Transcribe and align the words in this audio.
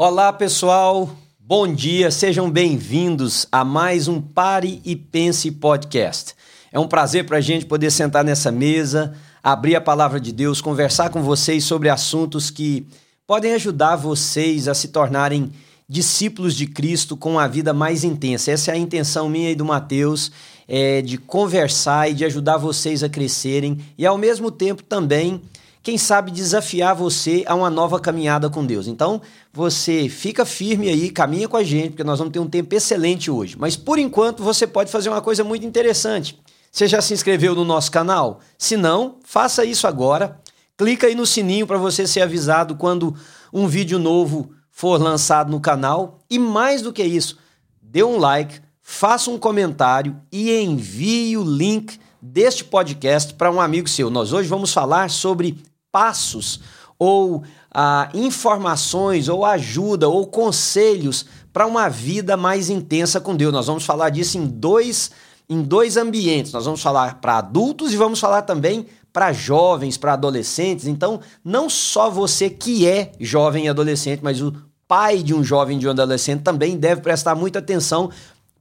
Olá, 0.00 0.32
pessoal. 0.32 1.10
Bom 1.40 1.66
dia, 1.66 2.08
sejam 2.12 2.48
bem-vindos 2.48 3.48
a 3.50 3.64
mais 3.64 4.06
um 4.06 4.20
Pare 4.20 4.80
e 4.84 4.94
Pense 4.94 5.50
podcast. 5.50 6.36
É 6.70 6.78
um 6.78 6.86
prazer 6.86 7.26
para 7.26 7.38
a 7.38 7.40
gente 7.40 7.66
poder 7.66 7.90
sentar 7.90 8.22
nessa 8.22 8.52
mesa, 8.52 9.12
abrir 9.42 9.74
a 9.74 9.80
palavra 9.80 10.20
de 10.20 10.30
Deus, 10.30 10.60
conversar 10.60 11.10
com 11.10 11.20
vocês 11.20 11.64
sobre 11.64 11.88
assuntos 11.88 12.48
que 12.48 12.86
podem 13.26 13.54
ajudar 13.54 13.96
vocês 13.96 14.68
a 14.68 14.72
se 14.72 14.86
tornarem 14.86 15.50
discípulos 15.88 16.54
de 16.54 16.68
Cristo 16.68 17.16
com 17.16 17.36
a 17.36 17.48
vida 17.48 17.72
mais 17.72 18.04
intensa. 18.04 18.52
Essa 18.52 18.70
é 18.70 18.74
a 18.74 18.78
intenção 18.78 19.28
minha 19.28 19.50
e 19.50 19.56
do 19.56 19.64
Mateus, 19.64 20.30
é 20.68 21.02
de 21.02 21.18
conversar 21.18 22.08
e 22.08 22.14
de 22.14 22.24
ajudar 22.24 22.56
vocês 22.56 23.02
a 23.02 23.08
crescerem 23.08 23.80
e 23.98 24.06
ao 24.06 24.16
mesmo 24.16 24.52
tempo 24.52 24.80
também 24.84 25.42
quem 25.82 25.96
sabe 25.96 26.30
desafiar 26.30 26.94
você 26.94 27.44
a 27.46 27.54
uma 27.54 27.70
nova 27.70 28.00
caminhada 28.00 28.50
com 28.50 28.64
Deus. 28.64 28.86
Então, 28.86 29.22
você 29.52 30.08
fica 30.08 30.44
firme 30.44 30.88
aí, 30.88 31.10
caminha 31.10 31.48
com 31.48 31.56
a 31.56 31.62
gente, 31.62 31.90
porque 31.90 32.04
nós 32.04 32.18
vamos 32.18 32.32
ter 32.32 32.38
um 32.38 32.48
tempo 32.48 32.74
excelente 32.74 33.30
hoje. 33.30 33.56
Mas 33.58 33.76
por 33.76 33.98
enquanto, 33.98 34.42
você 34.42 34.66
pode 34.66 34.90
fazer 34.90 35.08
uma 35.08 35.20
coisa 35.20 35.42
muito 35.44 35.64
interessante. 35.64 36.38
Você 36.70 36.86
já 36.86 37.00
se 37.00 37.14
inscreveu 37.14 37.54
no 37.54 37.64
nosso 37.64 37.90
canal? 37.90 38.40
Se 38.58 38.76
não, 38.76 39.16
faça 39.24 39.64
isso 39.64 39.86
agora. 39.86 40.40
Clica 40.76 41.06
aí 41.06 41.14
no 41.14 41.26
sininho 41.26 41.66
para 41.66 41.78
você 41.78 42.06
ser 42.06 42.20
avisado 42.20 42.76
quando 42.76 43.14
um 43.52 43.66
vídeo 43.66 43.98
novo 43.98 44.50
for 44.70 45.00
lançado 45.00 45.50
no 45.50 45.60
canal. 45.60 46.20
E 46.30 46.38
mais 46.38 46.82
do 46.82 46.92
que 46.92 47.02
isso, 47.02 47.38
dê 47.80 48.02
um 48.02 48.18
like, 48.18 48.60
faça 48.82 49.30
um 49.30 49.38
comentário 49.38 50.16
e 50.30 50.52
envie 50.60 51.36
o 51.36 51.42
link 51.42 51.98
deste 52.20 52.64
podcast 52.64 53.34
para 53.34 53.50
um 53.50 53.60
amigo 53.60 53.88
seu. 53.88 54.10
Nós 54.10 54.32
hoje 54.32 54.48
vamos 54.48 54.72
falar 54.72 55.10
sobre 55.10 55.62
passos 55.92 56.60
ou 56.98 57.44
ah, 57.72 58.08
informações 58.12 59.28
ou 59.28 59.44
ajuda 59.44 60.08
ou 60.08 60.26
conselhos 60.26 61.24
para 61.52 61.66
uma 61.66 61.88
vida 61.88 62.36
mais 62.36 62.68
intensa 62.70 63.20
com 63.20 63.36
Deus. 63.36 63.52
Nós 63.52 63.66
vamos 63.66 63.84
falar 63.84 64.10
disso 64.10 64.36
em 64.36 64.46
dois, 64.46 65.10
em 65.48 65.62
dois 65.62 65.96
ambientes. 65.96 66.52
Nós 66.52 66.64
vamos 66.64 66.82
falar 66.82 67.20
para 67.20 67.38
adultos 67.38 67.92
e 67.92 67.96
vamos 67.96 68.18
falar 68.18 68.42
também 68.42 68.86
para 69.12 69.32
jovens, 69.32 69.96
para 69.96 70.12
adolescentes. 70.12 70.86
Então, 70.86 71.20
não 71.44 71.68
só 71.68 72.10
você 72.10 72.50
que 72.50 72.86
é 72.86 73.12
jovem 73.18 73.66
e 73.66 73.68
adolescente, 73.68 74.20
mas 74.22 74.40
o 74.40 74.54
pai 74.86 75.22
de 75.22 75.34
um 75.34 75.44
jovem 75.44 75.78
de 75.78 75.86
um 75.86 75.90
adolescente 75.90 76.42
também 76.42 76.76
deve 76.76 77.02
prestar 77.02 77.34
muita 77.34 77.58
atenção, 77.58 78.10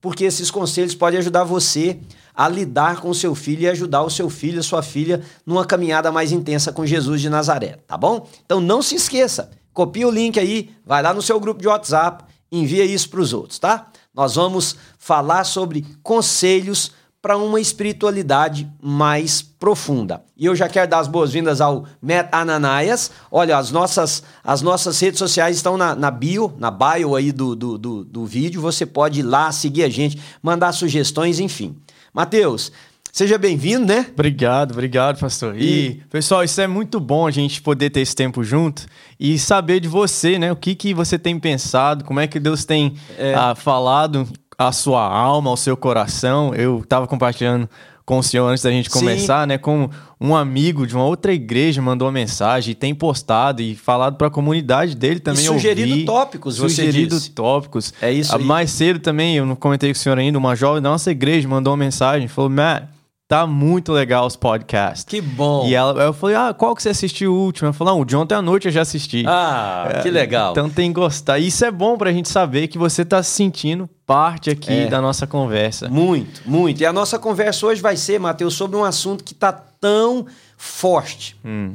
porque 0.01 0.25
esses 0.25 0.51
conselhos 0.51 0.95
podem 0.95 1.19
ajudar 1.19 1.43
você 1.43 1.99
a 2.33 2.47
lidar 2.47 3.01
com 3.01 3.13
seu 3.13 3.33
filho 3.33 3.63
e 3.63 3.67
ajudar 3.67 4.03
o 4.03 4.09
seu 4.09 4.29
filho, 4.29 4.59
a 4.59 4.63
sua 4.63 4.83
filha, 4.83 5.21
numa 5.45 5.65
caminhada 5.65 6.11
mais 6.11 6.31
intensa 6.31 6.71
com 6.71 6.85
Jesus 6.85 7.19
de 7.19 7.29
Nazaré, 7.29 7.79
tá 7.87 7.97
bom? 7.97 8.27
Então 8.45 8.61
não 8.61 8.81
se 8.81 8.95
esqueça, 8.95 9.49
copia 9.73 10.07
o 10.07 10.11
link 10.11 10.39
aí, 10.39 10.69
vai 10.85 11.01
lá 11.01 11.13
no 11.13 11.21
seu 11.21 11.39
grupo 11.39 11.59
de 11.59 11.67
WhatsApp, 11.67 12.23
envia 12.51 12.85
isso 12.85 13.09
para 13.09 13.21
os 13.21 13.33
outros, 13.33 13.57
tá? 13.57 13.87
Nós 14.13 14.35
vamos 14.35 14.75
falar 14.99 15.43
sobre 15.43 15.85
conselhos 16.03 16.91
para 17.27 17.37
uma 17.37 17.59
espiritualidade 17.59 18.71
mais 18.81 19.41
profunda. 19.41 20.23
E 20.37 20.45
eu 20.45 20.55
já 20.55 20.69
quero 20.69 20.89
dar 20.89 20.99
as 20.99 21.09
boas-vindas 21.09 21.59
ao 21.59 21.85
Matt 22.01 22.29
Ananias. 22.31 23.11
Olha, 23.29 23.57
as 23.57 23.69
nossas, 23.69 24.23
as 24.41 24.61
nossas 24.61 24.97
redes 24.97 25.19
sociais 25.19 25.57
estão 25.57 25.75
na, 25.75 25.93
na 25.93 26.09
bio, 26.09 26.53
na 26.57 26.71
bio 26.71 27.17
aí 27.17 27.33
do, 27.33 27.53
do, 27.53 27.77
do, 27.77 28.05
do 28.05 28.25
vídeo. 28.25 28.61
Você 28.61 28.85
pode 28.85 29.19
ir 29.19 29.23
lá, 29.23 29.51
seguir 29.51 29.83
a 29.83 29.89
gente, 29.89 30.17
mandar 30.41 30.71
sugestões, 30.71 31.41
enfim. 31.41 31.75
Mateus, 32.13 32.71
Seja 33.11 33.37
bem-vindo, 33.37 33.83
né? 33.83 34.05
Obrigado, 34.13 34.73
obrigado, 34.73 35.19
pastor. 35.19 35.59
E, 35.59 36.03
pessoal, 36.07 36.43
isso 36.43 36.61
é 36.61 36.67
muito 36.67 36.99
bom 36.99 37.25
a 37.25 37.31
gente 37.31 37.61
poder 37.63 37.89
ter 37.89 38.01
esse 38.01 38.15
tempo 38.15 38.43
junto 38.43 38.85
e 39.19 39.39
saber 39.39 39.79
de 39.79 39.87
você, 39.87 40.37
né? 40.37 40.51
O 40.51 40.55
que, 40.55 40.75
que 40.75 40.93
você 40.93 41.17
tem 41.17 41.39
pensado, 41.39 42.05
como 42.05 42.19
é 42.19 42.27
que 42.27 42.39
Deus 42.39 42.63
tem 42.63 42.95
é. 43.17 43.33
ah, 43.33 43.55
falado 43.55 44.27
a 44.57 44.71
sua 44.71 45.01
alma, 45.01 45.49
ao 45.49 45.57
seu 45.57 45.77
coração. 45.77 46.53
Eu 46.55 46.79
estava 46.79 47.07
compartilhando 47.07 47.69
com 48.05 48.19
o 48.19 48.23
senhor 48.23 48.47
antes 48.47 48.63
da 48.63 48.71
gente 48.71 48.89
começar, 48.89 49.41
Sim. 49.41 49.47
né? 49.49 49.57
Com 49.57 49.89
um 50.19 50.33
amigo 50.33 50.87
de 50.87 50.95
uma 50.95 51.03
outra 51.03 51.33
igreja 51.33 51.81
mandou 51.81 52.07
uma 52.07 52.11
mensagem, 52.11 52.73
tem 52.73 52.95
postado 52.95 53.61
e 53.61 53.75
falado 53.75 54.15
para 54.15 54.27
a 54.27 54.31
comunidade 54.31 54.95
dele 54.95 55.19
também. 55.19 55.43
E 55.43 55.47
sugerido 55.47 55.91
ouvir, 55.91 56.05
tópicos, 56.05 56.55
sugerido 56.55 57.15
você 57.15 57.19
disse. 57.19 57.31
tópicos. 57.31 57.93
É 58.01 58.11
isso. 58.11 58.33
Aí. 58.33 58.43
Mais 58.43 58.71
cedo 58.71 58.99
também, 58.99 59.35
eu 59.35 59.45
não 59.45 59.57
comentei 59.57 59.91
com 59.91 59.97
o 59.97 59.99
senhor 59.99 60.17
ainda, 60.17 60.37
uma 60.37 60.55
jovem 60.55 60.81
da 60.81 60.89
nossa 60.89 61.11
igreja 61.11 61.47
mandou 61.47 61.73
uma 61.73 61.77
mensagem, 61.77 62.29
falou: 62.29 62.49
Matt, 62.49 62.85
Tá 63.27 63.45
muito 63.45 63.91
legal 63.91 64.25
os 64.25 64.37
podcasts. 64.37 65.03
Que 65.03 65.19
bom. 65.19 65.67
E 65.67 65.75
ela, 65.75 66.01
eu 66.01 66.13
falei, 66.13 66.37
ah, 66.37 66.53
qual 66.53 66.73
que 66.73 66.81
você 66.81 66.89
assistiu 66.89 67.33
o 67.33 67.37
último? 67.37 67.65
Ela 67.65 67.73
falou, 67.73 67.95
não, 67.95 68.01
o 68.01 68.05
de 68.05 68.15
ontem 68.15 68.33
à 68.33 68.41
noite 68.41 68.69
eu 68.69 68.71
já 68.71 68.81
assisti. 68.83 69.25
Ah, 69.27 69.89
é, 69.95 70.01
que 70.01 70.09
legal. 70.09 70.51
Então 70.51 70.69
tem 70.69 70.93
que 70.93 70.97
gostar. 70.97 71.37
Isso 71.37 71.65
é 71.65 71.69
bom 71.69 71.97
pra 71.97 72.13
gente 72.13 72.29
saber 72.29 72.69
que 72.69 72.77
você 72.77 73.03
tá 73.03 73.21
se 73.21 73.31
sentindo 73.31 73.89
parte 74.05 74.49
aqui 74.49 74.71
é. 74.71 74.87
da 74.87 75.01
nossa 75.01 75.27
conversa. 75.27 75.89
Muito, 75.89 76.41
muito. 76.45 76.79
E 76.79 76.85
a 76.85 76.93
nossa 76.93 77.19
conversa 77.19 77.65
hoje 77.65 77.81
vai 77.81 77.97
ser, 77.97 78.17
Matheus, 78.17 78.53
sobre 78.53 78.77
um 78.77 78.85
assunto 78.85 79.25
que 79.25 79.35
tá 79.35 79.51
tão 79.51 80.25
forte. 80.55 81.35
Hum. 81.43 81.73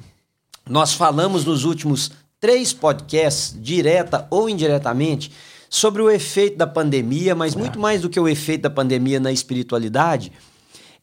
Nós 0.67 0.95
falamos 0.95 1.45
nos 1.45 1.65
últimos 1.65 2.13
três 2.41 2.73
podcasts, 2.73 3.55
direta 3.61 4.27
ou 4.31 4.49
indiretamente, 4.49 5.31
sobre 5.69 6.01
o 6.01 6.11
efeito 6.11 6.57
da 6.57 6.67
pandemia, 6.67 7.35
mas 7.35 7.55
é. 7.55 7.59
muito 7.59 7.79
mais 7.79 8.01
do 8.01 8.09
que 8.09 8.19
o 8.19 8.27
efeito 8.27 8.63
da 8.63 8.71
pandemia 8.71 9.21
na 9.21 9.31
espiritualidade 9.31 10.33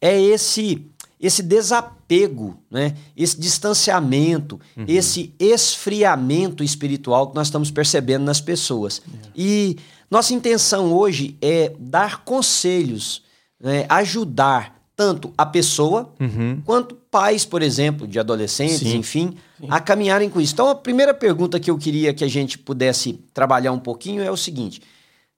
é 0.01 0.19
esse 0.19 0.85
esse 1.19 1.43
desapego, 1.43 2.57
né? 2.71 2.95
esse 3.15 3.37
distanciamento, 3.37 4.57
uhum. 4.77 4.85
esse 4.87 5.33
esfriamento 5.37 6.63
espiritual 6.63 7.27
que 7.27 7.35
nós 7.35 7.47
estamos 7.47 7.69
percebendo 7.69 8.23
nas 8.23 8.39
pessoas. 8.39 9.01
É. 9.05 9.27
E 9.35 9.77
nossa 10.09 10.33
intenção 10.33 10.93
hoje 10.93 11.37
é 11.41 11.73
dar 11.77 12.23
conselhos, 12.23 13.21
né? 13.59 13.85
ajudar 13.89 14.79
tanto 14.95 15.33
a 15.37 15.45
pessoa 15.45 16.13
uhum. 16.19 16.61
quanto 16.65 16.95
pais, 16.95 17.45
por 17.45 17.61
exemplo, 17.61 18.07
de 18.07 18.19
adolescentes, 18.19 18.79
Sim. 18.79 18.97
enfim, 18.97 19.37
Sim. 19.59 19.67
a 19.69 19.79
caminharem 19.79 20.29
com 20.29 20.41
isso. 20.41 20.53
Então, 20.53 20.67
a 20.67 20.75
primeira 20.75 21.13
pergunta 21.13 21.59
que 21.59 21.71
eu 21.71 21.77
queria 21.77 22.13
que 22.13 22.23
a 22.23 22.27
gente 22.27 22.57
pudesse 22.57 23.13
trabalhar 23.33 23.71
um 23.71 23.79
pouquinho 23.79 24.21
é 24.21 24.29
o 24.29 24.35
seguinte: 24.35 24.81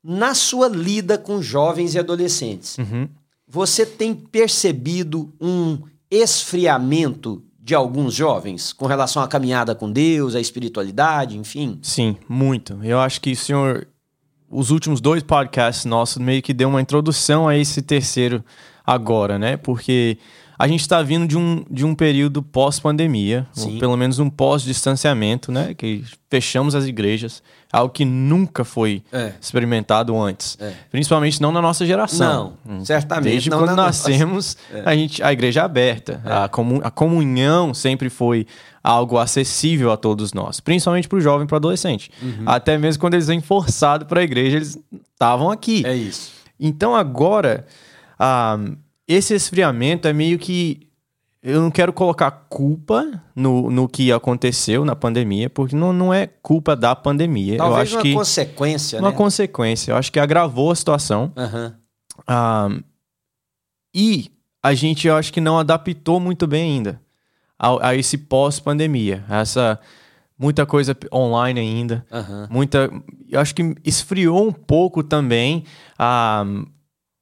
na 0.04 0.34
sua 0.34 0.68
lida 0.68 1.16
com 1.18 1.42
jovens 1.42 1.94
e 1.94 2.00
adolescentes, 2.00 2.78
uhum. 2.80 3.08
Você 3.54 3.86
tem 3.86 4.16
percebido 4.16 5.34
um 5.42 5.78
esfriamento 6.10 7.44
de 7.60 7.76
alguns 7.76 8.14
jovens 8.14 8.72
com 8.72 8.86
relação 8.86 9.22
à 9.22 9.28
caminhada 9.28 9.76
com 9.76 9.92
Deus, 9.92 10.36
à 10.36 10.40
espiritualidade, 10.40 11.38
enfim? 11.38 11.78
Sim, 11.82 12.16
muito. 12.30 12.80
Eu 12.82 12.98
acho 12.98 13.20
que 13.20 13.34
o 13.34 13.36
senhor, 13.36 13.90
os 14.50 14.72
últimos 14.72 15.02
dois 15.02 15.22
podcasts 15.22 15.84
nossos 15.84 16.18
meio 16.18 16.42
que 16.42 16.54
deu 16.54 16.70
uma 16.70 16.80
introdução 16.80 17.46
a 17.46 17.58
esse 17.58 17.82
terceiro 17.82 18.42
agora, 18.86 19.38
né? 19.38 19.58
Porque 19.58 20.18
a 20.62 20.68
gente 20.68 20.82
está 20.82 21.02
vindo 21.02 21.28
de 21.28 21.36
um, 21.36 21.66
de 21.72 21.84
um 21.84 21.96
período 21.96 22.44
pós-pandemia, 22.44 23.48
ou 23.58 23.80
pelo 23.80 23.98
menos 23.98 24.20
um 24.20 24.30
pós-distanciamento, 24.30 25.52
né? 25.52 25.74
Que 25.74 26.04
fechamos 26.30 26.76
as 26.76 26.86
igrejas, 26.86 27.42
algo 27.74 27.92
que 27.92 28.06
nunca 28.06 28.64
foi 28.64 29.02
é. 29.12 29.34
experimentado 29.42 30.16
antes. 30.22 30.60
É. 30.62 30.72
Principalmente 30.92 31.42
não 31.42 31.52
na 31.52 31.64
nossa 31.64 31.84
geração. 31.84 32.54
Não, 32.64 32.76
hum. 32.76 32.86
certamente. 32.86 33.32
Desde 33.32 33.50
não 33.50 33.58
quando 33.58 33.76
nascemos, 33.76 34.56
é. 34.72 34.84
a, 34.86 34.94
gente, 34.94 35.24
a 35.24 35.34
igreja 35.34 35.62
é 35.62 35.64
aberta. 35.64 36.22
É. 36.24 36.32
A, 36.32 36.48
comun, 36.48 36.80
a 36.84 36.92
comunhão 36.92 37.74
sempre 37.74 38.08
foi 38.08 38.46
algo 38.84 39.18
acessível 39.18 39.92
a 39.92 39.98
todos 39.98 40.32
nós, 40.32 40.60
principalmente 40.60 41.08
para 41.08 41.18
o 41.18 41.22
jovem 41.22 41.46
e 41.46 41.48
para 41.48 41.56
o 41.56 41.58
adolescente. 41.58 42.12
Uhum. 42.22 42.44
Até 42.46 42.78
mesmo 42.78 43.02
quando 43.02 43.16
eles 43.16 43.26
vêm 43.26 43.42
forçados 43.42 44.08
para 44.08 44.20
a 44.20 44.24
igreja, 44.24 44.58
eles 44.58 44.78
estavam 45.12 45.50
aqui. 45.50 45.84
É 45.88 45.96
isso. 45.96 46.34
Então 46.60 46.96
agora. 46.96 47.66
Ah, 48.20 48.60
esse 49.14 49.34
esfriamento 49.34 50.08
é 50.08 50.14
meio 50.14 50.38
que. 50.38 50.88
Eu 51.44 51.60
não 51.60 51.72
quero 51.72 51.92
colocar 51.92 52.30
culpa 52.50 53.20
no, 53.36 53.72
no 53.72 53.88
que 53.88 54.12
aconteceu 54.12 54.86
na 54.86 54.96
pandemia, 54.96 55.50
porque 55.50 55.76
não, 55.76 55.92
não 55.92 56.14
é 56.14 56.28
culpa 56.28 56.76
da 56.76 56.96
pandemia. 56.96 57.58
Talvez 57.58 57.78
eu 57.78 57.82
acho 57.82 57.96
uma 57.96 58.02
que, 58.04 58.14
consequência, 58.14 59.00
uma 59.00 59.10
né? 59.10 59.18
consequência. 59.18 59.92
Eu 59.92 59.96
acho 59.96 60.12
que 60.12 60.20
agravou 60.20 60.70
a 60.70 60.76
situação. 60.76 61.34
Uhum. 61.36 61.74
Ah, 62.28 62.70
e 63.94 64.32
a 64.62 64.76
gente, 64.76 65.08
eu 65.08 65.16
acho 65.16 65.34
que 65.34 65.42
não 65.42 65.58
adaptou 65.58 66.20
muito 66.20 66.46
bem 66.46 66.74
ainda 66.74 67.02
a, 67.62 67.90
a 67.90 67.96
esse 67.96 68.18
pós-pandemia. 68.18 69.24
Essa 69.28 69.80
muita 70.38 70.66
coisa 70.66 70.98
online 71.14 71.60
ainda. 71.60 72.06
Uhum. 72.12 72.48
Muita. 72.50 72.90
Eu 73.30 73.40
acho 73.40 73.54
que 73.54 73.76
esfriou 73.86 74.48
um 74.48 74.52
pouco 74.52 75.04
também 75.04 75.64
a 75.98 76.44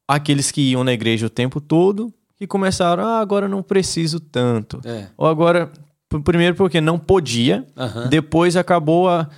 aqueles 0.09 0.49
que 0.49 0.71
iam 0.71 0.83
na 0.83 0.91
igreja 0.91 1.27
o 1.27 1.29
tempo 1.29 1.61
todo 1.61 2.11
e 2.41 2.47
começaram, 2.47 3.05
ah, 3.05 3.19
agora 3.19 3.47
não 3.47 3.61
preciso 3.61 4.19
tanto. 4.19 4.81
É. 4.83 5.05
Ou 5.15 5.27
agora, 5.27 5.71
primeiro 6.23 6.55
porque 6.55 6.81
não 6.81 6.97
podia, 6.97 7.63
uhum. 7.77 8.09
depois 8.09 8.55
acabou 8.55 9.07
a 9.07 9.29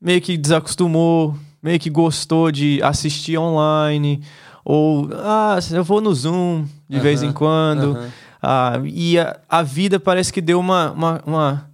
meio 0.00 0.20
que 0.20 0.36
desacostumou, 0.36 1.36
meio 1.62 1.78
que 1.78 1.88
gostou 1.88 2.50
de 2.50 2.82
assistir 2.82 3.38
online, 3.38 4.20
ou 4.64 5.08
ah, 5.12 5.58
eu 5.70 5.84
vou 5.84 6.00
no 6.00 6.12
Zoom 6.12 6.66
de 6.88 6.96
uhum. 6.96 7.02
vez 7.02 7.22
em 7.22 7.32
quando. 7.32 7.94
Uhum. 7.94 8.08
Ah, 8.42 8.80
e 8.84 9.16
a, 9.20 9.38
a, 9.48 9.62
vida 9.62 10.00
parece 10.00 10.32
que 10.32 10.40
deu 10.40 10.58
uma. 10.58 10.90
uma, 10.90 11.22
uma, 11.24 11.70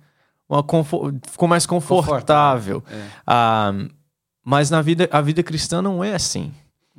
uma 0.46 0.64
ficou 1.30 1.48
mais 1.48 1.64
confortável. 1.64 2.82
confortável. 2.82 2.84
É. 2.90 3.06
Ah, 3.26 3.72
Mas 4.44 4.68
na 4.68 4.82
vida, 4.82 5.08
a 5.10 5.22
vida 5.22 5.42
cristã 5.42 5.80
não 5.80 6.04
é 6.04 6.14
assim. 6.14 6.52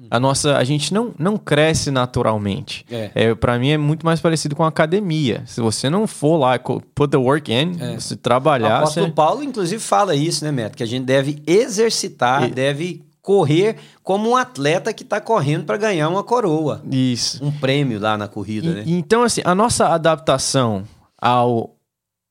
A 0.10 0.20
nossa, 0.20 0.58
a 0.58 0.64
gente 0.64 0.92
não, 0.92 1.14
não 1.20 1.38
cresce 1.38 1.92
naturalmente. 1.92 2.84
É. 2.90 3.12
é 3.14 3.36
para 3.36 3.60
mim 3.60 3.70
é 3.70 3.78
muito 3.78 4.06
mais 4.06 4.20
parecido 4.20 4.56
com 4.56 4.64
academia. 4.64 5.44
Se 5.46 5.62
você 5.62 5.88
não 5.88 6.08
for 6.08 6.38
lá, 6.38 6.58
put 6.58 7.12
the 7.12 7.18
work 7.18 7.54
in, 7.54 7.78
é. 7.80 8.00
se 8.00 8.16
trabalhar. 8.16 8.74
O 8.74 8.78
apóstolo 8.78 9.06
você... 9.06 9.12
Paulo, 9.12 9.44
inclusive, 9.44 9.82
fala 9.82 10.16
isso, 10.16 10.44
né, 10.44 10.52
Neto? 10.52 10.76
Que 10.76 10.84
a 10.84 10.88
gente 10.88 11.06
deve 11.06 11.44
exercitar, 11.46 12.46
e... 12.46 12.52
deve 12.52 13.06
correr 13.22 13.78
como 14.02 14.32
um 14.32 14.36
atleta 14.36 14.92
que 14.92 15.04
está 15.04 15.22
correndo 15.22 15.64
para 15.64 15.78
ganhar 15.78 16.10
uma 16.10 16.24
coroa. 16.24 16.82
Isso. 16.92 17.44
Um 17.44 17.52
prêmio 17.52 18.00
lá 18.00 18.18
na 18.18 18.28
corrida, 18.28 18.68
e, 18.68 18.74
né? 18.74 18.84
Então, 18.86 19.22
assim, 19.22 19.42
a 19.46 19.54
nossa 19.54 19.88
adaptação 19.90 20.84
ao 21.22 21.76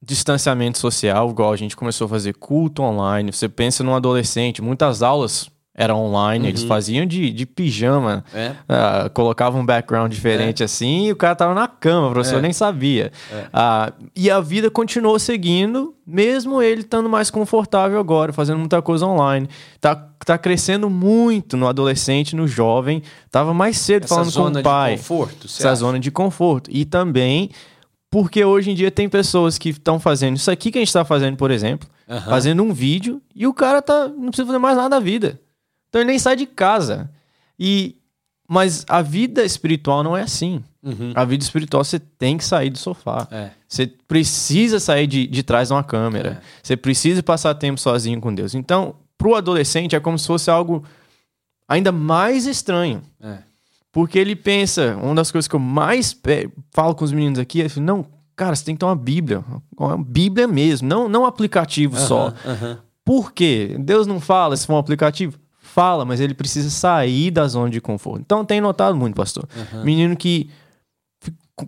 distanciamento 0.05 0.79
social, 0.79 1.31
igual 1.31 1.53
a 1.53 1.57
gente 1.57 1.77
começou 1.77 2.07
a 2.07 2.09
fazer 2.09 2.35
culto 2.35 2.83
online, 2.83 3.33
você 3.33 3.49
pensa 3.49 3.85
num 3.85 3.95
adolescente, 3.95 4.61
muitas 4.61 5.01
aulas 5.01 5.49
era 5.75 5.95
online, 5.97 6.45
uhum. 6.45 6.49
eles 6.51 6.63
faziam 6.65 7.07
de, 7.07 7.31
de 7.31 7.47
pijama, 7.47 8.23
é. 8.35 8.51
uh, 8.51 9.11
colocavam 9.15 9.63
um 9.63 9.67
background 9.67 10.13
diferente 10.13 10.63
é. 10.63 10.67
assim, 10.67 11.07
e 11.07 11.13
o 11.13 11.17
cara 11.17 11.35
tava 11.35 11.55
na 11.55 11.67
cama, 11.67 12.09
o 12.09 12.13
professor 12.13 12.39
é. 12.39 12.43
nem 12.43 12.53
sabia. 12.53 13.11
Uh, 13.33 14.11
e 14.15 14.31
a 14.31 14.39
vida 14.39 14.71
continuou 14.71 15.19
seguindo, 15.19 15.95
mesmo 16.07 16.61
ele 16.61 16.83
estando 16.83 17.09
mais 17.09 17.31
confortável 17.31 17.99
agora, 17.99 18.35
fazendo 18.35 18.59
muita 18.59 18.83
coisa 18.83 19.07
online. 19.07 19.49
Tá, 19.81 19.95
tá 19.95 20.37
crescendo 20.37 20.91
muito 20.91 21.57
no 21.57 21.67
adolescente, 21.67 22.37
no 22.37 22.47
jovem. 22.47 23.03
Tava 23.31 23.55
mais 23.55 23.79
cedo 23.79 24.05
Essa 24.05 24.15
falando 24.15 24.53
com 24.53 24.61
o 24.61 24.63
pai. 24.63 24.95
Essa 24.95 25.03
zona 25.03 25.25
de 25.25 25.29
conforto. 25.31 25.47
Essa 25.47 25.69
acha? 25.69 25.75
zona 25.77 25.99
de 25.99 26.11
conforto. 26.11 26.71
E 26.71 26.85
também 26.85 27.51
porque 28.13 28.45
hoje 28.45 28.71
em 28.71 28.75
dia 28.75 28.91
tem 28.91 29.09
pessoas 29.09 29.57
que 29.57 29.71
estão 29.71 29.99
fazendo 29.99 30.37
isso 30.37 30.51
aqui 30.51 30.71
que 30.71 30.77
a 30.77 30.83
gente 30.83 30.89
está 30.89 31.03
fazendo, 31.03 31.35
por 31.39 31.51
exemplo, 31.51 31.89
uhum. 32.07 32.21
fazendo 32.21 32.63
um 32.63 32.71
vídeo, 32.71 33.23
e 33.35 33.47
o 33.47 33.55
cara 33.55 33.81
tá, 33.81 34.07
não 34.07 34.27
precisa 34.29 34.45
fazer 34.45 34.59
mais 34.59 34.77
nada 34.77 34.91
da 34.91 35.01
vida. 35.01 35.41
Então 35.93 36.01
ele 36.01 36.09
nem 36.09 36.19
sai 36.19 36.37
de 36.37 36.47
casa. 36.47 37.11
E 37.59 37.97
mas 38.49 38.85
a 38.89 39.03
vida 39.03 39.45
espiritual 39.45 40.03
não 40.03 40.17
é 40.17 40.23
assim. 40.23 40.65
Uhum. 40.83 41.13
A 41.15 41.23
vida 41.25 41.45
espiritual 41.45 41.85
você 41.85 41.99
tem 41.99 42.39
que 42.39 42.45
sair 42.45 42.71
do 42.71 42.79
sofá. 42.79 43.29
É. 43.31 43.51
Você 43.69 43.87
precisa 43.87 44.81
sair 44.81 45.07
de, 45.07 45.27
de 45.27 45.43
trás 45.43 45.69
de 45.69 45.75
uma 45.75 45.85
câmera. 45.85 46.43
É. 46.43 46.47
Você 46.63 46.77
precisa 46.77 47.23
passar 47.23 47.55
tempo 47.55 47.79
sozinho 47.79 48.21
com 48.21 48.35
Deus. 48.35 48.55
Então, 48.55 48.97
pro 49.17 49.35
adolescente 49.35 49.95
é 49.95 50.01
como 50.01 50.19
se 50.19 50.27
fosse 50.27 50.51
algo 50.51 50.83
ainda 51.69 51.93
mais 51.93 52.47
estranho. 52.47 53.03
É. 53.21 53.39
Porque 53.93 54.19
ele 54.19 54.35
pensa, 54.35 54.97
uma 54.97 55.15
das 55.15 55.31
coisas 55.31 55.47
que 55.47 55.55
eu 55.55 55.61
mais 55.61 56.19
falo 56.71 56.95
com 56.95 57.05
os 57.05 57.13
meninos 57.13 57.39
aqui 57.39 57.61
é: 57.61 57.67
não, 57.79 58.07
cara, 58.35 58.57
você 58.57 58.65
tem 58.65 58.75
que 58.75 58.81
ter 58.81 58.87
uma 58.87 58.97
Bíblia. 58.97 59.45
Uma 59.79 59.97
Bíblia 59.97 60.49
mesmo, 60.49 60.89
não, 60.89 61.09
não 61.09 61.23
um 61.23 61.27
aplicativo 61.27 61.99
uhum, 61.99 62.07
só. 62.07 62.27
Uhum. 62.29 62.77
Por 63.05 63.33
quê? 63.33 63.77
Deus 63.79 64.07
não 64.07 64.21
fala 64.21 64.57
se 64.57 64.67
for 64.67 64.75
um 64.75 64.79
aplicativo? 64.79 65.39
Fala, 65.73 66.05
mas 66.05 66.21
ele 66.21 66.35
precisa 66.35 66.69
sair 66.69 67.31
da 67.31 67.49
zona 67.49 67.71
de 67.71 67.81
conforto. 67.81 68.21
Então 68.21 68.45
tem 68.45 68.61
notado 68.61 68.97
muito, 68.97 69.15
pastor. 69.15 69.49
Uhum. 69.57 69.85
Menino 69.85 70.17
que 70.17 70.51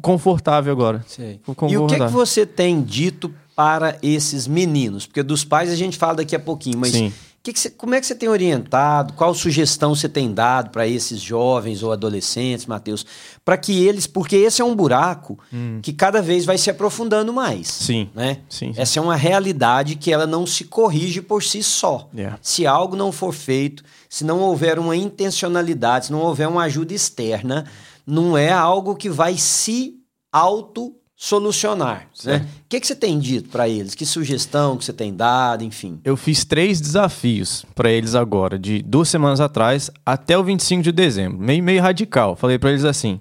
confortável 0.02 0.72
agora. 0.72 1.04
Sei. 1.06 1.40
E 1.68 1.76
o 1.76 1.86
que, 1.86 1.94
é 1.94 1.98
que 1.98 2.12
você 2.12 2.44
tem 2.44 2.82
dito 2.82 3.32
para 3.56 3.96
esses 4.02 4.46
meninos? 4.46 5.06
Porque 5.06 5.22
dos 5.22 5.44
pais 5.44 5.70
a 5.70 5.76
gente 5.76 5.96
fala 5.96 6.16
daqui 6.16 6.36
a 6.36 6.40
pouquinho, 6.40 6.78
mas 6.78 6.92
Sim. 6.92 7.12
Que 7.44 7.52
que 7.52 7.68
como 7.68 7.94
é 7.94 8.00
que 8.00 8.06
você 8.06 8.14
tem 8.14 8.26
orientado? 8.26 9.12
Qual 9.12 9.34
sugestão 9.34 9.94
você 9.94 10.08
tem 10.08 10.32
dado 10.32 10.70
para 10.70 10.88
esses 10.88 11.20
jovens 11.20 11.82
ou 11.82 11.92
adolescentes, 11.92 12.64
Mateus? 12.64 13.04
Para 13.44 13.58
que 13.58 13.84
eles. 13.84 14.06
Porque 14.06 14.34
esse 14.34 14.62
é 14.62 14.64
um 14.64 14.74
buraco 14.74 15.38
hum. 15.52 15.78
que 15.82 15.92
cada 15.92 16.22
vez 16.22 16.46
vai 16.46 16.56
se 16.56 16.70
aprofundando 16.70 17.34
mais. 17.34 17.68
Sim. 17.68 18.08
Né? 18.14 18.38
sim, 18.48 18.72
sim. 18.72 18.80
Essa 18.80 18.98
é 18.98 19.02
uma 19.02 19.14
realidade 19.14 19.94
que 19.94 20.10
ela 20.10 20.26
não 20.26 20.46
se 20.46 20.64
corrige 20.64 21.20
por 21.20 21.42
si 21.42 21.62
só. 21.62 22.08
Yeah. 22.14 22.38
Se 22.40 22.66
algo 22.66 22.96
não 22.96 23.12
for 23.12 23.34
feito, 23.34 23.84
se 24.08 24.24
não 24.24 24.40
houver 24.40 24.78
uma 24.78 24.96
intencionalidade, 24.96 26.06
se 26.06 26.12
não 26.12 26.22
houver 26.22 26.48
uma 26.48 26.62
ajuda 26.62 26.94
externa, 26.94 27.66
não 28.06 28.38
é 28.38 28.50
algo 28.50 28.96
que 28.96 29.10
vai 29.10 29.36
se 29.36 29.96
auto 30.32 30.96
solucionar. 31.24 32.06
Né? 32.22 32.36
O 32.36 32.68
que, 32.68 32.78
que 32.78 32.86
você 32.86 32.94
tem 32.94 33.18
dito 33.18 33.48
para 33.48 33.66
eles? 33.66 33.94
Que 33.94 34.04
sugestão 34.04 34.76
que 34.76 34.84
você 34.84 34.92
tem 34.92 35.14
dado, 35.14 35.64
enfim? 35.64 35.98
Eu 36.04 36.18
fiz 36.18 36.44
três 36.44 36.82
desafios 36.82 37.64
para 37.74 37.90
eles 37.90 38.14
agora, 38.14 38.58
de 38.58 38.82
duas 38.82 39.08
semanas 39.08 39.40
atrás 39.40 39.90
até 40.04 40.36
o 40.36 40.44
25 40.44 40.82
de 40.82 40.92
dezembro. 40.92 41.38
Meio, 41.38 41.64
meio 41.64 41.80
radical. 41.80 42.36
Falei 42.36 42.58
para 42.58 42.70
eles 42.70 42.84
assim: 42.84 43.14
o 43.14 43.20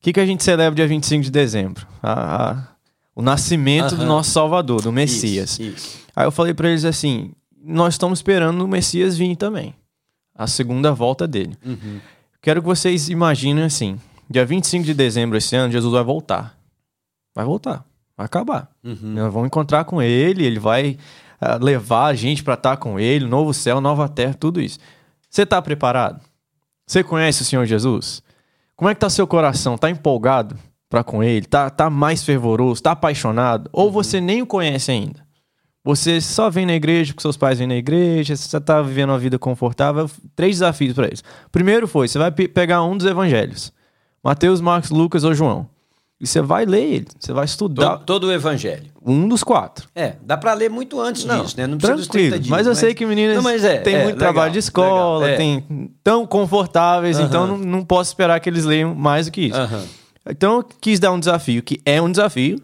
que, 0.00 0.12
que 0.12 0.18
a 0.18 0.26
gente 0.26 0.42
celebra 0.42 0.74
dia 0.74 0.88
25 0.88 1.22
de 1.22 1.30
dezembro? 1.30 1.86
A, 2.02 2.50
a, 2.50 2.68
o 3.14 3.22
nascimento 3.22 3.94
do 3.94 4.04
nosso 4.04 4.30
Salvador, 4.30 4.82
do 4.82 4.90
Messias. 4.90 5.52
Isso, 5.52 5.62
isso. 5.62 5.98
Aí 6.16 6.26
eu 6.26 6.32
falei 6.32 6.52
para 6.52 6.68
eles 6.68 6.84
assim: 6.84 7.30
nós 7.64 7.94
estamos 7.94 8.18
esperando 8.18 8.60
o 8.60 8.66
Messias 8.66 9.16
vir 9.16 9.36
também. 9.36 9.72
A 10.34 10.48
segunda 10.48 10.92
volta 10.92 11.28
dele. 11.28 11.56
Uhum. 11.64 12.00
Quero 12.42 12.60
que 12.60 12.66
vocês 12.66 13.08
imaginem 13.08 13.62
assim: 13.62 14.00
dia 14.28 14.44
25 14.44 14.84
de 14.84 14.94
dezembro 14.94 15.38
esse 15.38 15.54
ano, 15.54 15.72
Jesus 15.72 15.92
vai 15.92 16.02
voltar 16.02 16.55
vai 17.36 17.44
voltar, 17.44 17.84
vai 18.16 18.24
acabar. 18.24 18.70
Uhum. 18.82 18.96
Nós 19.02 19.32
vamos 19.32 19.48
encontrar 19.48 19.84
com 19.84 20.00
ele, 20.00 20.42
ele 20.42 20.58
vai 20.58 20.96
uh, 21.40 21.62
levar 21.62 22.06
a 22.06 22.14
gente 22.14 22.42
para 22.42 22.54
estar 22.54 22.70
tá 22.70 22.76
com 22.78 22.98
ele, 22.98 23.26
novo 23.26 23.52
céu, 23.52 23.78
nova 23.78 24.08
terra, 24.08 24.32
tudo 24.32 24.58
isso. 24.58 24.78
Você 25.28 25.42
está 25.42 25.60
preparado? 25.60 26.22
Você 26.86 27.04
conhece 27.04 27.42
o 27.42 27.44
Senhor 27.44 27.66
Jesus? 27.66 28.22
Como 28.74 28.90
é 28.90 28.94
que 28.94 29.00
tá 29.00 29.10
seu 29.10 29.26
coração? 29.26 29.76
Tá 29.76 29.90
empolgado 29.90 30.56
para 30.88 31.04
com 31.04 31.22
ele? 31.22 31.44
Tá, 31.44 31.68
tá 31.68 31.90
mais 31.90 32.24
fervoroso? 32.24 32.82
Tá 32.82 32.92
apaixonado? 32.92 33.68
Ou 33.70 33.86
uhum. 33.86 33.92
você 33.92 34.18
nem 34.18 34.40
o 34.40 34.46
conhece 34.46 34.90
ainda? 34.90 35.26
Você 35.84 36.20
só 36.20 36.48
vem 36.48 36.64
na 36.64 36.74
igreja 36.74 37.12
porque 37.12 37.22
seus 37.22 37.36
pais 37.36 37.58
vêm 37.58 37.68
na 37.68 37.76
igreja, 37.76 38.34
você 38.34 38.58
tá 38.58 38.80
vivendo 38.80 39.10
uma 39.10 39.18
vida 39.18 39.38
confortável. 39.38 40.10
Três 40.34 40.56
desafios 40.56 40.94
para 40.94 41.06
eles. 41.06 41.22
Primeiro 41.52 41.86
foi, 41.86 42.08
você 42.08 42.18
vai 42.18 42.32
pegar 42.32 42.82
um 42.82 42.96
dos 42.96 43.06
evangelhos. 43.06 43.72
Mateus, 44.24 44.60
Marcos, 44.60 44.90
Lucas 44.90 45.22
ou 45.22 45.34
João. 45.34 45.68
E 46.18 46.26
você 46.26 46.40
vai 46.40 46.64
ler 46.64 46.82
ele, 46.82 47.06
você 47.18 47.30
vai 47.30 47.44
estudar. 47.44 47.90
Todo, 47.90 48.04
todo, 48.04 48.24
o 48.28 48.32
evangelho. 48.32 48.86
Um 49.04 49.28
dos 49.28 49.44
quatro. 49.44 49.86
É, 49.94 50.14
dá 50.22 50.36
para 50.36 50.54
ler 50.54 50.70
muito 50.70 50.98
antes 50.98 51.26
não, 51.26 51.42
disso, 51.42 51.54
né? 51.58 51.66
Não 51.66 51.76
precisa 51.76 51.98
dos 51.98 52.08
30 52.08 52.38
dias. 52.38 52.48
Mas 52.48 52.66
eu 52.66 52.70
mas... 52.70 52.78
sei 52.78 52.94
que 52.94 53.04
meninas 53.04 53.42
não, 53.42 53.50
é, 53.50 53.78
têm 53.78 53.96
é, 53.96 54.04
muito 54.04 54.14
legal, 54.14 54.32
trabalho 54.32 54.52
de 54.52 54.58
escola, 54.58 55.26
legal, 55.26 55.34
é. 55.34 55.36
têm 55.36 55.90
tão 56.02 56.26
confortáveis, 56.26 57.18
então 57.18 57.46
não, 57.46 57.58
não 57.58 57.84
posso 57.84 58.10
esperar 58.10 58.40
que 58.40 58.48
eles 58.48 58.64
leiam 58.64 58.94
mais 58.94 59.26
do 59.26 59.32
que 59.32 59.42
isso. 59.42 59.58
Então 60.28 60.56
eu 60.56 60.64
quis 60.80 60.98
dar 60.98 61.12
um 61.12 61.20
desafio, 61.20 61.62
que 61.62 61.80
é 61.84 62.00
um 62.00 62.10
desafio, 62.10 62.62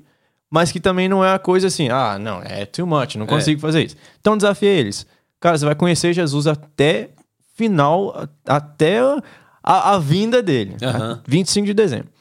mas 0.51 0.73
que 0.73 0.81
também 0.81 1.07
não 1.07 1.23
é 1.23 1.35
a 1.35 1.39
coisa 1.39 1.67
assim, 1.67 1.91
ah, 1.91 2.19
não, 2.19 2.41
é 2.43 2.65
too 2.65 2.87
much, 2.87 3.17
não 3.17 3.27
é. 3.27 3.29
consigo 3.29 3.61
fazer 3.61 3.85
isso. 3.85 3.97
Então 4.19 4.35
desafio 4.35 4.69
eles. 4.69 5.07
Cara, 5.39 5.59
você 5.59 5.67
vai 5.67 5.75
conhecer 5.75 6.15
Jesus 6.15 6.47
até 6.47 7.11
final, 7.55 8.29
até 8.47 8.99
a, 9.63 9.93
a 9.93 9.99
vinda 9.99 10.43
dele. 10.43 10.75
Uhum. 10.83 11.19
25 11.27 11.67
de 11.67 11.75
dezembro 11.75 12.12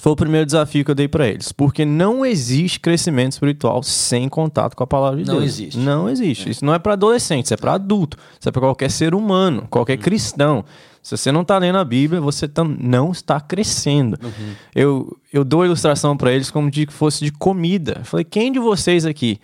foi 0.00 0.12
o 0.12 0.16
primeiro 0.16 0.46
desafio 0.46 0.84
que 0.84 0.90
eu 0.90 0.94
dei 0.94 1.08
para 1.08 1.28
eles. 1.28 1.52
Porque 1.52 1.84
não 1.84 2.24
existe 2.24 2.80
crescimento 2.80 3.32
espiritual 3.32 3.82
sem 3.82 4.28
contato 4.28 4.74
com 4.74 4.82
a 4.82 4.86
palavra 4.86 5.22
de 5.22 5.26
não 5.26 5.38
Deus. 5.38 5.46
Existe. 5.46 5.78
Não 5.78 6.08
existe. 6.08 6.48
É. 6.48 6.50
Isso 6.52 6.64
não 6.64 6.74
é 6.74 6.78
para 6.78 6.94
adolescente, 6.94 7.44
isso 7.46 7.54
é 7.54 7.56
para 7.56 7.74
adulto. 7.74 8.16
Isso 8.38 8.48
é 8.48 8.52
para 8.52 8.60
qualquer 8.60 8.90
ser 8.90 9.14
humano, 9.14 9.66
qualquer 9.70 9.96
uhum. 9.96 10.02
cristão. 10.02 10.64
Se 11.02 11.16
você 11.16 11.32
não 11.32 11.42
está 11.42 11.58
lendo 11.58 11.78
a 11.78 11.84
Bíblia, 11.84 12.20
você 12.20 12.48
não 12.78 13.10
está 13.10 13.40
crescendo. 13.40 14.18
Uhum. 14.22 14.52
Eu, 14.74 15.16
eu 15.32 15.44
dou 15.44 15.62
a 15.62 15.66
ilustração 15.66 16.16
para 16.16 16.32
eles 16.32 16.50
como 16.50 16.70
de 16.70 16.86
que 16.86 16.92
fosse 16.92 17.24
de 17.24 17.32
comida. 17.32 17.96
Eu 17.98 18.04
falei, 18.04 18.24
quem 18.24 18.52
de 18.52 18.58
vocês 18.58 19.06
aqui 19.06 19.38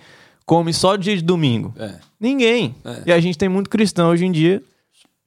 come 0.44 0.72
só 0.72 0.96
dia 0.96 1.16
de 1.16 1.22
domingo? 1.22 1.74
É. 1.78 1.94
Ninguém. 2.20 2.74
É. 2.84 3.02
E 3.06 3.12
a 3.12 3.20
gente 3.20 3.38
tem 3.38 3.48
muito 3.48 3.70
cristão 3.70 4.10
hoje 4.10 4.24
em 4.24 4.32
dia. 4.32 4.62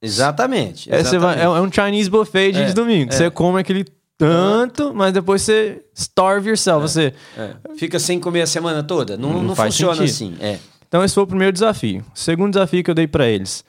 Exatamente. 0.02 0.90
exatamente. 0.90 1.16
É, 1.16 1.20
vai, 1.20 1.42
é, 1.42 1.50
um 1.62 1.72
Chinese 1.72 2.10
buffet 2.10 2.52
de, 2.54 2.62
é, 2.62 2.66
de 2.66 2.74
domingo. 2.74 3.12
Você 3.12 3.30
come 3.30 3.60
aquele 3.60 3.86
tanto, 4.20 4.94
mas 4.94 5.14
depois 5.14 5.42
você 5.42 5.82
starve 5.96 6.50
yourself. 6.50 6.84
É, 6.84 6.88
você 6.88 7.14
é. 7.38 7.76
fica 7.78 7.98
sem 7.98 8.20
comer 8.20 8.42
a 8.42 8.48
semana 8.48 8.84
toda. 8.84 9.16
Não, 9.16 9.32
não, 9.32 9.44
não 9.44 9.56
funciona 9.56 10.06
sentido. 10.06 10.14
assim. 10.14 10.38
É. 10.42 10.60
Então, 10.86 11.04
esse 11.04 11.14
foi 11.16 11.24
o 11.24 11.28
primeiro 11.28 11.54
desafio. 11.54 12.04
O 12.14 12.20
segundo 12.20 12.52
desafio 12.52 12.84
que 12.84 12.92
eu 12.92 12.96
dei 12.96 13.08
para 13.08 13.28
eles, 13.28 13.64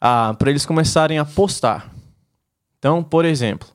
ah, 0.00 0.34
para 0.38 0.50
eles 0.50 0.64
começarem 0.64 1.18
a 1.18 1.24
postar. 1.24 1.92
Então, 2.78 3.02
por 3.02 3.24
exemplo, 3.24 3.66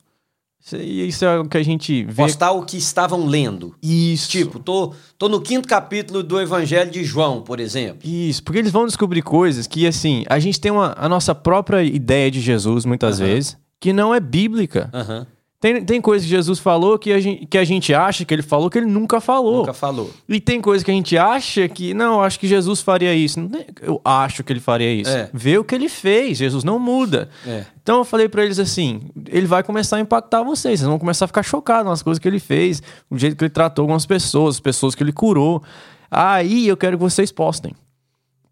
isso 0.72 1.26
é 1.26 1.40
o 1.40 1.46
que 1.46 1.58
a 1.58 1.64
gente 1.64 2.06
vê. 2.06 2.24
Postar 2.24 2.52
o 2.52 2.64
que 2.64 2.78
estavam 2.78 3.26
lendo. 3.26 3.76
Isso. 3.84 4.30
Tipo, 4.30 4.60
tô, 4.60 4.94
tô 5.18 5.28
no 5.28 5.42
quinto 5.42 5.68
capítulo 5.68 6.24
do 6.24 6.40
Evangelho 6.40 6.90
de 6.90 7.04
João, 7.04 7.42
por 7.42 7.60
exemplo. 7.60 8.10
Isso, 8.10 8.42
porque 8.42 8.60
eles 8.60 8.72
vão 8.72 8.86
descobrir 8.86 9.24
coisas 9.24 9.68
que, 9.68 9.86
assim, 9.86 10.24
a 10.30 10.40
gente 10.40 10.62
tem 10.62 10.72
uma, 10.72 10.96
a 10.98 11.10
nossa 11.10 11.36
própria 11.36 11.84
ideia 11.84 12.32
de 12.32 12.40
Jesus, 12.40 12.86
muitas 12.86 13.20
vezes, 13.20 13.58
que 13.78 13.92
não 13.92 14.16
é 14.16 14.22
bíblica. 14.22 14.90
Aham. 14.94 15.28
Tem, 15.64 15.82
tem 15.82 16.02
coisa 16.02 16.26
que 16.26 16.30
Jesus 16.30 16.60
falou 16.60 17.00
que 17.00 17.14
a, 17.14 17.22
gente, 17.22 17.46
que 17.46 17.58
a 17.58 17.64
gente 17.64 17.94
acha 17.94 18.26
que 18.26 18.34
ele 18.34 18.42
falou 18.42 18.70
que 18.70 18.78
ele 18.78 18.86
nunca 18.86 19.22
falou. 19.22 19.60
Nunca 19.60 19.74
falou. 19.74 20.12
E 20.28 20.38
tem 20.42 20.60
coisa 20.60 20.84
que 20.84 20.92
a 20.92 20.94
gente 20.94 21.18
acha 21.18 21.70
que, 21.70 21.94
não, 21.94 22.22
acho 22.22 22.38
que 22.38 22.50
Jesus 22.50 22.82
faria 22.82 23.16
isso. 23.16 23.40
Eu 23.82 24.02
acho 24.04 24.44
que 24.44 24.52
ele 24.52 24.60
faria 24.60 24.94
isso. 24.94 25.10
É. 25.10 25.30
Vê 25.34 25.58
o 25.58 25.64
que 25.64 25.74
ele 25.74 25.88
fez. 25.88 26.40
Jesus 26.40 26.66
não 26.66 26.78
muda. 26.78 27.30
É. 27.48 27.64
Então 27.82 28.00
eu 28.00 28.04
falei 28.04 28.28
para 28.28 28.44
eles 28.44 28.60
assim: 28.60 29.04
ele 29.30 29.48
vai 29.48 29.64
começar 29.64 29.96
a 29.96 30.00
impactar 30.02 30.44
vocês. 30.44 30.82
Vocês 30.82 30.90
vão 30.90 31.00
começar 31.00 31.24
a 31.24 31.28
ficar 31.30 31.44
chocados 31.44 31.90
nas 31.90 32.04
coisas 32.04 32.20
que 32.20 32.28
ele 32.28 32.42
fez, 32.42 32.84
o 33.10 33.18
jeito 33.18 33.38
que 33.38 33.46
ele 33.46 33.50
tratou 33.50 33.84
algumas 33.84 34.06
pessoas, 34.06 34.56
as 34.56 34.60
pessoas 34.60 34.94
que 34.94 35.02
ele 35.02 35.14
curou. 35.14 35.64
Aí 36.12 36.68
eu 36.68 36.76
quero 36.76 36.98
que 36.98 37.02
vocês 37.02 37.32
postem. 37.32 37.74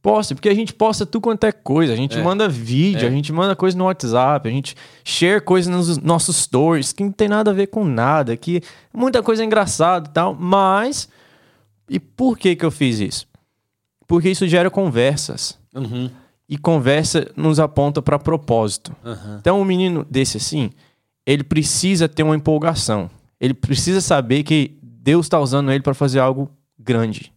Posta, 0.01 0.34
porque 0.34 0.50
a 0.50 0.53
gente 0.53 0.74
posta 0.74 1.05
tudo 1.05 1.22
quanto 1.22 1.43
é 1.43 1.51
coisa. 1.51 1.93
A 1.93 1.96
gente 1.96 2.17
é. 2.17 2.24
manda 2.24 2.50
vídeo, 2.50 3.05
é. 3.05 3.08
a 3.08 3.12
gente 3.12 3.31
manda 3.31 3.55
coisa 3.55 3.77
no 3.77 3.86
WhatsApp, 3.86 4.48
a 4.48 4.51
gente 4.51 4.75
share 5.03 5.39
coisa 5.41 5.70
nos 5.70 5.98
nossos 6.00 6.38
stories, 6.38 6.91
que 6.91 7.03
não 7.03 7.12
tem 7.12 7.27
nada 7.27 7.51
a 7.51 7.53
ver 7.53 7.67
com 7.67 7.86
nada, 7.86 8.36
que 8.36 8.62
muita 8.93 9.22
coisa 9.22 9.43
é 9.43 9.46
engraçada 9.46 10.10
e 10.10 10.13
tal, 10.13 10.34
mas. 10.34 11.08
E 11.89 12.00
por 12.00 12.38
que 12.38 12.55
que 12.55 12.65
eu 12.65 12.72
fiz 12.72 13.00
isso? 13.00 13.27
Porque 14.08 14.29
isso 14.29 14.48
gera 14.48 14.70
conversas. 14.70 15.60
Uhum. 15.74 16.10
E 16.50 16.58
conversa 16.58 17.31
nos 17.36 17.60
aponta 17.60 18.01
para 18.01 18.17
propósito. 18.17 18.96
Uhum. 19.05 19.38
Então, 19.39 19.62
um 19.62 19.65
menino 19.65 20.05
desse 20.10 20.38
assim, 20.38 20.72
ele 21.25 21.43
precisa 21.43 22.10
ter 22.10 22.24
uma 22.24 22.36
empolgação. 22.36 23.10
Ele 23.39 23.53
precisa 23.53 24.01
saber 24.01 24.43
que 24.43 24.77
Deus 24.81 25.25
está 25.25 25.39
usando 25.39 25.72
ele 25.72 25.81
para 25.81 25.93
fazer 25.93 26.20
algo 26.20 26.50
grande. 26.77 27.31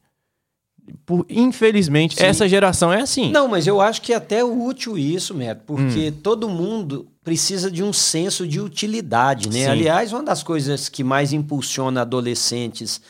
Por, 1.07 1.25
infelizmente, 1.29 2.17
Sim. 2.17 2.25
essa 2.25 2.49
geração 2.49 2.93
é 2.93 3.01
assim. 3.01 3.31
Não, 3.31 3.49
mas 3.49 3.67
eu 3.67 3.81
acho 3.81 4.03
que 4.03 4.13
é 4.13 4.17
até 4.17 4.45
útil 4.45 4.97
isso, 4.99 5.35
Neto, 5.35 5.63
porque 5.67 6.09
hum. 6.09 6.21
todo 6.23 6.49
mundo 6.49 7.07
precisa 7.23 7.71
de 7.71 7.83
um 7.83 7.93
senso 7.93 8.47
de 8.47 8.61
utilidade, 8.61 9.49
né? 9.49 9.65
Sim. 9.65 9.71
Aliás, 9.71 10.13
uma 10.13 10.23
das 10.23 10.43
coisas 10.43 10.89
que 10.89 11.03
mais 11.03 11.33
impulsiona 11.33 12.03
adolescentes 12.03 13.01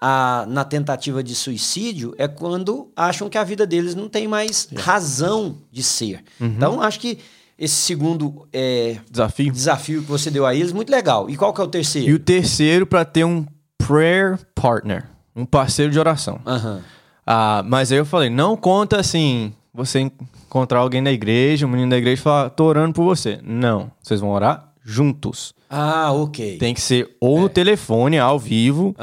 a, 0.00 0.44
na 0.48 0.64
tentativa 0.64 1.22
de 1.22 1.34
suicídio 1.34 2.14
é 2.18 2.28
quando 2.28 2.90
acham 2.94 3.28
que 3.28 3.38
a 3.38 3.44
vida 3.44 3.66
deles 3.66 3.94
não 3.94 4.08
tem 4.08 4.28
mais 4.28 4.68
é. 4.70 4.78
razão 4.78 5.56
de 5.72 5.82
ser. 5.82 6.22
Uhum. 6.38 6.48
Então, 6.48 6.82
acho 6.82 7.00
que 7.00 7.18
esse 7.58 7.74
segundo 7.74 8.46
é, 8.52 8.98
desafio. 9.10 9.52
desafio 9.52 10.02
que 10.02 10.08
você 10.08 10.30
deu 10.30 10.44
a 10.44 10.54
eles, 10.54 10.72
muito 10.72 10.90
legal. 10.90 11.30
E 11.30 11.36
qual 11.36 11.54
que 11.54 11.60
é 11.60 11.64
o 11.64 11.68
terceiro? 11.68 12.10
E 12.10 12.12
o 12.12 12.18
terceiro, 12.18 12.86
para 12.86 13.04
ter 13.04 13.24
um 13.24 13.46
prayer 13.78 14.38
partner, 14.54 15.04
um 15.34 15.46
parceiro 15.46 15.90
de 15.90 15.98
oração. 15.98 16.38
Uhum. 16.44 16.80
Ah, 17.26 17.62
mas 17.66 17.90
aí 17.90 17.98
eu 17.98 18.06
falei, 18.06 18.30
não 18.30 18.56
conta 18.56 18.98
assim, 18.98 19.52
você 19.72 20.00
encontrar 20.00 20.80
alguém 20.80 21.00
na 21.00 21.12
igreja, 21.12 21.66
um 21.66 21.70
menino 21.70 21.90
da 21.90 21.98
igreja 21.98 22.20
e 22.20 22.22
falar, 22.22 22.50
tô 22.50 22.64
orando 22.64 22.94
por 22.94 23.04
você. 23.04 23.40
Não, 23.42 23.90
vocês 24.02 24.20
vão 24.20 24.30
orar 24.30 24.72
juntos. 24.84 25.54
Ah, 25.68 26.12
ok. 26.12 26.58
Tem 26.58 26.74
que 26.74 26.80
ser 26.80 27.16
ou 27.20 27.38
é. 27.38 27.40
no 27.40 27.48
telefone, 27.48 28.18
ao 28.18 28.38
vivo, 28.38 28.94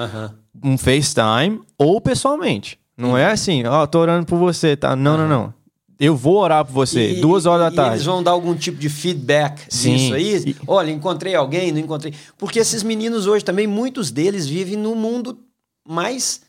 um 0.63 0.77
FaceTime, 0.77 1.59
ou 1.77 1.99
pessoalmente. 1.99 2.79
Não 2.95 3.17
é 3.17 3.31
assim, 3.31 3.65
ó, 3.65 3.83
oh, 3.83 3.87
tô 3.87 3.99
orando 3.99 4.25
por 4.25 4.37
você, 4.37 4.77
tá? 4.77 4.95
Não, 4.95 5.17
não, 5.17 5.27
não. 5.27 5.53
Eu 5.99 6.15
vou 6.15 6.37
orar 6.37 6.65
por 6.65 6.73
você, 6.73 7.17
e, 7.17 7.21
duas 7.21 7.45
horas 7.45 7.69
da 7.69 7.75
tarde. 7.75 7.97
eles 7.97 8.05
vão 8.05 8.23
dar 8.23 8.31
algum 8.31 8.55
tipo 8.55 8.79
de 8.79 8.89
feedback 8.89 9.65
Sim. 9.69 9.95
disso 9.95 10.13
aí? 10.13 10.35
E... 10.47 10.55
Olha, 10.65 10.89
encontrei 10.89 11.35
alguém, 11.35 11.71
não 11.71 11.79
encontrei. 11.79 12.13
Porque 12.37 12.57
esses 12.57 12.81
meninos 12.81 13.27
hoje 13.27 13.45
também, 13.45 13.67
muitos 13.67 14.09
deles 14.09 14.47
vivem 14.47 14.75
no 14.75 14.95
mundo 14.95 15.37
mais 15.87 16.41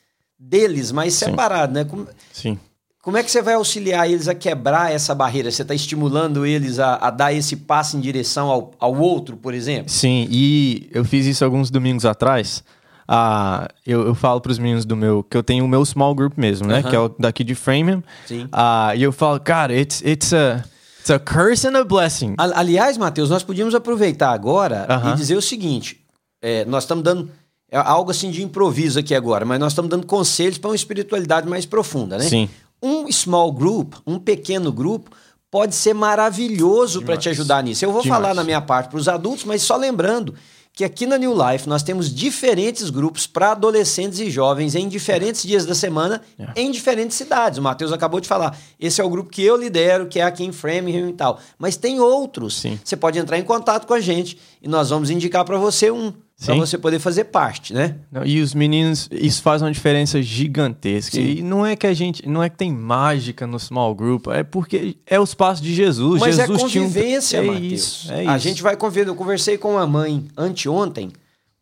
deles, 0.49 0.93
mais 0.93 1.15
Sim. 1.15 1.27
separado, 1.27 1.73
né? 1.73 1.85
Como, 1.85 2.07
Sim. 2.33 2.59
Como 3.03 3.17
é 3.17 3.23
que 3.23 3.31
você 3.31 3.43
vai 3.43 3.55
auxiliar 3.55 4.09
eles 4.09 4.29
a 4.29 4.35
quebrar 4.35 4.93
essa 4.93 5.15
barreira? 5.15 5.51
Você 5.51 5.63
está 5.63 5.75
estimulando 5.75 6.47
eles 6.47 6.79
a, 6.79 6.95
a, 6.97 7.11
dar 7.11 7.33
esse 7.33 7.57
passo 7.57 7.97
em 7.97 8.01
direção 8.01 8.49
ao, 8.49 8.73
ao 8.79 8.95
outro, 8.95 9.37
por 9.37 9.55
exemplo? 9.55 9.91
Sim, 9.91 10.29
e 10.31 10.89
eu 10.93 11.05
fiz 11.05 11.27
isso 11.27 11.45
alguns 11.45 11.69
domingos 11.69 12.05
atrás. 12.05 12.63
Ah, 13.09 13.69
eu, 13.85 14.07
eu 14.07 14.15
falo 14.15 14.41
para 14.41 14.53
os 14.53 14.59
meninos 14.59 14.85
do 14.85 14.97
meu 14.97 15.25
que 15.25 15.37
eu 15.37 15.43
tenho 15.43 15.65
o 15.65 15.69
meu 15.69 15.85
small 15.85 16.15
group 16.15 16.35
mesmo, 16.37 16.69
né? 16.69 16.79
Uh 16.79 16.83
-huh. 16.83 16.91
Que 16.91 16.97
é 16.97 16.99
o 17.01 17.09
daqui 17.19 17.43
de 17.43 17.57
Framingham. 17.57 18.05
Sim. 18.25 18.47
Ah, 18.53 18.95
e 18.95 19.03
eu 19.03 19.11
falo, 19.11 19.41
cara, 19.41 19.75
it's, 19.75 20.01
it's 20.03 20.33
a 20.33 20.65
It's 21.01 21.11
a 21.11 21.19
curse 21.19 21.67
and 21.67 21.77
a 21.77 21.83
blessing. 21.83 22.37
Aliás, 22.39 22.97
Matheus, 22.97 23.29
nós 23.29 23.43
podíamos 23.43 23.75
aproveitar 23.75 24.31
agora 24.31 24.87
uh 24.89 25.05
-huh. 25.05 25.13
e 25.13 25.17
dizer 25.17 25.37
o 25.37 25.43
seguinte: 25.43 26.01
é, 26.41 26.65
nós 26.65 26.85
estamos 26.85 27.03
dando 27.03 27.29
é 27.73 27.79
algo 27.79 28.11
assim 28.11 28.31
de 28.31 28.43
improviso 28.43 28.99
aqui 28.99 29.15
agora, 29.15 29.47
mas 29.47 29.59
nós 29.59 29.73
estamos 29.73 29.89
dando 29.89 30.07
conselhos 30.07 30.59
para 30.59 30.69
uma 30.69 30.77
espiritualidade 30.77 31.49
mais 31.49 31.65
profunda, 31.65 32.19
né? 32.19 32.25
Sim. 32.29 32.51
Um 32.83 33.11
small 33.11 33.51
group, 33.51 33.95
um 34.07 34.19
pequeno 34.19 34.71
grupo, 34.71 35.11
pode 35.51 35.75
ser 35.75 35.95
maravilhoso 35.95 37.01
para 37.01 37.17
te 37.17 37.31
ajudar 37.31 37.63
nisso. 37.63 37.83
Eu 37.83 37.91
vou 37.91 38.03
Demais. 38.03 38.21
falar 38.21 38.35
na 38.35 38.45
minha 38.45 38.61
parte 38.61 38.91
para 38.91 38.99
os 38.99 39.09
adultos, 39.09 39.47
mas 39.47 39.63
só 39.63 39.75
lembrando 39.77 40.35
que 40.75 40.85
aqui 40.85 41.07
na 41.07 41.17
New 41.17 41.35
Life 41.35 41.67
nós 41.67 41.83
temos 41.83 42.15
diferentes 42.15 42.91
grupos 42.91 43.27
para 43.27 43.53
adolescentes 43.53 44.19
e 44.21 44.31
jovens 44.31 44.75
em 44.75 44.87
diferentes 44.87 45.43
dias 45.43 45.65
da 45.65 45.75
semana, 45.75 46.21
yeah. 46.39 46.61
em 46.61 46.71
diferentes 46.71 47.17
cidades. 47.17 47.59
O 47.59 47.63
Matheus 47.63 47.93
acabou 47.93 48.21
de 48.21 48.29
falar. 48.29 48.55
Esse 48.79 49.01
é 49.01 49.05
o 49.05 49.09
grupo 49.09 49.31
que 49.31 49.43
eu 49.43 49.57
lidero, 49.57 50.09
que 50.09 50.21
é 50.21 50.25
aqui 50.25 50.45
em 50.45 50.53
Framingham 50.53 51.09
e 51.09 51.13
tal. 51.15 51.39
Mas 51.59 51.77
tem 51.77 52.01
outros. 52.01 52.61
Sim. 52.61 52.79
Você 52.85 52.97
pode 52.97 53.19
entrar 53.19 53.39
em 53.39 53.45
contato 53.45 53.87
com 53.87 53.95
a 53.95 54.01
gente 54.01 54.39
e 54.61 54.69
nós 54.69 54.91
vamos 54.91 55.09
indicar 55.09 55.45
para 55.45 55.57
você 55.57 55.91
um 55.91 56.13
para 56.47 56.55
você 56.57 56.79
poder 56.79 56.99
fazer 56.99 57.25
parte, 57.25 57.73
né? 57.73 57.97
Não, 58.11 58.25
e 58.25 58.41
os 58.41 58.55
meninos, 58.55 59.09
isso 59.13 59.43
faz 59.43 59.63
uma 59.63 59.71
diferença 59.71 60.21
gigantesca. 60.21 61.17
Sim. 61.17 61.37
E 61.39 61.43
não 61.43 61.65
é 61.65 61.77
que 61.77 61.87
a 61.87 61.95
gente, 61.95 62.29
não 62.29 62.43
é 62.43 62.49
que 62.49 62.57
tem 62.57 62.73
mágica 62.73 63.47
no 63.47 63.59
small 63.59 63.95
group, 63.95 64.27
é 64.29 64.43
porque 64.43 64.97
é 65.07 65.19
o 65.21 65.25
espaço 65.25 65.63
de 65.63 65.75
Jesus. 65.75 66.21
Mas 66.21 66.37
Jesus 66.37 66.59
é 66.59 66.63
convivência, 66.63 67.41
tinha 67.41 67.53
um... 67.53 67.55
é 67.55 67.61
Isso, 67.61 68.13
é 68.13 68.27
a 68.27 68.37
isso. 68.37 68.49
gente 68.49 68.63
vai 68.63 68.77
conviver. 68.77 69.09
Eu 69.09 69.15
conversei 69.15 69.57
com 69.57 69.73
uma 69.73 69.87
mãe 69.87 70.27
anteontem, 70.37 71.11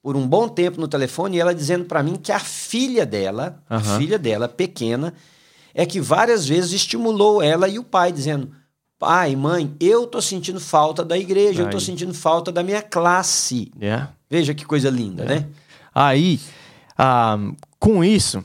por 0.02 0.16
um 0.16 0.26
bom 0.26 0.48
tempo 0.48 0.80
no 0.80 0.88
telefone, 0.88 1.36
e 1.36 1.40
ela 1.40 1.54
dizendo 1.54 1.84
para 1.84 2.02
mim 2.02 2.16
que 2.16 2.32
a 2.32 2.38
filha 2.38 3.04
dela, 3.04 3.62
a 3.68 3.80
filha 3.80 4.18
dela, 4.18 4.48
pequena, 4.48 5.12
é 5.74 5.84
que 5.84 6.00
várias 6.00 6.46
vezes 6.48 6.72
estimulou 6.72 7.42
ela 7.42 7.68
e 7.68 7.78
o 7.78 7.84
pai, 7.84 8.10
dizendo: 8.10 8.50
pai, 9.00 9.34
mãe, 9.34 9.74
eu 9.80 10.06
tô 10.06 10.20
sentindo 10.20 10.60
falta 10.60 11.02
da 11.02 11.16
igreja, 11.16 11.62
Aí. 11.62 11.66
eu 11.66 11.70
tô 11.70 11.80
sentindo 11.80 12.12
falta 12.12 12.52
da 12.52 12.62
minha 12.62 12.82
classe. 12.82 13.72
Yeah. 13.80 14.12
Veja 14.28 14.52
que 14.52 14.66
coisa 14.66 14.90
linda, 14.90 15.24
é. 15.24 15.26
né? 15.26 15.46
Aí, 15.92 16.38
ah, 16.98 17.38
com 17.78 18.04
isso, 18.04 18.44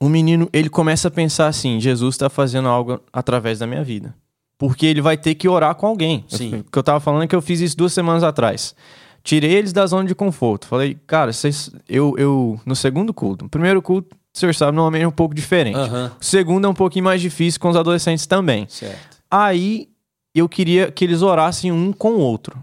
o 0.00 0.08
menino 0.08 0.50
ele 0.52 0.68
começa 0.68 1.06
a 1.06 1.10
pensar 1.10 1.46
assim: 1.46 1.80
Jesus 1.80 2.16
está 2.16 2.28
fazendo 2.28 2.68
algo 2.68 3.00
através 3.12 3.60
da 3.60 3.66
minha 3.66 3.84
vida. 3.84 4.12
Porque 4.58 4.86
ele 4.86 5.00
vai 5.00 5.16
ter 5.16 5.34
que 5.36 5.48
orar 5.48 5.74
com 5.76 5.86
alguém. 5.86 6.24
Sim. 6.28 6.56
O 6.56 6.64
que 6.64 6.78
eu 6.78 6.80
estava 6.80 6.98
falando 6.98 7.22
é 7.22 7.26
que 7.26 7.34
eu 7.34 7.42
fiz 7.42 7.60
isso 7.60 7.76
duas 7.76 7.92
semanas 7.92 8.22
atrás. 8.22 8.74
Tirei 9.22 9.52
eles 9.52 9.72
da 9.72 9.86
zona 9.86 10.06
de 10.06 10.14
conforto. 10.14 10.66
Falei, 10.66 10.96
cara, 11.06 11.32
vocês, 11.32 11.70
eu, 11.88 12.14
eu, 12.18 12.60
no 12.64 12.76
segundo 12.76 13.12
culto, 13.12 13.44
no 13.44 13.50
primeiro 13.50 13.80
culto, 13.80 14.16
o 14.32 14.38
senhor 14.38 14.54
sabe, 14.54 14.72
normalmente 14.72 15.02
é 15.02 15.08
um 15.08 15.12
pouco 15.12 15.34
diferente. 15.34 15.78
Uhum. 15.78 16.06
O 16.06 16.24
segundo 16.24 16.66
é 16.66 16.68
um 16.68 16.74
pouquinho 16.74 17.04
mais 17.04 17.20
difícil 17.20 17.60
com 17.60 17.68
os 17.68 17.76
adolescentes 17.76 18.26
também. 18.26 18.66
Certo. 18.68 19.13
Aí 19.36 19.88
eu 20.32 20.48
queria 20.48 20.92
que 20.92 21.04
eles 21.04 21.20
orassem 21.20 21.72
um 21.72 21.92
com 21.92 22.12
o 22.12 22.18
outro. 22.20 22.62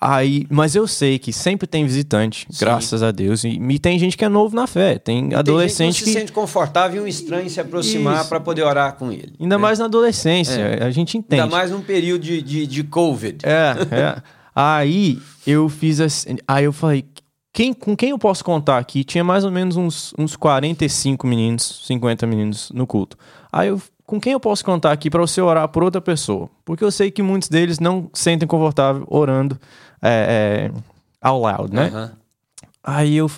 Aí, 0.00 0.44
mas 0.50 0.74
eu 0.74 0.88
sei 0.88 1.16
que 1.16 1.32
sempre 1.32 1.68
tem 1.68 1.86
visitante, 1.86 2.48
Sim. 2.50 2.58
graças 2.58 3.00
a 3.00 3.12
Deus. 3.12 3.44
E, 3.44 3.50
e, 3.50 3.78
tem 3.78 3.96
gente 3.96 4.16
que 4.16 4.24
é 4.24 4.28
novo 4.28 4.56
na 4.56 4.66
fé. 4.66 4.98
Tem 4.98 5.30
e 5.30 5.34
adolescente 5.36 5.98
tem 5.98 6.04
que, 6.04 6.04
que 6.04 6.10
se 6.10 6.18
sente 6.18 6.32
confortável 6.32 7.00
e 7.00 7.04
um 7.04 7.06
estranho 7.06 7.48
se 7.48 7.60
aproximar 7.60 8.28
para 8.28 8.40
poder 8.40 8.64
orar 8.64 8.96
com 8.96 9.12
ele. 9.12 9.34
Ainda 9.38 9.56
né? 9.56 9.62
mais 9.62 9.78
na 9.78 9.84
adolescência, 9.84 10.60
é. 10.60 10.82
a 10.82 10.90
gente 10.90 11.16
entende. 11.16 11.42
Ainda 11.42 11.54
mais 11.54 11.70
num 11.70 11.80
período 11.80 12.22
de, 12.22 12.42
de, 12.42 12.66
de 12.66 12.82
Covid. 12.82 13.46
É, 13.46 13.76
é. 13.94 14.22
aí 14.52 15.20
eu 15.46 15.68
fiz 15.68 16.00
assim. 16.00 16.38
Aí 16.48 16.64
eu 16.64 16.72
falei, 16.72 17.04
quem, 17.52 17.72
com 17.72 17.94
quem 17.94 18.10
eu 18.10 18.18
posso 18.18 18.44
contar 18.44 18.78
aqui? 18.78 19.04
Tinha 19.04 19.22
mais 19.22 19.44
ou 19.44 19.52
menos 19.52 19.76
uns, 19.76 20.12
uns 20.18 20.34
45 20.34 21.24
meninos, 21.24 21.82
50 21.86 22.26
meninos 22.26 22.72
no 22.74 22.88
culto. 22.88 23.16
Aí 23.52 23.68
eu 23.68 23.80
com 24.12 24.20
quem 24.20 24.34
eu 24.34 24.40
posso 24.40 24.62
contar 24.62 24.92
aqui 24.92 25.08
para 25.08 25.22
você 25.22 25.40
orar 25.40 25.66
por 25.68 25.82
outra 25.82 25.98
pessoa? 25.98 26.50
Porque 26.66 26.84
eu 26.84 26.92
sei 26.92 27.10
que 27.10 27.22
muitos 27.22 27.48
deles 27.48 27.78
não 27.78 28.10
sentem 28.12 28.46
confortável 28.46 29.06
orando 29.08 29.58
é, 30.02 30.70
é, 30.70 30.80
out 31.22 31.40
loud, 31.40 31.74
né? 31.74 31.90
Uhum. 31.90 32.10
Aí 32.84 33.16
eu. 33.16 33.30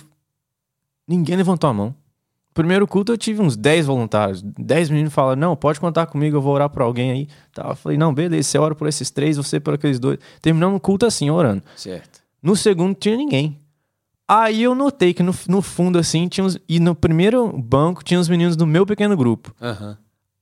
Ninguém 1.07 1.37
levantou 1.37 1.69
a 1.69 1.73
mão. 1.73 1.95
Primeiro 2.53 2.85
culto 2.85 3.13
eu 3.13 3.17
tive 3.17 3.41
uns 3.41 3.55
10 3.55 3.85
voluntários. 3.85 4.41
10 4.41 4.89
meninos 4.89 5.13
falaram: 5.13 5.39
Não, 5.39 5.55
pode 5.55 5.79
contar 5.79 6.07
comigo, 6.07 6.35
eu 6.35 6.41
vou 6.41 6.53
orar 6.53 6.69
por 6.69 6.81
alguém 6.81 7.09
aí. 7.09 7.29
Tá, 7.53 7.69
eu 7.69 7.75
falei: 7.77 7.97
Não, 7.97 8.13
beleza, 8.13 8.49
você 8.49 8.57
ora 8.57 8.75
por 8.75 8.89
esses 8.89 9.09
três, 9.09 9.37
você 9.37 9.61
por 9.61 9.75
aqueles 9.75 9.97
dois. 9.97 10.19
Terminamos 10.41 10.75
o 10.75 10.81
culto 10.81 11.05
assim, 11.05 11.29
orando. 11.29 11.63
Certo. 11.77 12.19
No 12.43 12.53
segundo 12.53 12.93
tinha 12.95 13.15
ninguém. 13.15 13.57
Aí 14.27 14.63
eu 14.63 14.75
notei 14.75 15.13
que 15.13 15.23
no, 15.23 15.33
no 15.47 15.61
fundo, 15.61 15.97
assim, 15.97 16.27
tinha 16.27 16.43
uns. 16.43 16.59
E 16.67 16.81
no 16.81 16.93
primeiro 16.93 17.57
banco 17.57 18.03
tinha 18.03 18.19
os 18.19 18.27
meninos 18.27 18.57
do 18.57 18.67
meu 18.67 18.85
pequeno 18.85 19.15
grupo. 19.15 19.55
Uhum. 19.61 19.95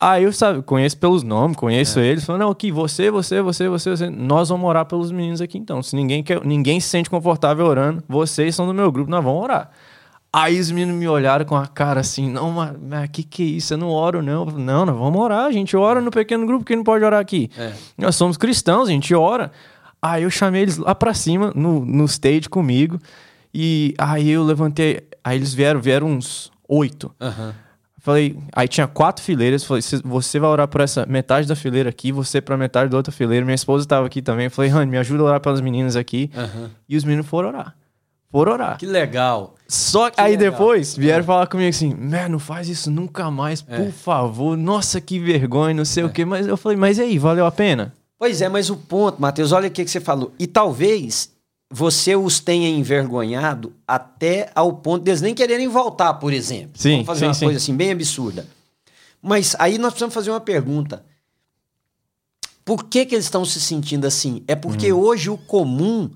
Aí 0.05 0.25
eu 0.25 0.33
sabe, 0.33 0.61
conheço 0.61 0.97
pelos 0.97 1.23
nomes, 1.23 1.55
conheço 1.55 1.97
é. 1.97 2.05
eles. 2.05 2.25
Falando, 2.25 2.41
não, 2.41 2.51
aqui, 2.51 2.73
você, 2.73 3.09
você, 3.09 3.41
você, 3.41 3.69
você, 3.69 3.89
você. 3.89 4.09
Nós 4.09 4.49
vamos 4.49 4.67
orar 4.67 4.85
pelos 4.85 5.13
meninos 5.13 5.39
aqui 5.39 5.57
então. 5.57 5.81
Se 5.81 5.95
ninguém 5.95 6.21
quer, 6.21 6.43
ninguém 6.43 6.77
se 6.81 6.89
sente 6.89 7.09
confortável 7.09 7.65
orando, 7.65 8.03
vocês 8.05 8.53
são 8.53 8.67
do 8.67 8.73
meu 8.73 8.91
grupo, 8.91 9.09
nós 9.09 9.23
vamos 9.23 9.41
orar. 9.41 9.69
Aí 10.33 10.59
os 10.59 10.69
meninos 10.71 10.99
me 10.99 11.07
olharam 11.07 11.45
com 11.45 11.55
a 11.55 11.65
cara 11.65 12.01
assim, 12.01 12.29
não, 12.29 12.51
mas, 12.51 12.75
mas 12.81 13.09
que 13.11 13.23
que 13.23 13.43
é 13.43 13.45
isso? 13.45 13.75
Eu 13.75 13.77
não 13.77 13.87
oro, 13.91 14.21
não. 14.21 14.43
Não, 14.45 14.85
nós 14.85 14.97
vamos 14.97 15.21
orar, 15.21 15.45
a 15.45 15.51
gente 15.53 15.77
ora 15.77 16.01
no 16.01 16.11
pequeno 16.11 16.45
grupo, 16.45 16.65
quem 16.65 16.75
não 16.75 16.83
pode 16.83 17.05
orar 17.05 17.21
aqui? 17.21 17.49
É. 17.57 17.71
Nós 17.97 18.17
somos 18.17 18.35
cristãos, 18.35 18.89
a 18.89 18.91
gente 18.91 19.15
ora. 19.15 19.53
Aí 20.01 20.23
eu 20.23 20.29
chamei 20.29 20.63
eles 20.63 20.75
lá 20.75 20.93
pra 20.93 21.13
cima, 21.13 21.53
no, 21.55 21.85
no 21.85 22.03
stage 22.03 22.49
comigo. 22.49 22.99
E 23.53 23.93
aí 23.97 24.31
eu 24.31 24.43
levantei, 24.43 25.07
aí 25.23 25.37
eles 25.37 25.53
vieram, 25.53 25.79
vieram 25.79 26.07
uns 26.07 26.51
oito. 26.67 27.09
Uhum. 27.21 27.53
Falei, 28.03 28.37
aí 28.51 28.67
tinha 28.67 28.85
quatro 28.85 29.23
fileiras. 29.23 29.63
Falei, 29.63 29.81
você 30.03 30.37
vai 30.37 30.49
orar 30.49 30.67
por 30.67 30.81
essa 30.81 31.05
metade 31.05 31.47
da 31.47 31.55
fileira 31.55 31.89
aqui, 31.89 32.11
você 32.11 32.41
pra 32.41 32.57
metade 32.57 32.91
da 32.91 32.97
outra 32.97 33.13
fileira. 33.13 33.45
Minha 33.45 33.55
esposa 33.55 33.87
tava 33.87 34.05
aqui 34.05 34.21
também. 34.21 34.49
Falei, 34.49 34.69
Rani, 34.69 34.91
me 34.91 34.97
ajuda 34.97 35.23
a 35.23 35.25
orar 35.27 35.39
pelas 35.39 35.61
meninas 35.61 35.95
aqui. 35.95 36.29
Uhum. 36.35 36.69
E 36.89 36.97
os 36.97 37.05
meninos 37.05 37.25
foram 37.25 37.47
orar. 37.47 37.73
por 38.29 38.49
orar. 38.49 38.77
Que 38.77 38.85
legal. 38.85 39.55
Só 39.69 40.09
que 40.09 40.19
aí 40.19 40.35
legal. 40.35 40.51
depois 40.51 40.97
vieram 40.97 41.21
é. 41.21 41.23
falar 41.23 41.47
comigo 41.47 41.69
assim: 41.69 41.95
Man, 41.95 42.27
não 42.27 42.39
faz 42.39 42.67
isso 42.67 42.91
nunca 42.91 43.31
mais, 43.31 43.63
é. 43.69 43.77
por 43.77 43.89
favor. 43.93 44.57
Nossa, 44.57 44.99
que 44.99 45.17
vergonha, 45.17 45.73
não 45.73 45.85
sei 45.85 46.03
é. 46.03 46.05
o 46.05 46.09
quê. 46.09 46.25
Mas 46.25 46.45
eu 46.45 46.57
falei: 46.57 46.77
Mas 46.77 46.99
aí, 46.99 47.17
valeu 47.17 47.45
a 47.45 47.51
pena? 47.53 47.93
Pois 48.19 48.41
é, 48.41 48.49
mas 48.49 48.69
o 48.69 48.75
ponto, 48.75 49.21
Matheus, 49.21 49.53
olha 49.53 49.69
o 49.69 49.71
que, 49.71 49.85
que 49.85 49.89
você 49.89 50.01
falou. 50.01 50.33
E 50.37 50.45
talvez 50.45 51.31
você 51.75 52.15
os 52.15 52.39
tenha 52.39 52.69
envergonhado 52.69 53.73
até 53.87 54.51
ao 54.53 54.73
ponto 54.73 55.03
deles 55.03 55.21
nem 55.21 55.33
quererem 55.33 55.67
voltar, 55.67 56.13
por 56.13 56.31
exemplo. 56.31 56.73
Sim, 56.75 56.91
Vamos 56.91 57.07
fazer 57.07 57.19
sim, 57.21 57.25
uma 57.25 57.33
sim. 57.33 57.45
coisa 57.45 57.57
assim 57.57 57.75
bem 57.75 57.91
absurda. 57.91 58.47
Mas 59.19 59.55
aí 59.57 59.79
nós 59.79 59.93
precisamos 59.93 60.13
fazer 60.13 60.29
uma 60.29 60.39
pergunta. 60.39 61.03
Por 62.63 62.83
que, 62.83 63.07
que 63.07 63.15
eles 63.15 63.25
estão 63.25 63.43
se 63.43 63.59
sentindo 63.59 64.05
assim? 64.05 64.43
É 64.47 64.53
porque 64.53 64.93
hum. 64.93 64.99
hoje 64.99 65.31
o 65.31 65.37
comum 65.37 66.11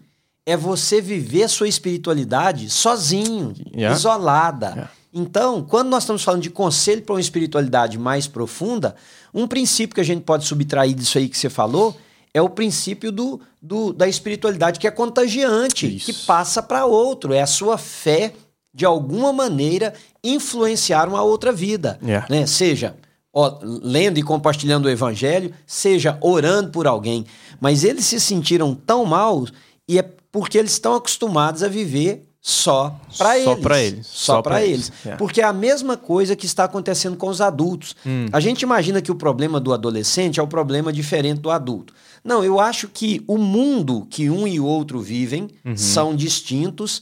é 0.45 0.55
você 0.55 1.01
viver 1.01 1.45
a 1.45 1.49
sua 1.49 1.67
espiritualidade 1.67 2.69
sozinho, 2.69 3.55
yeah. 3.73 3.97
isolada. 3.97 4.67
Yeah. 4.67 4.91
Então, 5.11 5.63
quando 5.63 5.89
nós 5.89 6.03
estamos 6.03 6.23
falando 6.23 6.43
de 6.43 6.51
conselho 6.51 7.01
para 7.01 7.15
uma 7.15 7.21
espiritualidade 7.21 7.97
mais 7.97 8.27
profunda, 8.27 8.95
um 9.33 9.47
princípio 9.47 9.95
que 9.95 10.01
a 10.01 10.05
gente 10.05 10.21
pode 10.21 10.45
subtrair 10.45 10.93
disso 10.93 11.17
aí 11.17 11.27
que 11.27 11.37
você 11.37 11.49
falou 11.49 11.97
é 12.37 12.41
o 12.41 12.49
princípio 12.49 13.11
do, 13.11 13.39
do 13.61 13.91
da 13.91 14.07
espiritualidade 14.07 14.79
que 14.79 14.87
é 14.87 14.91
contagiante, 14.91 15.95
Isso. 15.95 16.05
que 16.05 16.13
passa 16.25 16.61
para 16.61 16.85
outro. 16.85 17.33
É 17.33 17.41
a 17.41 17.47
sua 17.47 17.77
fé, 17.77 18.33
de 18.73 18.85
alguma 18.85 19.33
maneira, 19.33 19.93
influenciar 20.23 21.07
uma 21.07 21.23
outra 21.23 21.51
vida. 21.51 21.99
Yeah. 22.03 22.27
Né? 22.29 22.45
Seja 22.45 22.95
ó, 23.33 23.59
lendo 23.61 24.17
e 24.17 24.23
compartilhando 24.23 24.85
o 24.85 24.89
evangelho, 24.89 25.53
seja 25.65 26.17
orando 26.21 26.71
por 26.71 26.87
alguém. 26.87 27.25
Mas 27.59 27.83
eles 27.83 28.05
se 28.05 28.19
sentiram 28.19 28.73
tão 28.73 29.05
mal 29.05 29.45
e 29.87 29.99
é 29.99 30.03
porque 30.31 30.57
eles 30.57 30.71
estão 30.71 30.95
acostumados 30.95 31.61
a 31.61 31.67
viver 31.67 32.27
só 32.41 32.99
para 33.17 33.37
eles. 33.37 33.45
Só 33.45 33.55
para 33.55 33.81
eles. 33.81 34.07
Só, 34.07 34.41
para 34.41 34.63
eles. 34.63 34.91
eles. 35.03 35.05
É. 35.05 35.15
Porque 35.17 35.41
é 35.41 35.43
a 35.43 35.53
mesma 35.53 35.97
coisa 35.97 36.35
que 36.35 36.45
está 36.45 36.63
acontecendo 36.63 37.17
com 37.17 37.27
os 37.27 37.41
adultos. 37.41 37.95
Hum. 38.05 38.25
A 38.31 38.39
gente 38.39 38.61
imagina 38.61 39.01
que 39.01 39.11
o 39.11 39.15
problema 39.15 39.59
do 39.59 39.73
adolescente 39.73 40.39
é 40.39 40.43
um 40.43 40.47
problema 40.47 40.91
diferente 40.91 41.41
do 41.41 41.51
adulto. 41.51 41.93
Não, 42.27 42.43
eu 42.43 42.59
acho 42.59 42.89
que 42.89 43.23
o 43.25 43.37
mundo 43.37 44.05
que 44.09 44.29
um 44.29 44.45
e 44.45 44.59
o 44.59 44.65
outro 44.65 44.99
vivem 44.99 45.49
uhum. 45.63 45.77
são 45.77 46.13
distintos 46.13 47.01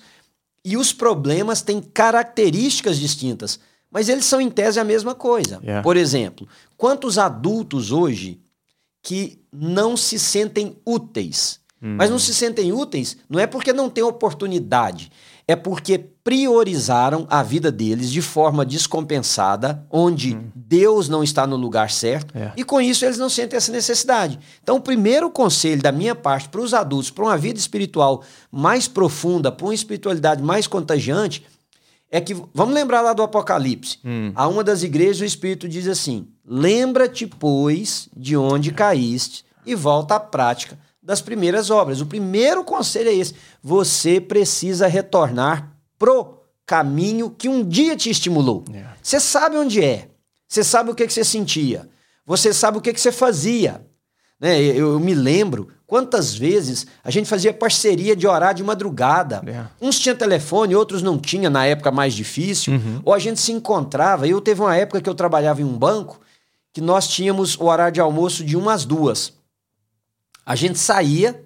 e 0.63 0.77
os 0.77 0.93
problemas 0.93 1.63
têm 1.63 1.81
características 1.81 2.99
distintas. 2.99 3.59
Mas 3.89 4.07
eles 4.07 4.25
são, 4.25 4.39
em 4.39 4.51
tese, 4.51 4.79
a 4.79 4.83
mesma 4.83 5.15
coisa. 5.15 5.59
Yeah. 5.63 5.81
Por 5.81 5.97
exemplo, 5.97 6.47
quantos 6.77 7.17
adultos 7.17 7.91
hoje 7.91 8.39
que 9.01 9.39
não 9.51 9.97
se 9.97 10.19
sentem 10.19 10.77
úteis? 10.85 11.59
Uhum. 11.85 11.97
Mas 11.97 12.09
não 12.09 12.17
se 12.17 12.33
sentem 12.33 12.73
úteis 12.73 13.15
não 13.29 13.39
é 13.39 13.45
porque 13.45 13.71
não 13.71 13.91
têm 13.91 14.03
oportunidade, 14.03 15.11
é 15.47 15.55
porque 15.55 15.99
priorizaram 16.23 17.27
a 17.29 17.43
vida 17.43 17.71
deles 17.71 18.11
de 18.11 18.23
forma 18.23 18.65
descompensada, 18.65 19.85
onde 19.91 20.33
uhum. 20.33 20.49
Deus 20.55 21.07
não 21.07 21.23
está 21.23 21.45
no 21.45 21.55
lugar 21.55 21.91
certo, 21.91 22.35
é. 22.35 22.51
e 22.57 22.63
com 22.63 22.81
isso 22.81 23.05
eles 23.05 23.19
não 23.19 23.29
sentem 23.29 23.55
essa 23.55 23.71
necessidade. 23.71 24.39
Então, 24.63 24.77
o 24.77 24.81
primeiro 24.81 25.29
conselho 25.29 25.83
da 25.83 25.91
minha 25.91 26.15
parte 26.15 26.49
para 26.49 26.61
os 26.61 26.73
adultos, 26.73 27.11
para 27.11 27.25
uma 27.25 27.37
vida 27.37 27.59
espiritual 27.59 28.23
mais 28.51 28.87
profunda, 28.87 29.51
para 29.51 29.67
uma 29.67 29.75
espiritualidade 29.75 30.41
mais 30.41 30.65
contagiante, 30.65 31.45
é 32.09 32.19
que, 32.19 32.33
vamos 32.51 32.73
lembrar 32.73 33.01
lá 33.01 33.13
do 33.13 33.21
Apocalipse, 33.21 33.99
hum. 34.03 34.31
a 34.33 34.47
uma 34.47 34.63
das 34.63 34.81
igrejas 34.81 35.21
o 35.21 35.25
Espírito 35.25 35.69
diz 35.69 35.87
assim: 35.87 36.27
lembra-te, 36.43 37.27
pois, 37.27 38.09
de 38.17 38.35
onde 38.35 38.71
caíste 38.71 39.45
e 39.63 39.75
volta 39.75 40.15
à 40.15 40.19
prática 40.19 40.79
das 41.05 41.21
primeiras 41.21 41.69
obras. 41.69 42.01
O 42.01 42.05
primeiro 42.05 42.63
conselho 42.63 43.09
é 43.09 43.13
esse: 43.13 43.35
você 43.61 44.19
precisa 44.19 44.87
retornar 44.87 45.71
pro 45.97 46.39
caminho 46.65 47.29
que 47.29 47.47
um 47.47 47.63
dia 47.63 47.95
te 47.95 48.09
estimulou. 48.09 48.65
É. 48.73 48.83
Você 49.01 49.19
sabe 49.19 49.55
onde 49.55 49.83
é, 49.83 50.09
você 50.47 50.63
sabe 50.63 50.89
o 50.89 50.95
que, 50.95 51.05
que 51.05 51.13
você 51.13 51.23
sentia, 51.23 51.87
você 52.25 52.51
sabe 52.51 52.79
o 52.79 52.81
que, 52.81 52.91
que 52.91 52.99
você 52.99 53.11
fazia. 53.11 53.85
Né? 54.39 54.59
Eu, 54.59 54.93
eu, 54.93 54.99
me 54.99 55.13
lembro 55.13 55.69
quantas 55.87 56.35
vezes 56.35 56.87
a 57.03 57.11
gente 57.11 57.29
fazia 57.29 57.53
parceria 57.53 58.15
de 58.15 58.27
orar 58.27 58.53
de 58.53 58.63
madrugada. 58.63 59.41
É. 59.47 59.63
Uns 59.79 59.97
tinham 59.99 60.17
telefone, 60.17 60.75
outros 60.75 61.01
não 61.01 61.17
tinham, 61.17 61.49
na 61.49 61.65
época 61.65 61.89
mais 61.89 62.13
difícil. 62.13 62.73
Uhum. 62.73 63.01
Ou 63.05 63.13
a 63.13 63.19
gente 63.19 63.39
se 63.39 63.53
encontrava. 63.53 64.27
Eu 64.27 64.41
teve 64.41 64.59
uma 64.59 64.75
época 64.75 64.99
que 64.99 65.09
eu 65.09 65.15
trabalhava 65.15 65.61
em 65.61 65.63
um 65.63 65.77
banco 65.77 66.19
que 66.73 66.81
nós 66.81 67.07
tínhamos 67.07 67.55
o 67.57 67.65
horário 67.65 67.93
de 67.93 68.01
almoço 68.01 68.43
de 68.43 68.57
umas 68.57 68.83
duas. 68.83 69.31
A 70.45 70.55
gente 70.55 70.77
saía, 70.77 71.43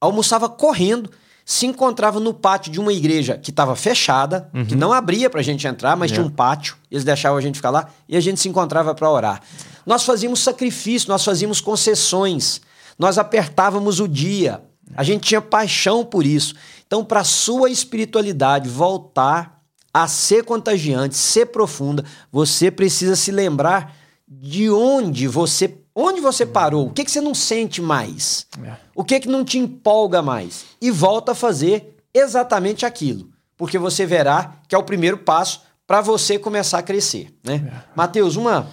almoçava 0.00 0.48
correndo, 0.48 1.10
se 1.44 1.64
encontrava 1.64 2.20
no 2.20 2.34
pátio 2.34 2.70
de 2.70 2.78
uma 2.78 2.92
igreja 2.92 3.38
que 3.38 3.48
estava 3.48 3.74
fechada, 3.74 4.50
uhum. 4.52 4.66
que 4.66 4.74
não 4.74 4.92
abria 4.92 5.30
para 5.30 5.40
a 5.40 5.42
gente 5.42 5.66
entrar, 5.66 5.96
mas 5.96 6.10
é. 6.10 6.14
tinha 6.14 6.26
um 6.26 6.30
pátio, 6.30 6.76
eles 6.90 7.04
deixavam 7.04 7.38
a 7.38 7.40
gente 7.40 7.56
ficar 7.56 7.70
lá 7.70 7.88
e 8.06 8.18
a 8.18 8.20
gente 8.20 8.38
se 8.38 8.50
encontrava 8.50 8.94
para 8.94 9.10
orar. 9.10 9.40
Nós 9.86 10.02
fazíamos 10.04 10.40
sacrifício, 10.40 11.08
nós 11.08 11.24
fazíamos 11.24 11.60
concessões, 11.62 12.60
nós 12.98 13.16
apertávamos 13.16 13.98
o 13.98 14.06
dia, 14.06 14.62
a 14.94 15.02
gente 15.02 15.28
tinha 15.28 15.40
paixão 15.40 16.04
por 16.04 16.26
isso. 16.26 16.54
Então, 16.86 17.02
para 17.02 17.20
a 17.20 17.24
sua 17.24 17.70
espiritualidade 17.70 18.68
voltar 18.68 19.62
a 19.92 20.06
ser 20.06 20.44
contagiante, 20.44 21.16
ser 21.16 21.46
profunda, 21.46 22.04
você 22.30 22.70
precisa 22.70 23.16
se 23.16 23.30
lembrar 23.30 23.96
de 24.28 24.70
onde 24.70 25.26
você 25.26 25.66
Onde 26.00 26.20
você 26.20 26.46
parou? 26.46 26.86
O 26.86 26.92
que, 26.92 27.04
que 27.04 27.10
você 27.10 27.20
não 27.20 27.34
sente 27.34 27.82
mais? 27.82 28.46
É. 28.64 28.76
O 28.94 29.02
que, 29.02 29.18
que 29.18 29.28
não 29.28 29.44
te 29.44 29.58
empolga 29.58 30.22
mais? 30.22 30.64
E 30.80 30.92
volta 30.92 31.32
a 31.32 31.34
fazer 31.34 31.96
exatamente 32.14 32.86
aquilo. 32.86 33.28
Porque 33.56 33.76
você 33.76 34.06
verá 34.06 34.60
que 34.68 34.76
é 34.76 34.78
o 34.78 34.84
primeiro 34.84 35.18
passo 35.18 35.62
para 35.88 36.00
você 36.00 36.38
começar 36.38 36.78
a 36.78 36.84
crescer. 36.84 37.36
Né? 37.42 37.68
É. 37.68 37.82
Mateus, 37.96 38.36
uma 38.36 38.70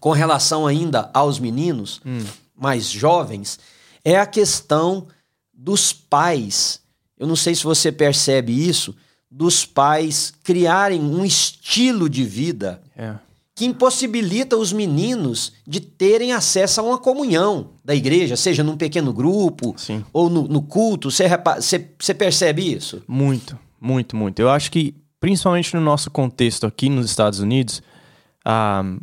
com 0.00 0.10
relação 0.10 0.66
ainda 0.66 1.08
aos 1.14 1.38
meninos 1.38 2.00
hum. 2.04 2.24
mais 2.56 2.90
jovens, 2.90 3.60
é 4.04 4.18
a 4.18 4.26
questão 4.26 5.06
dos 5.54 5.92
pais. 5.92 6.80
Eu 7.16 7.28
não 7.28 7.36
sei 7.36 7.54
se 7.54 7.62
você 7.62 7.92
percebe 7.92 8.68
isso, 8.68 8.96
dos 9.30 9.64
pais 9.64 10.34
criarem 10.42 11.00
um 11.00 11.24
estilo 11.24 12.10
de 12.10 12.24
vida. 12.24 12.82
É 12.96 13.14
que 13.56 13.64
impossibilita 13.64 14.54
os 14.54 14.70
meninos 14.70 15.54
de 15.66 15.80
terem 15.80 16.34
acesso 16.34 16.78
a 16.78 16.84
uma 16.84 16.98
comunhão 16.98 17.70
da 17.82 17.94
igreja, 17.94 18.36
seja 18.36 18.62
num 18.62 18.76
pequeno 18.76 19.14
grupo 19.14 19.74
Sim. 19.78 20.04
ou 20.12 20.28
no, 20.28 20.46
no 20.46 20.60
culto. 20.60 21.10
Você, 21.10 21.24
você, 21.56 21.90
você 21.98 22.12
percebe 22.12 22.74
isso? 22.74 23.02
Muito, 23.08 23.58
muito, 23.80 24.14
muito. 24.14 24.40
Eu 24.40 24.50
acho 24.50 24.70
que, 24.70 24.94
principalmente 25.18 25.74
no 25.74 25.80
nosso 25.80 26.10
contexto 26.10 26.66
aqui 26.66 26.90
nos 26.90 27.06
Estados 27.06 27.40
Unidos, 27.40 27.82
um, 28.46 28.98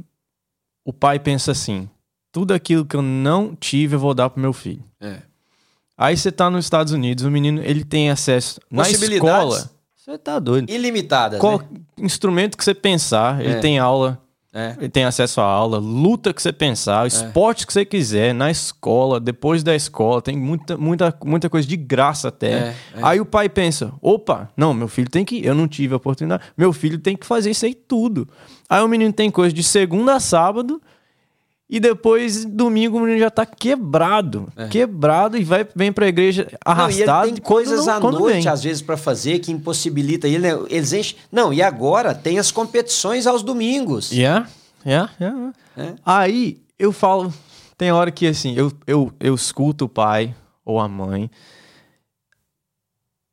o 0.86 0.94
pai 0.94 1.18
pensa 1.18 1.52
assim: 1.52 1.89
tudo 2.32 2.54
aquilo 2.54 2.86
que 2.86 2.96
eu 2.96 3.02
não 3.02 3.56
tive, 3.56 3.96
eu 3.96 4.00
vou 4.00 4.13
dar 4.13 4.30
pro 4.30 4.39
meu 4.39 4.54
filho. 4.54 4.84
É. 5.02 5.18
Aí 5.98 6.16
você 6.16 6.32
tá 6.32 6.52
nos 6.52 6.66
Estados 6.66 6.94
Unidos, 6.94 7.24
o 7.26 7.32
menino 7.32 7.60
ele 7.63 7.84
tem 7.84 8.12
acesso 8.12 8.62
na 8.70 8.88
escola. 8.88 9.68
Você 9.96 10.16
tá 10.16 10.38
doido. 10.38 10.70
Ilimitadas. 10.70 11.39
Qual 11.39 11.58
né? 11.58 11.66
instrumento 11.98 12.56
que 12.56 12.63
você 12.63 12.76
pensar, 12.76 13.44
ele 13.44 13.54
é. 13.54 13.60
tem 13.60 13.80
aula 13.80 14.22
é. 14.54 14.76
Ele 14.78 14.89
tem 14.89 15.04
acesso 15.04 15.42
à 15.42 15.46
aula, 15.46 15.80
luta 15.80 16.32
que 16.32 16.39
você 16.39 16.54
pensar, 16.54 17.06
é. 17.06 17.08
esporte 17.08 17.66
que 17.66 17.74
você 17.74 17.84
quiser, 17.84 18.36
na 18.36 18.52
escola, 18.52 19.20
depois 19.20 19.63
da 19.63 19.76
escola, 19.76 20.22
tem 20.22 20.38
muita, 20.38 20.78
muita, 20.78 21.18
muita 21.26 21.50
coisa 21.50 21.68
de 21.68 21.76
graça 21.76 22.28
até. 22.28 22.52
É, 22.52 22.58
é. 22.58 22.76
Aí 23.02 23.20
o 23.20 23.26
pai 23.26 23.50
pensa: 23.50 23.92
opa, 24.00 24.52
não, 24.56 24.72
meu 24.72 24.88
filho 24.88 25.10
tem 25.10 25.26
que. 25.26 25.44
Eu 25.44 25.56
não 25.56 25.68
tive 25.68 25.96
a 25.96 25.98
oportunidade, 25.98 26.44
meu 26.56 26.72
filho 26.72 27.00
tem 27.00 27.18
que 27.18 27.26
fazer 27.26 27.50
isso 27.50 27.66
aí 27.66 27.74
tudo. 27.74 28.30
Aí 28.70 28.82
o 28.84 28.88
menino 28.88 29.12
tem 29.12 29.32
coisa 29.32 29.54
de 29.54 29.63
segunda 29.63 30.13
a 30.13 30.20
sábado. 30.20 30.80
E 31.73 31.79
depois, 31.79 32.45
domingo, 32.45 32.97
o 32.97 32.99
menino 32.99 33.17
já 33.17 33.31
tá 33.31 33.47
quebrado. 33.47 34.47
É. 34.55 34.67
Quebrado 34.67 35.39
e 35.39 35.43
vai, 35.43 35.67
vem 35.75 35.91
pra 35.91 36.07
igreja 36.07 36.47
arrastado. 36.63 37.25
Não, 37.25 37.33
tem 37.33 37.43
coisas 37.43 37.88
não, 37.88 37.95
à 37.95 37.99
noite, 37.99 38.43
vem. 38.43 38.47
às 38.47 38.62
vezes, 38.62 38.83
para 38.83 38.95
fazer 38.95 39.39
que 39.39 39.51
impossibilita 39.51 40.27
ele. 40.27 40.53
Né? 40.53 40.65
Eles 40.69 40.93
enchem. 40.93 41.17
Não, 41.31 41.51
e 41.51 41.63
agora 41.63 42.13
tem 42.13 42.38
as 42.38 42.51
competições 42.51 43.25
aos 43.25 43.41
domingos. 43.41 44.12
Yeah, 44.12 44.47
yeah, 44.86 45.12
yeah. 45.19 45.53
É. 45.75 45.95
Aí 46.05 46.62
eu 46.77 46.91
falo. 46.91 47.33
Tem 47.75 47.91
hora 47.91 48.12
que 48.12 48.27
assim, 48.27 48.53
eu, 48.53 48.71
eu, 48.86 49.12
eu 49.19 49.33
escuto 49.33 49.86
o 49.86 49.89
pai 49.89 50.36
ou 50.63 50.79
a 50.79 50.88
mãe. 50.88 51.27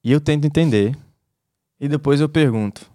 E 0.02 0.10
eu 0.10 0.18
tento 0.18 0.46
entender. 0.46 0.96
E 1.78 1.86
depois 1.86 2.22
eu 2.22 2.28
pergunto: 2.28 2.90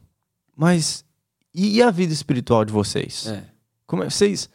Mas 0.57 1.05
e 1.53 1.83
a 1.83 1.91
vida 1.91 2.11
espiritual 2.11 2.65
de 2.65 2.73
vocês? 2.73 3.27
É. 3.27 3.43
Como 3.85 4.03
é, 4.03 4.09
vocês 4.09 4.49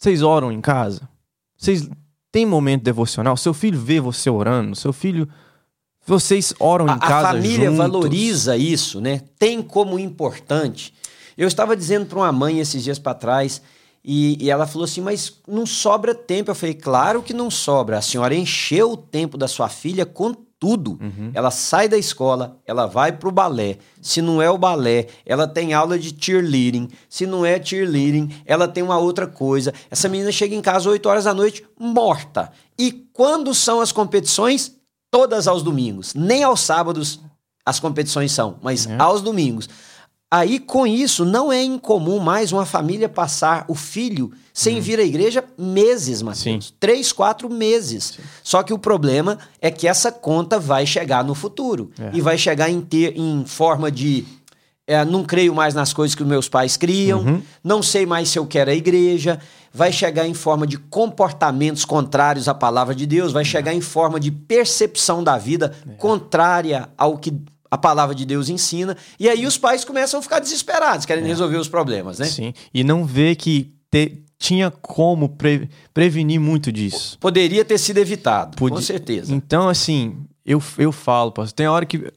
vocês 0.00 0.22
oram 0.22 0.50
em 0.50 0.62
casa? 0.62 1.06
Vocês 1.58 1.86
têm 2.32 2.46
momento 2.46 2.82
devocional? 2.82 3.36
Seu 3.36 3.52
filho 3.52 3.78
vê 3.78 4.00
você 4.00 4.30
orando? 4.30 4.74
Seu 4.74 4.94
filho. 4.94 5.28
Vocês 6.06 6.54
oram 6.58 6.86
em 6.86 6.92
a, 6.92 6.96
casa? 6.96 7.28
A 7.28 7.32
família 7.32 7.66
juntos? 7.66 7.76
valoriza 7.76 8.56
isso, 8.56 8.98
né? 8.98 9.20
Tem 9.38 9.60
como 9.60 9.98
importante. 9.98 10.94
Eu 11.36 11.46
estava 11.46 11.76
dizendo 11.76 12.06
para 12.06 12.18
uma 12.18 12.32
mãe 12.32 12.60
esses 12.60 12.82
dias 12.82 12.98
para 12.98 13.12
trás. 13.12 13.60
E, 14.02 14.42
e, 14.42 14.50
ela 14.50 14.66
falou 14.66 14.86
assim: 14.86 15.02
Mas 15.02 15.34
não 15.46 15.66
sobra 15.66 16.14
tempo. 16.14 16.50
Eu 16.50 16.54
falei: 16.54 16.74
Claro 16.74 17.22
que 17.22 17.34
não 17.34 17.50
sobra. 17.50 17.98
A 17.98 18.02
senhora 18.02 18.34
encheu 18.34 18.92
o 18.92 18.96
tempo 18.96 19.36
da 19.36 19.46
sua 19.46 19.68
filha 19.68 20.06
com 20.06 20.34
tudo. 20.60 20.98
Uhum. 21.00 21.30
Ela 21.32 21.50
sai 21.50 21.88
da 21.88 21.96
escola, 21.96 22.58
ela 22.66 22.86
vai 22.86 23.10
pro 23.12 23.32
balé. 23.32 23.78
Se 24.02 24.20
não 24.20 24.42
é 24.42 24.50
o 24.50 24.58
balé, 24.58 25.06
ela 25.24 25.48
tem 25.48 25.72
aula 25.72 25.98
de 25.98 26.14
cheerleading. 26.16 26.90
Se 27.08 27.26
não 27.26 27.44
é 27.46 27.60
cheerleading, 27.60 28.30
ela 28.44 28.68
tem 28.68 28.82
uma 28.82 28.98
outra 28.98 29.26
coisa. 29.26 29.72
Essa 29.90 30.08
menina 30.08 30.30
chega 30.30 30.54
em 30.54 30.60
casa 30.60 30.90
8 30.90 31.08
horas 31.08 31.24
da 31.24 31.32
noite 31.32 31.64
morta. 31.78 32.52
E 32.78 32.92
quando 33.14 33.54
são 33.54 33.80
as 33.80 33.90
competições? 33.90 34.76
Todas 35.10 35.48
aos 35.48 35.62
domingos. 35.62 36.14
Nem 36.14 36.44
aos 36.44 36.60
sábados 36.60 37.20
as 37.64 37.80
competições 37.80 38.30
são, 38.30 38.58
mas 38.62 38.86
é. 38.86 38.96
aos 38.98 39.22
domingos. 39.22 39.68
Aí, 40.32 40.60
com 40.60 40.86
isso, 40.86 41.24
não 41.24 41.52
é 41.52 41.60
incomum 41.60 42.20
mais 42.20 42.52
uma 42.52 42.64
família 42.64 43.08
passar 43.08 43.64
o 43.66 43.74
filho 43.74 44.30
sem 44.54 44.76
uhum. 44.76 44.80
vir 44.80 45.00
à 45.00 45.02
igreja 45.02 45.42
meses, 45.58 46.22
Matheus. 46.22 46.66
Sim. 46.66 46.72
Três, 46.78 47.12
quatro 47.12 47.50
meses. 47.50 48.14
Sim. 48.16 48.22
Só 48.44 48.62
que 48.62 48.72
o 48.72 48.78
problema 48.78 49.38
é 49.60 49.72
que 49.72 49.88
essa 49.88 50.12
conta 50.12 50.56
vai 50.56 50.86
chegar 50.86 51.24
no 51.24 51.34
futuro. 51.34 51.90
É. 51.98 52.10
E 52.12 52.20
vai 52.20 52.38
chegar 52.38 52.70
em, 52.70 52.80
ter, 52.80 53.18
em 53.18 53.44
forma 53.44 53.90
de. 53.90 54.24
É, 54.86 55.04
não 55.04 55.24
creio 55.24 55.52
mais 55.52 55.74
nas 55.74 55.92
coisas 55.92 56.14
que 56.14 56.22
meus 56.22 56.48
pais 56.48 56.76
criam, 56.76 57.20
uhum. 57.20 57.42
não 57.62 57.82
sei 57.82 58.06
mais 58.06 58.28
se 58.28 58.38
eu 58.38 58.46
quero 58.46 58.70
a 58.70 58.74
igreja. 58.74 59.40
Vai 59.72 59.92
chegar 59.92 60.26
em 60.26 60.34
forma 60.34 60.66
de 60.66 60.76
comportamentos 60.76 61.84
contrários 61.84 62.48
à 62.48 62.54
palavra 62.54 62.94
de 62.94 63.06
Deus, 63.06 63.32
vai 63.32 63.44
chegar 63.44 63.72
em 63.72 63.80
forma 63.80 64.20
de 64.20 64.30
percepção 64.30 65.24
da 65.24 65.38
vida 65.38 65.72
é. 65.88 65.94
contrária 65.94 66.88
ao 66.96 67.18
que 67.18 67.32
a 67.70 67.78
palavra 67.78 68.14
de 68.14 68.24
Deus 68.24 68.48
ensina. 68.48 68.96
E 69.18 69.28
aí 69.28 69.46
os 69.46 69.56
pais 69.56 69.84
começam 69.84 70.20
a 70.20 70.22
ficar 70.22 70.40
desesperados, 70.40 71.06
querem 71.06 71.24
é. 71.24 71.26
resolver 71.26 71.56
os 71.56 71.68
problemas, 71.68 72.18
né? 72.18 72.26
Sim. 72.26 72.52
E 72.74 72.82
não 72.82 73.04
vê 73.04 73.34
que 73.34 73.72
te, 73.90 74.22
tinha 74.38 74.70
como 74.70 75.28
pre, 75.28 75.68
prevenir 75.94 76.40
muito 76.40 76.72
disso. 76.72 77.18
Poderia 77.18 77.64
ter 77.64 77.78
sido 77.78 77.98
evitado, 77.98 78.56
com 78.56 78.80
certeza. 78.80 79.34
Então, 79.34 79.68
assim, 79.68 80.16
eu, 80.44 80.62
eu 80.78 80.90
falo, 80.90 81.30
pastor, 81.30 81.54
tem 81.54 81.68
hora 81.68 81.86
que 81.86 82.12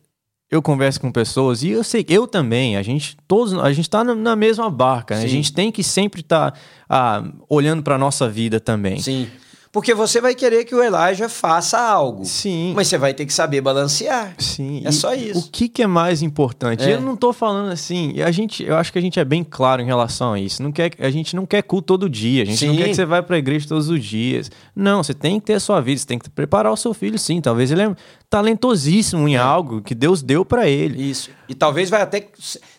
eu 0.50 0.62
converso 0.62 1.02
com 1.02 1.12
pessoas 1.12 1.64
e 1.64 1.70
eu 1.70 1.84
sei, 1.84 2.06
eu 2.08 2.28
também, 2.28 2.78
a 2.78 2.84
gente 2.84 3.18
todos, 3.28 3.54
a 3.56 3.74
gente 3.74 3.86
está 3.86 4.04
na, 4.04 4.36
mesma 4.36 4.70
barca, 4.70 5.16
né? 5.16 5.24
a 5.24 5.28
gente 5.28 5.52
tem 5.52 5.72
que 5.72 5.84
sempre 5.84 6.22
estar 6.22 6.52
tá, 6.52 6.60
ah, 6.88 7.24
olhando 7.50 7.82
para 7.82 7.98
nossa 7.98 8.30
vida 8.30 8.60
também. 8.60 9.00
Sim. 9.00 9.28
Porque 9.74 9.92
você 9.96 10.22
vai 10.22 10.36
querer 10.36 10.66
que 10.66 10.76
o 10.76 10.84
Elijah 10.84 11.28
faça 11.28 11.80
algo. 11.82 12.24
Sim. 12.26 12.74
Mas 12.76 12.88
você 12.88 12.96
vai 12.96 13.12
ter 13.12 13.26
que 13.26 13.34
saber 13.34 13.60
balancear. 13.60 14.36
Sim. 14.38 14.84
É 14.86 14.90
e 14.90 14.94
só 14.94 15.16
isso. 15.16 15.48
O 15.48 15.52
que, 15.52 15.68
que 15.68 15.82
é 15.82 15.88
mais 15.88 16.22
importante? 16.22 16.84
É. 16.84 16.94
Eu 16.94 17.02
não 17.02 17.16
estou 17.16 17.34
falando 17.34 17.72
assim. 17.72 18.22
A 18.22 18.30
gente, 18.30 18.64
eu 18.64 18.76
acho 18.76 18.94
que 18.94 19.00
a 19.00 19.02
gente 19.02 19.20
é 19.20 19.26
bem 19.26 19.44
claro 19.44 19.82
em 19.82 19.86
relação 19.86 20.34
a 20.34 20.40
isso. 20.40 20.62
Não 20.62 20.72
quer, 20.72 20.92
a 21.00 21.10
gente 21.10 21.36
não 21.36 21.48
quer 21.48 21.64
culto 21.64 21.88
todo 21.88 22.08
dia. 22.08 22.44
A 22.44 22.46
gente 22.46 22.60
sim. 22.60 22.68
não 22.68 22.76
quer 22.76 22.90
que 22.90 22.94
você 22.94 23.04
vá 23.04 23.24
para 23.24 23.36
a 23.36 23.40
igreja 23.40 23.68
todos 23.68 23.90
os 23.90 24.06
dias. 24.06 24.52
Não, 24.76 25.02
você 25.02 25.12
tem 25.12 25.40
que 25.40 25.48
ter 25.48 25.56
a 25.56 25.60
sua 25.60 25.82
vida. 25.82 26.00
Você 26.00 26.06
tem 26.06 26.20
que 26.20 26.30
preparar 26.30 26.72
o 26.72 26.78
seu 26.78 26.94
filho, 26.94 27.18
sim. 27.18 27.42
Talvez 27.42 27.72
ele 27.72 27.82
é 27.82 27.96
talentosíssimo 28.30 29.28
em 29.28 29.34
é. 29.34 29.40
algo 29.40 29.82
que 29.82 29.96
Deus 29.96 30.22
deu 30.22 30.46
para 30.46 30.70
ele. 30.70 31.10
Isso. 31.10 31.32
E 31.50 31.56
talvez 31.56 31.90
vai 31.90 32.04
até 32.04 32.28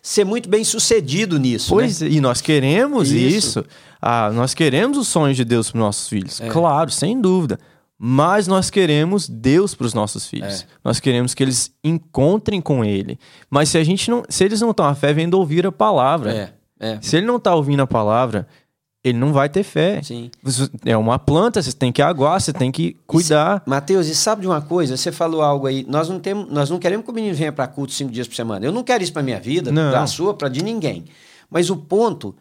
ser 0.01 0.25
muito 0.25 0.49
bem 0.49 0.63
sucedido 0.63 1.41
nisso. 1.41 1.71
Pois, 1.71 2.01
né? 2.01 2.09
e 2.09 2.21
nós 2.21 2.41
queremos 2.41 3.11
isso. 3.11 3.59
isso. 3.61 3.65
Ah, 4.07 4.31
nós 4.31 4.53
queremos 4.53 4.99
os 4.99 5.09
sonhos 5.09 5.35
de 5.35 5.47
Deus 5.47 5.71
para 5.71 5.81
nossos 5.81 6.11
filhos, 6.11 6.39
é. 6.39 6.49
claro, 6.49 6.91
sem 6.91 7.19
dúvida. 7.19 7.59
Mas 7.99 8.47
nós 8.47 8.69
queremos 8.69 9.27
Deus 9.27 9.75
para 9.75 9.87
os 9.87 9.95
nossos 9.95 10.27
filhos. 10.27 10.61
É. 10.61 10.67
Nós 10.85 11.01
queremos 11.01 11.33
que 11.33 11.43
eles 11.43 11.73
encontrem 11.83 12.61
com 12.61 12.85
Ele. 12.85 13.19
Mas 13.49 13.71
se 13.71 13.79
a 13.79 13.85
gente 13.85 14.11
não, 14.11 14.23
se 14.29 14.45
eles 14.45 14.61
não 14.61 14.73
estão 14.73 14.85
a 14.85 14.95
fé, 14.95 15.15
vendo 15.15 15.39
ouvir 15.39 15.67
a 15.67 15.73
palavra. 15.73 16.53
É. 16.79 16.87
é. 16.87 16.99
Se 17.01 17.17
ele 17.17 17.25
não 17.25 17.37
está 17.37 17.55
ouvindo 17.55 17.81
a 17.81 17.87
palavra, 17.87 18.47
ele 19.03 19.17
não 19.17 19.33
vai 19.33 19.49
ter 19.49 19.63
fé. 19.63 20.03
Sim. 20.03 20.31
É 20.85 20.95
uma 20.99 21.19
planta, 21.19 21.63
você 21.63 21.73
tem 21.73 21.91
que 21.91 22.03
aguar, 22.03 22.39
você 22.39 22.53
tem 22.53 22.71
que 22.71 22.99
cuidar. 23.07 23.63
Mateus, 23.65 24.07
e 24.09 24.15
sabe 24.15 24.43
de 24.43 24.49
uma 24.49 24.61
coisa? 24.61 24.99
Você 24.99 25.11
falou 25.11 25.41
algo 25.41 25.67
aí. 25.67 25.87
Nós 25.89 26.11
não 26.11 26.21
temos, 26.21 26.53
nós 26.53 26.69
não 26.69 26.79
queremos 26.79 27.07
que 27.07 27.11
o 27.11 27.15
menino 27.15 27.35
venha 27.35 27.53
para 27.53 27.67
culto 27.67 27.95
cinco 27.95 28.13
dias 28.13 28.29
por 28.29 28.35
semana. 28.35 28.67
Eu 28.67 28.73
não 28.73 28.83
quero 28.83 29.03
isso 29.03 29.15
para 29.15 29.23
minha 29.23 29.41
vida, 29.41 29.73
para 29.73 30.03
a 30.03 30.07
sua, 30.07 30.35
para 30.35 30.51
de 30.51 30.63
ninguém. 30.63 31.07
Mas 31.49 31.71
o 31.71 31.77
ponto 31.77 32.35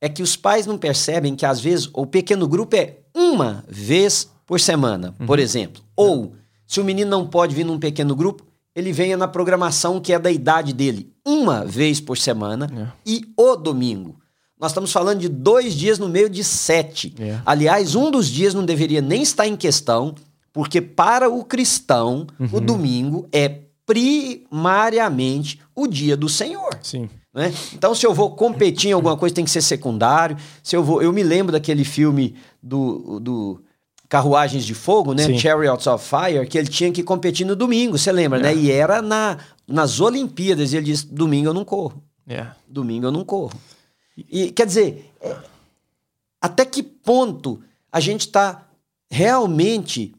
é 0.00 0.08
que 0.08 0.22
os 0.22 0.36
pais 0.36 0.66
não 0.66 0.78
percebem 0.78 1.36
que, 1.36 1.44
às 1.44 1.60
vezes, 1.60 1.88
o 1.92 2.06
pequeno 2.06 2.48
grupo 2.48 2.74
é 2.76 2.98
uma 3.14 3.64
vez 3.68 4.30
por 4.46 4.58
semana, 4.58 5.14
uhum. 5.20 5.26
por 5.26 5.38
exemplo. 5.38 5.82
Ou, 5.94 6.34
se 6.66 6.80
o 6.80 6.84
menino 6.84 7.10
não 7.10 7.26
pode 7.26 7.54
vir 7.54 7.64
num 7.64 7.78
pequeno 7.78 8.16
grupo, 8.16 8.44
ele 8.74 8.92
venha 8.92 9.16
na 9.16 9.28
programação 9.28 10.00
que 10.00 10.12
é 10.12 10.18
da 10.18 10.30
idade 10.30 10.72
dele, 10.72 11.12
uma 11.26 11.64
vez 11.64 12.00
por 12.00 12.16
semana 12.16 12.70
é. 12.74 12.86
e 13.04 13.22
o 13.36 13.56
domingo. 13.56 14.18
Nós 14.58 14.70
estamos 14.70 14.92
falando 14.92 15.20
de 15.20 15.28
dois 15.28 15.74
dias 15.74 15.98
no 15.98 16.08
meio 16.08 16.28
de 16.28 16.44
sete. 16.44 17.14
É. 17.18 17.38
Aliás, 17.46 17.94
um 17.94 18.10
dos 18.10 18.28
dias 18.28 18.54
não 18.54 18.64
deveria 18.64 19.00
nem 19.00 19.22
estar 19.22 19.46
em 19.46 19.56
questão, 19.56 20.14
porque 20.52 20.80
para 20.80 21.28
o 21.28 21.44
cristão, 21.44 22.26
uhum. 22.38 22.48
o 22.52 22.60
domingo 22.60 23.28
é 23.32 23.60
primariamente 23.86 25.60
o 25.74 25.86
dia 25.86 26.16
do 26.16 26.28
Senhor. 26.28 26.78
Sim. 26.82 27.08
Né? 27.32 27.52
Então, 27.72 27.94
se 27.94 28.06
eu 28.06 28.12
vou 28.12 28.34
competir 28.34 28.90
em 28.90 28.92
alguma 28.92 29.16
coisa, 29.16 29.34
tem 29.34 29.44
que 29.44 29.50
ser 29.50 29.62
secundário. 29.62 30.36
Se 30.62 30.76
eu 30.76 30.82
vou, 30.82 31.00
eu 31.00 31.12
me 31.12 31.22
lembro 31.22 31.52
daquele 31.52 31.84
filme 31.84 32.34
do, 32.62 33.20
do 33.20 33.62
Carruagens 34.08 34.64
de 34.64 34.74
Fogo, 34.74 35.14
né? 35.14 35.24
Sim. 35.24 35.38
Chariots 35.38 35.86
of 35.86 36.04
Fire, 36.04 36.46
que 36.48 36.58
ele 36.58 36.68
tinha 36.68 36.90
que 36.90 37.02
competir 37.02 37.46
no 37.46 37.54
domingo, 37.54 37.96
você 37.96 38.10
lembra, 38.10 38.40
né? 38.40 38.52
é. 38.52 38.54
né? 38.54 38.60
E 38.60 38.70
era 38.72 39.00
na, 39.00 39.38
nas 39.66 40.00
Olimpíadas. 40.00 40.72
E 40.72 40.76
ele 40.76 40.86
disse: 40.86 41.06
domingo 41.06 41.48
eu 41.48 41.54
não 41.54 41.64
corro. 41.64 42.02
É. 42.26 42.46
Domingo 42.68 43.06
eu 43.06 43.12
não 43.12 43.24
corro. 43.24 43.52
E 44.16 44.50
quer 44.50 44.66
dizer, 44.66 45.10
é, 45.20 45.36
até 46.40 46.64
que 46.64 46.82
ponto 46.82 47.62
a 47.92 48.00
gente 48.00 48.22
está 48.22 48.66
realmente 49.10 50.14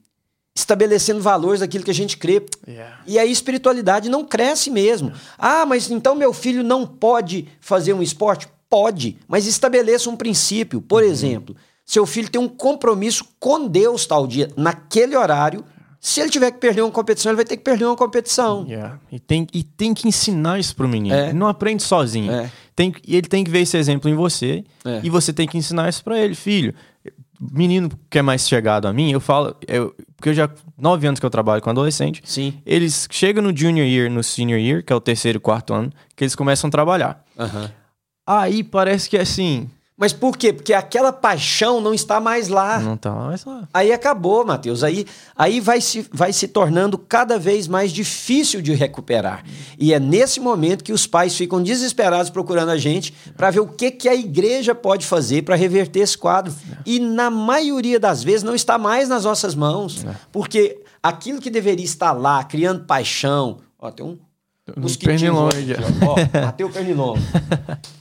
estabelecendo 0.55 1.21
valores 1.21 1.61
daquilo 1.61 1.83
que 1.83 1.91
a 1.91 1.93
gente 1.93 2.17
crê. 2.17 2.43
Yeah. 2.67 3.01
E 3.07 3.19
a 3.19 3.25
espiritualidade 3.25 4.09
não 4.09 4.23
cresce 4.23 4.69
mesmo. 4.69 5.09
Yeah. 5.09 5.23
Ah, 5.37 5.65
mas 5.65 5.89
então 5.89 6.15
meu 6.15 6.33
filho 6.33 6.63
não 6.63 6.85
pode 6.85 7.47
fazer 7.59 7.93
um 7.93 8.01
esporte? 8.01 8.47
Pode, 8.69 9.17
mas 9.27 9.47
estabeleça 9.47 10.09
um 10.09 10.15
princípio. 10.15 10.81
Por 10.81 11.03
uhum. 11.03 11.09
exemplo, 11.09 11.55
seu 11.85 12.05
filho 12.05 12.29
tem 12.29 12.39
um 12.39 12.47
compromisso 12.47 13.25
com 13.39 13.67
Deus 13.67 14.05
tal 14.05 14.25
dia, 14.25 14.49
naquele 14.55 15.15
horário. 15.15 15.63
Se 15.99 16.19
ele 16.19 16.31
tiver 16.31 16.49
que 16.49 16.57
perder 16.57 16.81
uma 16.81 16.89
competição, 16.89 17.31
ele 17.31 17.35
vai 17.35 17.45
ter 17.45 17.57
que 17.57 17.63
perder 17.63 17.85
uma 17.85 17.95
competição. 17.95 18.65
Yeah. 18.67 18.99
E, 19.11 19.19
tem, 19.19 19.45
e 19.53 19.63
tem 19.63 19.93
que 19.93 20.07
ensinar 20.07 20.59
isso 20.59 20.75
pro 20.75 20.87
menino. 20.87 21.13
É. 21.13 21.29
Ele 21.29 21.37
não 21.37 21.47
aprende 21.47 21.83
sozinho. 21.83 22.31
É. 22.31 22.51
Tem, 22.75 22.93
ele 23.07 23.27
tem 23.27 23.43
que 23.43 23.51
ver 23.51 23.59
esse 23.59 23.77
exemplo 23.77 24.09
em 24.09 24.15
você 24.15 24.63
é. 24.83 25.01
e 25.03 25.09
você 25.09 25.31
tem 25.31 25.47
que 25.47 25.57
ensinar 25.57 25.89
isso 25.89 26.03
para 26.03 26.17
ele. 26.17 26.33
Filho, 26.33 26.73
menino 27.41 27.89
que 28.09 28.19
é 28.19 28.21
mais 28.21 28.47
chegado 28.47 28.87
a 28.87 28.93
mim, 28.93 29.11
eu 29.11 29.19
falo, 29.19 29.55
eu, 29.67 29.95
porque 30.15 30.29
eu 30.29 30.33
já 30.33 30.49
nove 30.77 31.07
anos 31.07 31.19
que 31.19 31.25
eu 31.25 31.29
trabalho 31.29 31.61
com 31.61 31.69
adolescente. 31.69 32.21
Sim. 32.23 32.61
Eles 32.65 33.07
chegam 33.09 33.41
no 33.41 33.55
junior 33.55 33.85
year, 33.85 34.11
no 34.11 34.23
senior 34.23 34.59
year, 34.59 34.83
que 34.83 34.93
é 34.93 34.95
o 34.95 35.01
terceiro 35.01 35.37
e 35.37 35.41
quarto 35.41 35.73
ano, 35.73 35.91
que 36.15 36.23
eles 36.23 36.35
começam 36.35 36.67
a 36.67 36.71
trabalhar. 36.71 37.23
Uhum. 37.37 37.69
Aí 38.27 38.63
parece 38.63 39.09
que 39.09 39.17
é 39.17 39.21
assim, 39.21 39.69
mas 40.01 40.11
por 40.11 40.35
quê? 40.35 40.51
Porque 40.51 40.73
aquela 40.73 41.13
paixão 41.13 41.79
não 41.79 41.93
está 41.93 42.19
mais 42.19 42.47
lá. 42.47 42.79
Não 42.79 42.95
está 42.95 43.11
mais 43.11 43.45
lá. 43.45 43.67
Aí 43.71 43.93
acabou, 43.93 44.43
Mateus. 44.43 44.83
Aí, 44.83 45.05
aí 45.37 45.59
vai, 45.59 45.79
se, 45.79 46.09
vai 46.11 46.33
se 46.33 46.47
tornando 46.47 46.97
cada 46.97 47.37
vez 47.37 47.67
mais 47.67 47.91
difícil 47.91 48.63
de 48.63 48.73
recuperar. 48.73 49.45
E 49.77 49.93
é 49.93 49.99
nesse 49.99 50.39
momento 50.39 50.83
que 50.83 50.91
os 50.91 51.05
pais 51.05 51.37
ficam 51.37 51.61
desesperados 51.61 52.31
procurando 52.31 52.69
a 52.69 52.79
gente 52.79 53.13
para 53.37 53.51
ver 53.51 53.59
o 53.59 53.67
que, 53.67 53.91
que 53.91 54.09
a 54.09 54.15
igreja 54.15 54.73
pode 54.73 55.05
fazer 55.05 55.43
para 55.43 55.55
reverter 55.55 55.99
esse 55.99 56.17
quadro. 56.17 56.51
E 56.83 56.99
na 56.99 57.29
maioria 57.29 57.99
das 57.99 58.23
vezes 58.23 58.41
não 58.41 58.55
está 58.55 58.79
mais 58.79 59.07
nas 59.07 59.23
nossas 59.23 59.53
mãos. 59.53 60.03
É. 60.03 60.15
Porque 60.31 60.81
aquilo 61.03 61.39
que 61.39 61.51
deveria 61.51 61.85
estar 61.85 62.11
lá, 62.13 62.43
criando 62.43 62.85
paixão. 62.85 63.59
Ó, 63.77 63.91
tem 63.91 64.03
um. 64.03 64.17
Mosquitinho. 64.75 65.35
Ó, 65.35 66.39
matei 66.41 66.65
o 66.65 66.71
pernilongo. 66.71 67.19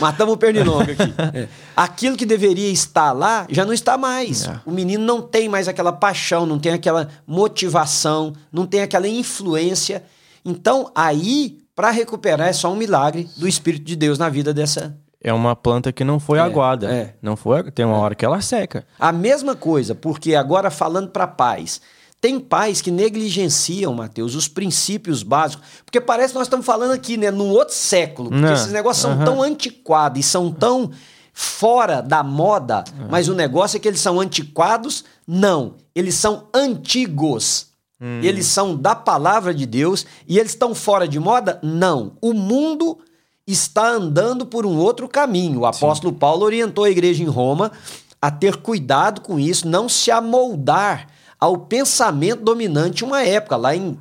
Matamos 0.00 0.34
o 0.34 0.36
pernilongo 0.36 0.82
aqui. 0.82 1.14
É. 1.32 1.48
Aquilo 1.76 2.16
que 2.16 2.26
deveria 2.26 2.70
estar 2.70 3.12
lá 3.12 3.46
já 3.48 3.64
não 3.64 3.72
está 3.72 3.96
mais. 3.96 4.46
É. 4.46 4.60
O 4.66 4.70
menino 4.70 5.04
não 5.04 5.22
tem 5.22 5.48
mais 5.48 5.68
aquela 5.68 5.92
paixão, 5.92 6.44
não 6.44 6.58
tem 6.58 6.72
aquela 6.72 7.08
motivação, 7.26 8.32
não 8.52 8.66
tem 8.66 8.80
aquela 8.80 9.06
influência. 9.06 10.02
Então, 10.44 10.90
aí, 10.94 11.58
para 11.74 11.90
recuperar, 11.90 12.48
é 12.48 12.52
só 12.52 12.72
um 12.72 12.76
milagre 12.76 13.28
do 13.36 13.46
Espírito 13.46 13.84
de 13.84 13.94
Deus 13.94 14.18
na 14.18 14.28
vida 14.28 14.52
dessa. 14.52 14.96
É 15.22 15.32
uma 15.32 15.54
planta 15.54 15.92
que 15.92 16.02
não 16.02 16.18
foi 16.18 16.38
é, 16.38 16.42
aguada. 16.42 16.90
É. 16.90 17.14
Não 17.20 17.36
foi, 17.36 17.70
tem 17.70 17.84
uma 17.84 17.98
hora 17.98 18.14
que 18.14 18.24
ela 18.24 18.40
seca. 18.40 18.84
A 18.98 19.12
mesma 19.12 19.54
coisa, 19.54 19.94
porque 19.94 20.34
agora 20.34 20.70
falando 20.70 21.10
para 21.10 21.26
pais, 21.26 21.80
tem 22.20 22.38
pais 22.38 22.82
que 22.82 22.90
negligenciam, 22.90 23.94
Mateus, 23.94 24.34
os 24.34 24.46
princípios 24.46 25.22
básicos. 25.22 25.64
Porque 25.84 26.00
parece 26.00 26.32
que 26.32 26.38
nós 26.38 26.46
estamos 26.46 26.66
falando 26.66 26.92
aqui, 26.92 27.16
né, 27.16 27.30
num 27.30 27.48
outro 27.48 27.74
século. 27.74 28.28
Porque 28.28 28.44
Não. 28.44 28.52
esses 28.52 28.70
negócios 28.70 29.02
são 29.02 29.18
uhum. 29.18 29.24
tão 29.24 29.42
antiquados 29.42 30.20
e 30.20 30.22
são 30.22 30.52
tão 30.52 30.90
fora 31.32 32.02
da 32.02 32.22
moda. 32.22 32.84
Uhum. 32.98 33.08
Mas 33.10 33.28
o 33.28 33.34
negócio 33.34 33.78
é 33.78 33.80
que 33.80 33.88
eles 33.88 34.00
são 34.00 34.20
antiquados? 34.20 35.04
Não. 35.26 35.76
Eles 35.94 36.14
são 36.14 36.48
antigos. 36.54 37.68
Hum. 37.98 38.20
Eles 38.22 38.46
são 38.46 38.76
da 38.76 38.94
palavra 38.94 39.54
de 39.54 39.64
Deus 39.64 40.06
e 40.28 40.38
eles 40.38 40.52
estão 40.52 40.74
fora 40.74 41.08
de 41.08 41.18
moda? 41.18 41.58
Não. 41.62 42.12
O 42.20 42.34
mundo 42.34 42.98
está 43.46 43.88
andando 43.88 44.44
por 44.44 44.66
um 44.66 44.76
outro 44.76 45.08
caminho. 45.08 45.60
O 45.60 45.66
apóstolo 45.66 46.12
Sim. 46.12 46.18
Paulo 46.18 46.44
orientou 46.44 46.84
a 46.84 46.90
igreja 46.90 47.22
em 47.22 47.26
Roma 47.26 47.72
a 48.20 48.30
ter 48.30 48.56
cuidado 48.56 49.22
com 49.22 49.38
isso, 49.38 49.66
não 49.66 49.88
se 49.88 50.10
amoldar 50.10 51.08
ao 51.40 51.56
pensamento 51.56 52.42
dominante 52.42 53.02
uma 53.02 53.22
época, 53.22 53.56
lá 53.56 53.74
em 53.74 53.98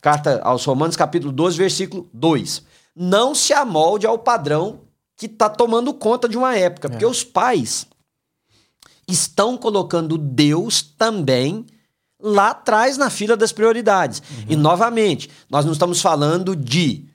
carta 0.00 0.40
aos 0.42 0.64
Romanos, 0.64 0.96
capítulo 0.96 1.32
12, 1.32 1.56
versículo 1.56 2.08
2. 2.12 2.62
Não 2.94 3.34
se 3.34 3.52
amolde 3.52 4.06
ao 4.06 4.18
padrão 4.18 4.80
que 5.16 5.26
está 5.26 5.48
tomando 5.48 5.94
conta 5.94 6.28
de 6.28 6.36
uma 6.36 6.56
época, 6.56 6.88
é. 6.88 6.90
porque 6.90 7.06
os 7.06 7.22
pais 7.22 7.86
estão 9.06 9.56
colocando 9.56 10.18
Deus 10.18 10.82
também 10.82 11.64
lá 12.20 12.50
atrás 12.50 12.96
na 12.98 13.08
fila 13.08 13.36
das 13.36 13.52
prioridades. 13.52 14.20
Uhum. 14.20 14.44
E, 14.48 14.56
novamente, 14.56 15.30
nós 15.48 15.64
não 15.64 15.72
estamos 15.72 16.00
falando 16.00 16.56
de 16.56 17.06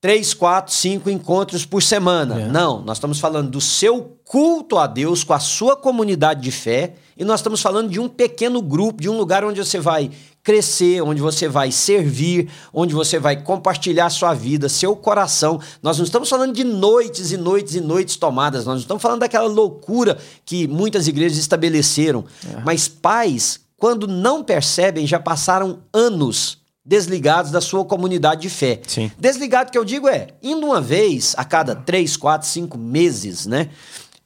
três, 0.00 0.32
quatro, 0.32 0.72
cinco 0.72 1.10
encontros 1.10 1.64
por 1.64 1.82
semana. 1.82 2.42
É. 2.42 2.46
Não, 2.46 2.82
nós 2.82 2.98
estamos 2.98 3.18
falando 3.18 3.50
do 3.50 3.60
seu 3.60 4.16
culto 4.24 4.78
a 4.78 4.86
Deus 4.86 5.24
com 5.24 5.32
a 5.32 5.40
sua 5.40 5.76
comunidade 5.76 6.40
de 6.40 6.50
fé 6.50 6.94
e 7.16 7.24
nós 7.24 7.40
estamos 7.40 7.60
falando 7.60 7.90
de 7.90 7.98
um 7.98 8.08
pequeno 8.08 8.62
grupo, 8.62 9.02
de 9.02 9.08
um 9.08 9.16
lugar 9.16 9.44
onde 9.44 9.64
você 9.64 9.80
vai 9.80 10.10
crescer, 10.42 11.02
onde 11.02 11.20
você 11.20 11.48
vai 11.48 11.72
servir, 11.72 12.48
onde 12.72 12.94
você 12.94 13.18
vai 13.18 13.42
compartilhar 13.42 14.08
sua 14.08 14.32
vida, 14.32 14.68
seu 14.68 14.94
coração. 14.94 15.60
Nós 15.82 15.98
não 15.98 16.04
estamos 16.04 16.28
falando 16.28 16.54
de 16.54 16.64
noites 16.64 17.32
e 17.32 17.36
noites 17.36 17.74
e 17.74 17.80
noites 17.80 18.16
tomadas, 18.16 18.64
nós 18.64 18.74
não 18.74 18.80
estamos 18.82 19.02
falando 19.02 19.20
daquela 19.20 19.48
loucura 19.48 20.16
que 20.44 20.68
muitas 20.68 21.08
igrejas 21.08 21.38
estabeleceram. 21.38 22.24
É. 22.46 22.62
Mas 22.64 22.86
pais, 22.86 23.60
quando 23.76 24.06
não 24.06 24.44
percebem, 24.44 25.06
já 25.06 25.18
passaram 25.18 25.80
anos 25.92 26.58
desligados 26.88 27.50
da 27.50 27.60
sua 27.60 27.84
comunidade 27.84 28.40
de 28.40 28.48
fé. 28.48 28.80
Sim. 28.86 29.12
Desligado 29.18 29.70
que 29.70 29.76
eu 29.76 29.84
digo 29.84 30.08
é 30.08 30.28
indo 30.42 30.66
uma 30.66 30.80
vez 30.80 31.34
a 31.36 31.44
cada 31.44 31.76
três, 31.76 32.16
quatro, 32.16 32.48
cinco 32.48 32.78
meses, 32.78 33.44
né? 33.44 33.68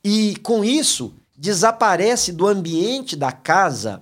E 0.05 0.37
com 0.45 0.65
isso 0.65 1.13
desaparece 1.37 2.31
do 2.31 2.47
ambiente 2.47 3.17
da 3.17 3.33
casa 3.33 4.01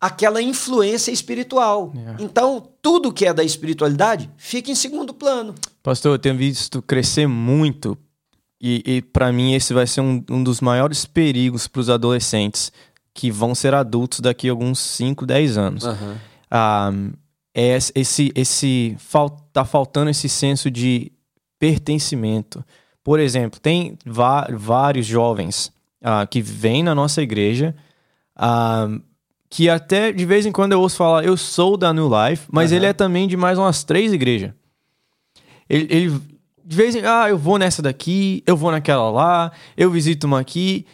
aquela 0.00 0.42
influência 0.42 1.12
espiritual. 1.12 1.92
É. 2.18 2.22
Então, 2.24 2.68
tudo 2.82 3.12
que 3.12 3.26
é 3.26 3.32
da 3.32 3.44
espiritualidade 3.44 4.28
fica 4.36 4.72
em 4.72 4.74
segundo 4.74 5.14
plano. 5.14 5.54
Pastor, 5.80 6.16
eu 6.16 6.18
tenho 6.18 6.36
visto 6.36 6.82
crescer 6.82 7.28
muito 7.28 7.96
e, 8.60 8.82
e 8.84 9.02
para 9.02 9.32
mim 9.32 9.54
esse 9.54 9.72
vai 9.72 9.86
ser 9.86 10.00
um, 10.00 10.22
um 10.28 10.42
dos 10.42 10.60
maiores 10.60 11.06
perigos 11.06 11.68
para 11.68 11.80
os 11.80 11.88
adolescentes 11.88 12.72
que 13.14 13.30
vão 13.30 13.54
ser 13.54 13.72
adultos 13.72 14.18
daqui 14.18 14.48
a 14.48 14.52
alguns 14.52 14.80
5, 14.80 15.24
10 15.24 15.56
anos. 15.56 15.84
Uhum. 15.84 16.16
Um, 16.52 17.12
é 17.54 17.78
esse 17.94 18.32
esse 18.34 18.96
tá 19.52 19.64
faltando 19.64 20.10
esse 20.10 20.28
senso 20.28 20.70
de 20.70 21.12
pertencimento. 21.58 22.64
Por 23.02 23.20
exemplo, 23.20 23.60
tem 23.60 23.96
vários 24.04 25.06
jovens 25.06 25.72
uh, 26.02 26.26
que 26.28 26.42
vêm 26.42 26.82
na 26.82 26.94
nossa 26.94 27.22
igreja 27.22 27.74
uh, 28.36 29.00
que 29.48 29.68
até 29.68 30.10
de 30.10 30.26
vez 30.26 30.44
em 30.44 30.50
quando 30.50 30.72
eu 30.72 30.80
ouço 30.80 30.96
falar, 30.96 31.24
eu 31.24 31.36
sou 31.36 31.76
da 31.76 31.92
New 31.92 32.08
Life, 32.08 32.48
mas 32.50 32.70
uhum. 32.70 32.76
ele 32.76 32.86
é 32.86 32.92
também 32.92 33.28
de 33.28 33.36
mais 33.36 33.56
umas 33.56 33.84
três 33.84 34.12
igrejas. 34.12 34.50
Ele, 35.70 35.86
ele, 35.88 36.20
de 36.64 36.76
vez 36.76 36.96
em 36.96 37.02
ah, 37.04 37.28
eu 37.28 37.38
vou 37.38 37.56
nessa 37.56 37.80
daqui, 37.80 38.42
eu 38.48 38.56
vou 38.56 38.72
naquela 38.72 39.08
lá, 39.10 39.52
eu 39.76 39.92
visito 39.92 40.26
uma 40.26 40.40
aqui. 40.40 40.84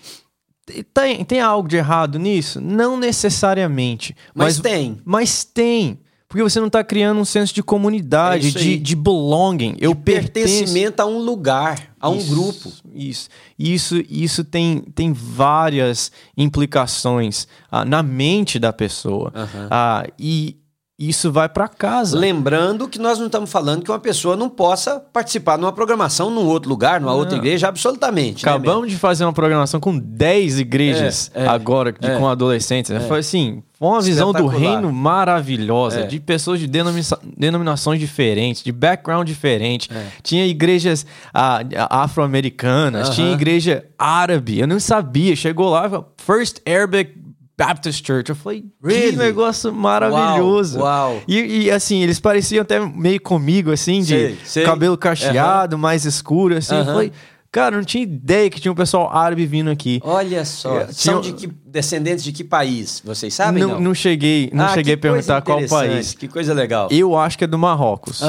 Tem, 0.92 1.25
tem 1.25 1.40
algo 1.40 1.66
de 1.68 1.77
errado 1.77 2.18
nisso? 2.18 2.61
Não 2.61 2.99
necessariamente. 2.99 4.14
Mas, 4.35 4.59
mas 4.59 4.61
tem. 4.61 5.01
Mas 5.05 5.42
tem. 5.42 5.99
Porque 6.31 6.45
você 6.45 6.61
não 6.61 6.69
está 6.69 6.85
criando 6.85 7.19
um 7.21 7.25
senso 7.25 7.53
de 7.53 7.61
comunidade, 7.61 8.57
é 8.57 8.61
de, 8.61 8.79
de 8.79 8.95
belonging. 8.95 9.75
Eu 9.81 9.93
de 9.93 10.01
pertencimento 10.01 11.03
a 11.03 11.05
um 11.05 11.19
lugar, 11.19 11.93
a 11.99 12.09
um 12.09 12.19
isso, 12.19 12.31
grupo. 12.31 12.73
Isso. 12.95 13.29
Isso, 13.59 14.05
isso 14.09 14.45
tem, 14.45 14.79
tem 14.95 15.12
várias 15.12 16.12
implicações 16.37 17.49
ah, 17.69 17.85
na 17.85 18.01
mente 18.01 18.61
da 18.61 18.73
pessoa. 18.73 19.33
Uhum. 19.35 19.66
Ah, 19.69 20.07
e, 20.16 20.57
isso 21.01 21.33
vai 21.33 21.49
para 21.49 21.67
casa. 21.67 22.19
Lembrando 22.19 22.87
que 22.87 22.99
nós 22.99 23.19
não 23.19 23.25
estamos 23.25 23.51
falando 23.51 23.83
que 23.83 23.91
uma 23.91 23.99
pessoa 23.99 24.37
não 24.37 24.51
possa 24.51 25.01
participar 25.01 25.57
de 25.57 25.65
uma 25.65 25.73
programação 25.73 26.29
num 26.29 26.47
outro 26.47 26.69
lugar, 26.69 27.01
numa 27.01 27.13
não. 27.13 27.19
outra 27.19 27.39
igreja, 27.39 27.69
absolutamente. 27.69 28.45
Né, 28.45 28.53
Acabamos 28.53 28.83
né, 28.83 28.89
de 28.91 28.97
fazer 28.97 29.25
uma 29.25 29.33
programação 29.33 29.81
com 29.81 29.99
10 29.99 30.61
igrejas 30.61 31.31
é, 31.35 31.45
é, 31.45 31.49
agora, 31.49 31.91
de, 31.91 32.07
é, 32.07 32.19
com 32.19 32.29
adolescentes. 32.29 32.91
É. 32.91 33.01
Foi 33.01 33.21
assim, 33.21 33.63
foi 33.79 33.89
uma 33.89 34.03
visão 34.03 34.31
do 34.31 34.47
reino 34.47 34.93
maravilhosa, 34.93 36.01
é. 36.01 36.07
de 36.07 36.21
pessoas 36.21 36.61
de 36.61 36.67
denomina 36.67 37.01
denominações 37.35 37.99
diferentes, 37.99 38.63
de 38.63 38.71
background 38.71 39.27
diferente. 39.27 39.89
É. 39.91 40.07
Tinha 40.23 40.47
igrejas 40.47 41.07
ah, 41.33 41.63
afro-americanas, 41.89 43.09
uh 43.09 43.11
-huh. 43.11 43.15
tinha 43.15 43.33
igreja 43.33 43.87
árabe. 43.99 44.61
Eu 44.61 44.67
não 44.67 44.79
sabia. 44.79 45.35
Chegou 45.35 45.71
lá, 45.71 46.05
First 46.19 46.59
Arabic 46.69 47.20
Baptist 47.61 48.07
Church. 48.07 48.31
Eu 48.31 48.35
falei, 48.35 48.64
really? 48.83 49.11
que 49.11 49.16
negócio 49.18 49.70
maravilhoso. 49.70 50.79
Uau, 50.79 51.12
uau. 51.12 51.23
E, 51.29 51.64
e, 51.64 51.70
assim, 51.70 52.03
eles 52.03 52.18
pareciam 52.18 52.62
até 52.62 52.81
meio 52.81 53.20
comigo, 53.20 53.70
assim, 53.70 54.03
sei, 54.03 54.33
de 54.33 54.49
sei. 54.49 54.64
cabelo 54.64 54.96
cacheado, 54.96 55.77
mais 55.77 56.07
escuro, 56.07 56.57
assim. 56.57 56.75
Eu 56.75 56.87
falei, 56.87 57.12
cara, 57.53 57.77
não 57.77 57.85
tinha 57.85 58.03
ideia 58.03 58.49
que 58.49 58.59
tinha 58.59 58.73
um 58.73 58.75
pessoal 58.75 59.14
árabe 59.14 59.44
vindo 59.44 59.70
aqui. 59.70 60.01
Olha 60.03 60.42
só, 60.46 60.79
é, 60.79 60.87
são 60.90 61.20
de 61.20 61.35
que, 61.35 61.46
descendentes 61.66 62.25
de 62.25 62.33
que 62.33 62.42
país? 62.42 63.03
Vocês 63.05 63.35
sabem? 63.35 63.62
Não, 63.62 63.73
não? 63.73 63.81
não 63.81 63.94
cheguei, 63.94 64.49
não 64.55 64.64
ah, 64.64 64.68
cheguei 64.68 64.94
a 64.94 64.99
perguntar 64.99 65.42
qual 65.42 65.61
país. 65.68 66.14
Que 66.14 66.29
coisa 66.29 66.55
legal. 66.55 66.88
Eu 66.90 67.14
acho 67.14 67.37
que 67.37 67.44
é 67.44 67.46
do 67.46 67.59
Marrocos. 67.59 68.23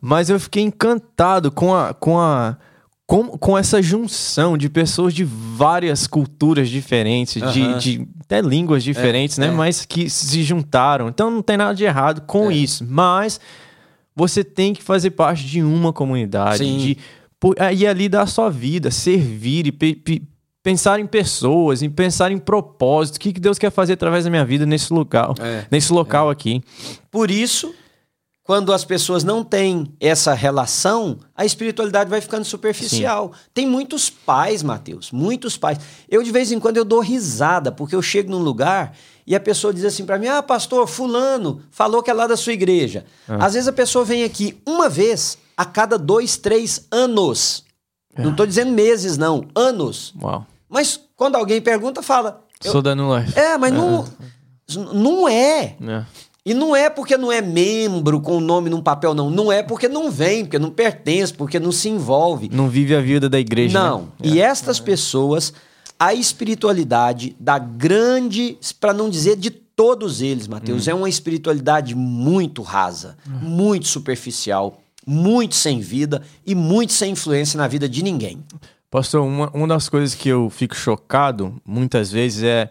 Mas 0.00 0.30
eu 0.30 0.38
fiquei 0.38 0.62
encantado 0.62 1.50
com 1.50 1.74
a. 1.74 1.92
Com 1.92 2.20
a 2.20 2.56
com, 3.06 3.28
com 3.38 3.56
essa 3.56 3.80
junção 3.80 4.58
de 4.58 4.68
pessoas 4.68 5.14
de 5.14 5.22
várias 5.24 6.06
culturas 6.06 6.68
diferentes, 6.68 7.40
uhum. 7.40 7.50
de, 7.52 7.78
de 7.78 8.08
até 8.20 8.40
línguas 8.40 8.82
diferentes, 8.82 9.38
é, 9.38 9.42
né? 9.42 9.48
É. 9.48 9.50
Mas 9.50 9.86
que 9.86 10.10
se 10.10 10.42
juntaram. 10.42 11.08
Então 11.08 11.30
não 11.30 11.40
tem 11.40 11.56
nada 11.56 11.72
de 11.72 11.84
errado 11.84 12.22
com 12.22 12.50
é. 12.50 12.54
isso. 12.54 12.84
Mas 12.88 13.40
você 14.14 14.42
tem 14.42 14.74
que 14.74 14.82
fazer 14.82 15.10
parte 15.10 15.46
de 15.46 15.62
uma 15.62 15.92
comunidade, 15.92 16.58
Sim. 16.58 16.78
de 16.78 16.98
ir 17.76 17.86
ali 17.86 18.08
dar 18.08 18.22
a 18.22 18.26
sua 18.26 18.50
vida, 18.50 18.90
servir 18.90 19.68
e 19.68 19.72
pe, 19.72 19.94
pe, 19.94 20.22
pensar 20.62 20.98
em 20.98 21.06
pessoas, 21.06 21.82
em 21.82 21.90
pensar 21.90 22.32
em 22.32 22.38
propósito, 22.38 23.16
o 23.16 23.20
que, 23.20 23.32
que 23.32 23.40
Deus 23.40 23.56
quer 23.56 23.70
fazer 23.70 23.92
através 23.92 24.24
da 24.24 24.30
minha 24.30 24.44
vida 24.44 24.66
nesse 24.66 24.92
local, 24.92 25.32
é. 25.38 25.64
nesse 25.70 25.92
local 25.92 26.28
é. 26.28 26.32
aqui. 26.32 26.60
Por 27.08 27.30
isso 27.30 27.72
quando 28.46 28.72
as 28.72 28.84
pessoas 28.84 29.24
não 29.24 29.42
têm 29.42 29.92
essa 29.98 30.32
relação, 30.32 31.18
a 31.34 31.44
espiritualidade 31.44 32.08
vai 32.08 32.20
ficando 32.20 32.44
superficial. 32.44 33.32
Sim. 33.34 33.40
Tem 33.52 33.66
muitos 33.66 34.08
pais, 34.08 34.62
Mateus, 34.62 35.10
muitos 35.10 35.56
pais. 35.56 35.80
Eu 36.08 36.22
de 36.22 36.30
vez 36.30 36.52
em 36.52 36.60
quando 36.60 36.76
eu 36.76 36.84
dou 36.84 37.00
risada, 37.00 37.72
porque 37.72 37.96
eu 37.96 38.00
chego 38.00 38.30
num 38.30 38.38
lugar 38.38 38.96
e 39.26 39.34
a 39.34 39.40
pessoa 39.40 39.74
diz 39.74 39.84
assim 39.84 40.06
para 40.06 40.16
mim: 40.16 40.28
"Ah, 40.28 40.44
pastor, 40.44 40.86
fulano 40.86 41.60
falou 41.72 42.04
que 42.04 42.08
é 42.08 42.14
lá 42.14 42.28
da 42.28 42.36
sua 42.36 42.52
igreja". 42.52 43.04
Ah. 43.28 43.46
Às 43.46 43.54
vezes 43.54 43.66
a 43.66 43.72
pessoa 43.72 44.04
vem 44.04 44.22
aqui 44.22 44.56
uma 44.64 44.88
vez 44.88 45.38
a 45.56 45.64
cada 45.64 45.98
dois, 45.98 46.36
três 46.36 46.86
anos. 46.92 47.64
Ah. 48.14 48.22
Não 48.22 48.30
estou 48.30 48.46
dizendo 48.46 48.70
meses, 48.70 49.18
não, 49.18 49.44
anos. 49.56 50.14
Uau. 50.22 50.46
Mas 50.68 51.00
quando 51.16 51.34
alguém 51.34 51.60
pergunta, 51.60 52.00
fala: 52.00 52.44
Sou 52.60 52.80
da 52.80 52.94
New 52.94 53.18
Life. 53.18 53.36
É, 53.36 53.58
mas 53.58 53.72
não, 53.72 54.06
não 54.94 55.28
é. 55.28 55.76
é. 55.80 56.04
E 56.46 56.54
não 56.54 56.76
é 56.76 56.88
porque 56.88 57.16
não 57.16 57.32
é 57.32 57.42
membro 57.42 58.20
com 58.20 58.36
o 58.36 58.40
nome 58.40 58.70
num 58.70 58.80
papel, 58.80 59.12
não. 59.12 59.28
Não 59.28 59.50
é 59.50 59.64
porque 59.64 59.88
não 59.88 60.12
vem, 60.12 60.44
porque 60.44 60.60
não 60.60 60.70
pertence, 60.70 61.34
porque 61.34 61.58
não 61.58 61.72
se 61.72 61.88
envolve. 61.88 62.48
Não 62.52 62.68
vive 62.68 62.94
a 62.94 63.00
vida 63.00 63.28
da 63.28 63.40
igreja. 63.40 63.76
Não. 63.76 64.02
Né? 64.02 64.08
E 64.22 64.40
é. 64.40 64.44
estas 64.44 64.78
pessoas, 64.78 65.52
a 65.98 66.14
espiritualidade 66.14 67.34
da 67.40 67.58
grande, 67.58 68.56
para 68.78 68.94
não 68.94 69.10
dizer 69.10 69.34
de 69.34 69.50
todos 69.50 70.22
eles, 70.22 70.46
Mateus, 70.46 70.86
hum. 70.86 70.90
é 70.92 70.94
uma 70.94 71.08
espiritualidade 71.08 71.96
muito 71.96 72.62
rasa, 72.62 73.16
hum. 73.28 73.40
muito 73.42 73.88
superficial, 73.88 74.80
muito 75.04 75.56
sem 75.56 75.80
vida 75.80 76.22
e 76.46 76.54
muito 76.54 76.92
sem 76.92 77.10
influência 77.10 77.58
na 77.58 77.66
vida 77.66 77.88
de 77.88 78.04
ninguém. 78.04 78.38
Pastor, 78.88 79.20
uma, 79.26 79.50
uma 79.50 79.66
das 79.66 79.88
coisas 79.88 80.14
que 80.14 80.28
eu 80.28 80.48
fico 80.48 80.76
chocado 80.76 81.60
muitas 81.66 82.12
vezes 82.12 82.44
é 82.44 82.70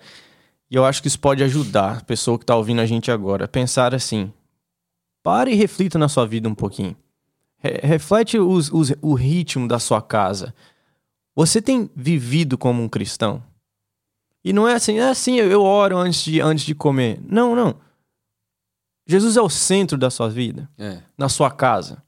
e 0.69 0.75
eu 0.75 0.86
acho 0.86 1.01
que 1.01 1.08
isso 1.08 1.19
pode 1.19 1.43
ajudar 1.43 1.97
a 1.97 2.04
pessoa 2.04 2.38
que 2.38 2.43
está 2.43 2.56
ouvindo 2.56 2.82
a 2.82 2.86
gente 2.86 3.12
agora 3.12 3.45
a 3.45 3.47
pensar 3.47 3.93
assim: 3.93 4.32
pare 5.23 5.51
e 5.51 5.56
reflita 5.56 5.97
na 5.97 6.10
sua 6.10 6.25
vida 6.25 6.49
um 6.49 6.56
pouquinho. 6.56 6.95
Re 7.58 7.80
reflete 7.84 8.38
os, 8.38 8.71
os, 8.71 8.93
o 9.01 9.13
ritmo 9.13 9.67
da 9.67 9.80
sua 9.80 10.01
casa. 10.01 10.54
Você 11.36 11.62
tem 11.62 11.89
vivido 11.95 12.58
como 12.58 12.82
um 12.82 12.89
cristão? 12.89 13.43
E 14.43 14.54
não 14.54 14.67
é 14.67 14.75
assim, 14.75 14.99
é 14.99 15.10
assim, 15.10 15.38
eu 15.38 15.63
oro 15.63 15.97
antes 15.97 16.23
de, 16.23 16.39
antes 16.39 16.65
de 16.65 16.75
comer. 16.75 17.19
Não, 17.28 17.56
não. 17.56 17.75
Jesus 19.08 19.38
é 19.38 19.41
o 19.41 19.49
centro 19.49 19.97
da 19.97 20.10
sua 20.10 20.30
vida, 20.30 20.69
é. 20.78 21.01
na 21.17 21.30
sua 21.30 21.51
casa. 21.51 22.04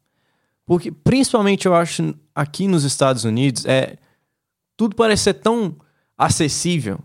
Porque, 0.65 0.91
principalmente, 0.91 1.65
eu 1.65 1.73
acho, 1.73 2.15
aqui 2.33 2.67
nos 2.67 2.83
Estados 2.83 3.23
Unidos, 3.23 3.65
é 3.65 3.97
tudo 4.75 4.95
parece 4.95 5.23
ser 5.23 5.33
tão 5.35 5.75
acessível 6.17 6.99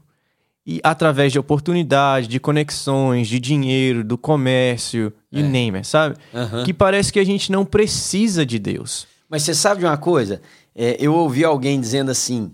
e 0.66 0.81
através 0.83 1.33
de 1.33 1.38
oportunidade, 1.38 2.29
de 2.29 2.38
conexões, 2.38 3.27
de 3.27 3.40
dinheiro, 3.40 4.05
do 4.05 4.16
comércio, 4.16 5.12
you 5.33 5.44
é. 5.44 5.48
name 5.48 5.79
it, 5.79 5.87
sabe? 5.87 6.16
Uhum. 6.33 6.64
Que 6.64 6.72
parece 6.72 7.12
que 7.12 7.18
a 7.18 7.25
gente 7.25 7.51
não 7.51 7.64
precisa 7.64 8.46
de 8.46 8.59
Deus. 8.59 9.07
Mas 9.29 9.42
você 9.42 9.55
sabe 9.55 9.81
de 9.81 9.87
uma 9.87 9.96
coisa? 9.96 10.40
É, 10.75 10.96
eu 11.01 11.14
ouvi 11.14 11.44
alguém 11.44 11.81
dizendo 11.81 12.11
assim: 12.11 12.53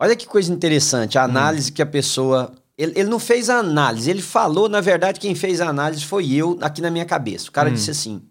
olha 0.00 0.16
que 0.16 0.26
coisa 0.26 0.52
interessante, 0.52 1.18
a 1.18 1.22
hum. 1.22 1.24
análise 1.24 1.70
hum. 1.70 1.74
que 1.74 1.82
a 1.82 1.86
pessoa 1.86 2.52
Ele, 2.76 2.92
ele, 2.96 3.08
não 3.10 3.18
fez 3.18 3.50
a 3.50 3.58
análise, 3.58 4.08
ele 4.08 4.22
falou, 4.22 4.68
na 4.68 4.80
verdade, 4.80 5.20
quem 5.20 5.34
fez 5.34 5.60
a 5.60 5.68
análise 5.68 6.04
foi 6.04 6.32
eu 6.32 6.58
aqui 6.62 6.80
na 6.80 6.90
minha 6.90 7.04
cabeça. 7.04 7.48
O 7.48 7.52
cara 7.52 7.68
hum. 7.68 7.74
disse 7.74 7.90
assim: 7.90 8.22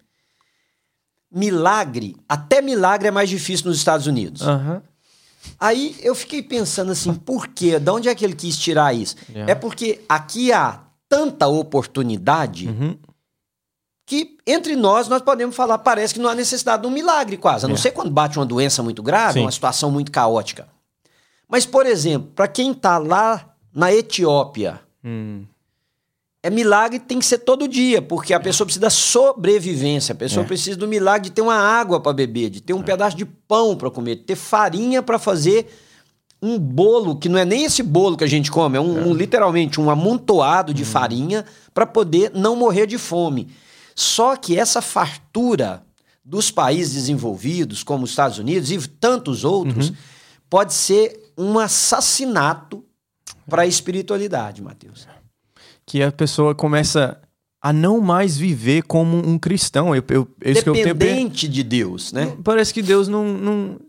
milagre, 1.31 2.15
até 2.27 2.59
milagre 2.59 3.07
é 3.07 3.11
mais 3.11 3.29
difícil 3.29 3.67
nos 3.67 3.77
Estados 3.77 4.07
Unidos. 4.07 4.41
Uhum. 4.41 4.81
Aí 5.59 5.95
eu 6.01 6.15
fiquei 6.15 6.41
pensando 6.41 6.91
assim, 6.91 7.13
por 7.13 7.47
quê? 7.47 7.79
De 7.79 7.89
onde 7.89 8.09
é 8.09 8.15
que 8.15 8.25
ele 8.25 8.35
quis 8.35 8.57
tirar 8.57 8.93
isso? 8.93 9.15
Yeah. 9.29 9.51
É 9.51 9.55
porque 9.55 10.01
aqui 10.09 10.51
há 10.51 10.79
tanta 11.07 11.47
oportunidade 11.47 12.67
uhum. 12.67 12.97
que 14.05 14.37
entre 14.45 14.75
nós 14.75 15.07
nós 15.07 15.21
podemos 15.21 15.55
falar, 15.55 15.77
parece 15.79 16.13
que 16.13 16.19
não 16.19 16.29
há 16.29 16.35
necessidade 16.35 16.81
de 16.81 16.87
um 16.87 16.91
milagre 16.91 17.37
quase. 17.37 17.65
A 17.65 17.67
não 17.67 17.75
yeah. 17.75 17.83
ser 17.83 17.91
quando 17.91 18.11
bate 18.11 18.39
uma 18.39 18.45
doença 18.45 18.81
muito 18.81 19.03
grave, 19.03 19.33
Sim. 19.33 19.41
uma 19.41 19.51
situação 19.51 19.91
muito 19.91 20.11
caótica. 20.11 20.67
Mas, 21.47 21.65
por 21.65 21.85
exemplo, 21.85 22.31
para 22.33 22.47
quem 22.47 22.71
está 22.71 22.97
lá 22.97 23.53
na 23.73 23.93
Etiópia, 23.93 24.79
hum. 25.03 25.43
É 26.43 26.49
milagre 26.49 26.99
tem 26.99 27.19
que 27.19 27.25
ser 27.25 27.39
todo 27.39 27.67
dia, 27.67 28.01
porque 28.01 28.33
a 28.33 28.39
pessoa 28.39 28.65
precisa 28.65 28.81
da 28.81 28.89
sobrevivência, 28.89 30.13
a 30.13 30.15
pessoa 30.15 30.43
é. 30.43 30.47
precisa 30.47 30.77
do 30.77 30.87
milagre 30.87 31.29
de 31.29 31.35
ter 31.35 31.41
uma 31.41 31.55
água 31.55 31.99
para 31.99 32.13
beber, 32.13 32.49
de 32.49 32.61
ter 32.61 32.73
um 32.73 32.79
é. 32.79 32.83
pedaço 32.83 33.15
de 33.15 33.25
pão 33.25 33.75
para 33.75 33.91
comer, 33.91 34.15
de 34.15 34.23
ter 34.23 34.35
farinha 34.35 35.03
para 35.03 35.19
fazer 35.19 35.71
um 36.41 36.57
bolo, 36.57 37.15
que 37.15 37.29
não 37.29 37.37
é 37.37 37.45
nem 37.45 37.65
esse 37.65 37.83
bolo 37.83 38.17
que 38.17 38.23
a 38.23 38.27
gente 38.27 38.49
come, 38.49 38.75
é 38.75 38.81
um, 38.81 38.97
é. 38.97 39.05
um 39.05 39.13
literalmente 39.13 39.79
um 39.79 39.89
amontoado 39.91 40.73
de 40.73 40.81
hum. 40.81 40.85
farinha 40.85 41.45
para 41.73 41.85
poder 41.85 42.31
não 42.33 42.55
morrer 42.55 42.87
de 42.87 42.97
fome. 42.97 43.49
Só 43.95 44.35
que 44.35 44.57
essa 44.57 44.81
fartura 44.81 45.83
dos 46.25 46.49
países 46.49 46.93
desenvolvidos, 46.93 47.83
como 47.83 48.05
os 48.05 48.09
Estados 48.09 48.39
Unidos 48.39 48.71
e 48.71 48.87
tantos 48.87 49.43
outros, 49.43 49.89
uhum. 49.89 49.95
pode 50.49 50.73
ser 50.73 51.31
um 51.37 51.59
assassinato 51.59 52.83
para 53.47 53.63
a 53.63 53.67
espiritualidade, 53.67 54.61
Mateus. 54.61 55.07
Que 55.91 56.01
a 56.01 56.09
pessoa 56.09 56.55
começa 56.55 57.21
a 57.61 57.73
não 57.73 57.99
mais 57.99 58.37
viver 58.37 58.83
como 58.83 59.17
um 59.17 59.37
cristão. 59.37 59.93
Eu, 59.93 60.01
eu, 60.09 60.25
Dependente 60.73 61.47
eu 61.47 61.51
de 61.51 61.63
Deus, 61.63 62.13
né? 62.13 62.33
Parece 62.41 62.73
que 62.73 62.81
Deus 62.81 63.09
não. 63.09 63.25
Não, 63.25 63.79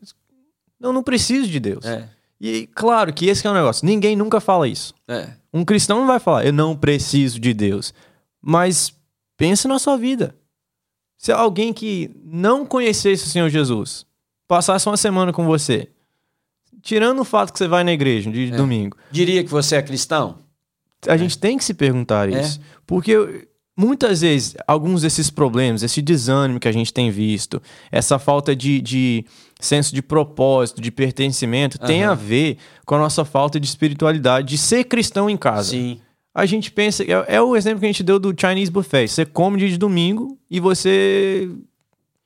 não, 0.80 0.92
não 0.92 1.02
precisa 1.04 1.46
de 1.46 1.60
Deus. 1.60 1.84
É. 1.84 2.08
E 2.40 2.66
claro 2.74 3.12
que 3.12 3.26
esse 3.26 3.46
é 3.46 3.50
o 3.50 3.54
negócio. 3.54 3.86
Ninguém 3.86 4.16
nunca 4.16 4.40
fala 4.40 4.66
isso. 4.66 4.92
É. 5.06 5.28
Um 5.54 5.64
cristão 5.64 6.00
não 6.00 6.08
vai 6.08 6.18
falar, 6.18 6.44
eu 6.44 6.52
não 6.52 6.74
preciso 6.74 7.38
de 7.38 7.54
Deus. 7.54 7.94
Mas 8.40 8.92
pense 9.36 9.68
na 9.68 9.78
sua 9.78 9.96
vida. 9.96 10.34
Se 11.16 11.30
alguém 11.30 11.72
que 11.72 12.10
não 12.24 12.66
conhecesse 12.66 13.26
o 13.26 13.28
Senhor 13.28 13.48
Jesus 13.48 14.04
passasse 14.48 14.88
uma 14.88 14.96
semana 14.96 15.32
com 15.32 15.46
você, 15.46 15.88
tirando 16.82 17.20
o 17.20 17.24
fato 17.24 17.52
que 17.52 17.60
você 17.60 17.68
vai 17.68 17.84
na 17.84 17.92
igreja 17.92 18.28
de 18.28 18.52
é. 18.52 18.56
domingo. 18.56 18.96
Diria 19.08 19.44
que 19.44 19.50
você 19.50 19.76
é 19.76 19.82
cristão? 19.82 20.41
A 21.06 21.14
é. 21.14 21.18
gente 21.18 21.38
tem 21.38 21.56
que 21.56 21.64
se 21.64 21.74
perguntar 21.74 22.32
é. 22.32 22.40
isso. 22.40 22.60
Porque 22.86 23.46
muitas 23.76 24.20
vezes, 24.20 24.54
alguns 24.66 25.02
desses 25.02 25.30
problemas, 25.30 25.82
esse 25.82 26.02
desânimo 26.02 26.60
que 26.60 26.68
a 26.68 26.72
gente 26.72 26.92
tem 26.92 27.10
visto, 27.10 27.60
essa 27.90 28.18
falta 28.18 28.54
de, 28.54 28.80
de 28.80 29.24
senso 29.60 29.94
de 29.94 30.02
propósito, 30.02 30.80
de 30.80 30.90
pertencimento, 30.90 31.78
uhum. 31.80 31.86
tem 31.86 32.04
a 32.04 32.14
ver 32.14 32.58
com 32.84 32.94
a 32.94 32.98
nossa 32.98 33.24
falta 33.24 33.58
de 33.58 33.66
espiritualidade, 33.66 34.48
de 34.48 34.58
ser 34.58 34.84
cristão 34.84 35.28
em 35.28 35.36
casa. 35.36 35.70
Sim. 35.70 36.00
A 36.34 36.46
gente 36.46 36.70
pensa, 36.70 37.02
é, 37.02 37.36
é 37.36 37.42
o 37.42 37.54
exemplo 37.54 37.80
que 37.80 37.86
a 37.86 37.88
gente 37.88 38.02
deu 38.02 38.18
do 38.18 38.34
Chinese 38.38 38.70
Buffet. 38.70 39.06
Você 39.06 39.26
come 39.26 39.58
dia 39.58 39.68
de 39.68 39.76
domingo 39.76 40.38
e 40.50 40.60
você 40.60 41.50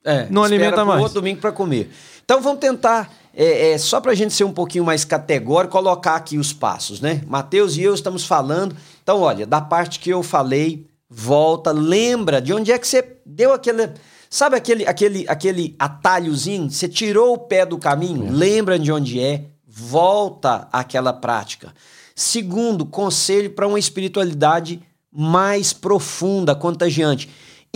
é, 0.04 0.28
não 0.30 0.44
alimenta 0.44 0.84
mais. 0.84 1.00
outro 1.02 1.20
domingo 1.20 1.40
para 1.40 1.50
comer. 1.50 1.90
Então 2.24 2.40
vamos 2.40 2.60
tentar 2.60 3.12
é, 3.37 3.72
é, 3.72 3.79
só 3.79 4.01
para 4.01 4.12
a 4.12 4.14
gente 4.14 4.33
ser 4.33 4.44
um 4.44 4.53
pouquinho 4.53 4.83
mais 4.83 5.05
categórico, 5.05 5.72
colocar 5.72 6.16
aqui 6.16 6.38
os 6.38 6.55
passos, 6.55 7.03
né? 7.03 7.20
Mateus 7.27 7.77
e 7.77 7.83
eu 7.83 7.94
estamos 7.94 8.25
falando. 8.25 8.75
Então, 9.03 9.20
olha, 9.20 9.46
da 9.46 9.61
parte 9.61 10.01
que 10.01 10.09
eu 10.09 10.22
falei, 10.22 10.87
volta, 11.09 11.70
lembra 11.70 12.40
de 12.40 12.55
onde 12.55 12.72
é 12.72 12.79
que 12.79 12.88
você 12.88 13.18
deu 13.27 13.53
aquele. 13.53 13.90
Sabe 14.31 14.57
aquele, 14.57 14.87
aquele, 14.87 15.27
aquele 15.29 15.77
atalhozinho? 15.79 16.70
Você 16.70 16.88
tirou 16.88 17.35
o 17.35 17.38
pé 17.38 17.66
do 17.66 17.77
caminho? 17.77 18.27
É. 18.27 18.31
Lembra 18.31 18.79
de 18.79 18.90
onde 18.90 19.20
é? 19.20 19.44
Volta 19.66 20.66
àquela 20.72 21.12
prática. 21.12 21.75
Segundo, 22.14 22.87
conselho 22.87 23.51
para 23.51 23.68
uma 23.68 23.79
espiritualidade 23.79 24.81
mais 25.12 25.75
profunda, 25.75 26.55
contagiante 26.55 27.29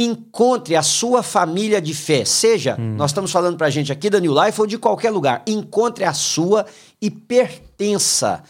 encontre 0.05 0.77
a 0.77 0.83
sua 0.83 1.23
família 1.23 1.81
de 1.81 1.95
fé. 1.95 2.25
Seja, 2.25 2.77
hum. 2.79 2.95
nós 2.97 3.11
estamos 3.11 3.31
falando 3.31 3.57
para 3.57 3.67
a 3.67 3.71
gente 3.71 3.93
aqui 3.93 4.09
da 4.09 4.21
New 4.21 4.35
Life 4.45 4.61
ou 4.61 4.67
de 4.67 4.79
qualquer 4.79 5.11
lugar. 5.11 5.43
Encontre 5.47 6.05
a 6.05 6.13
sua 6.13 6.67
e 7.01 7.11
pertença. 7.11 8.43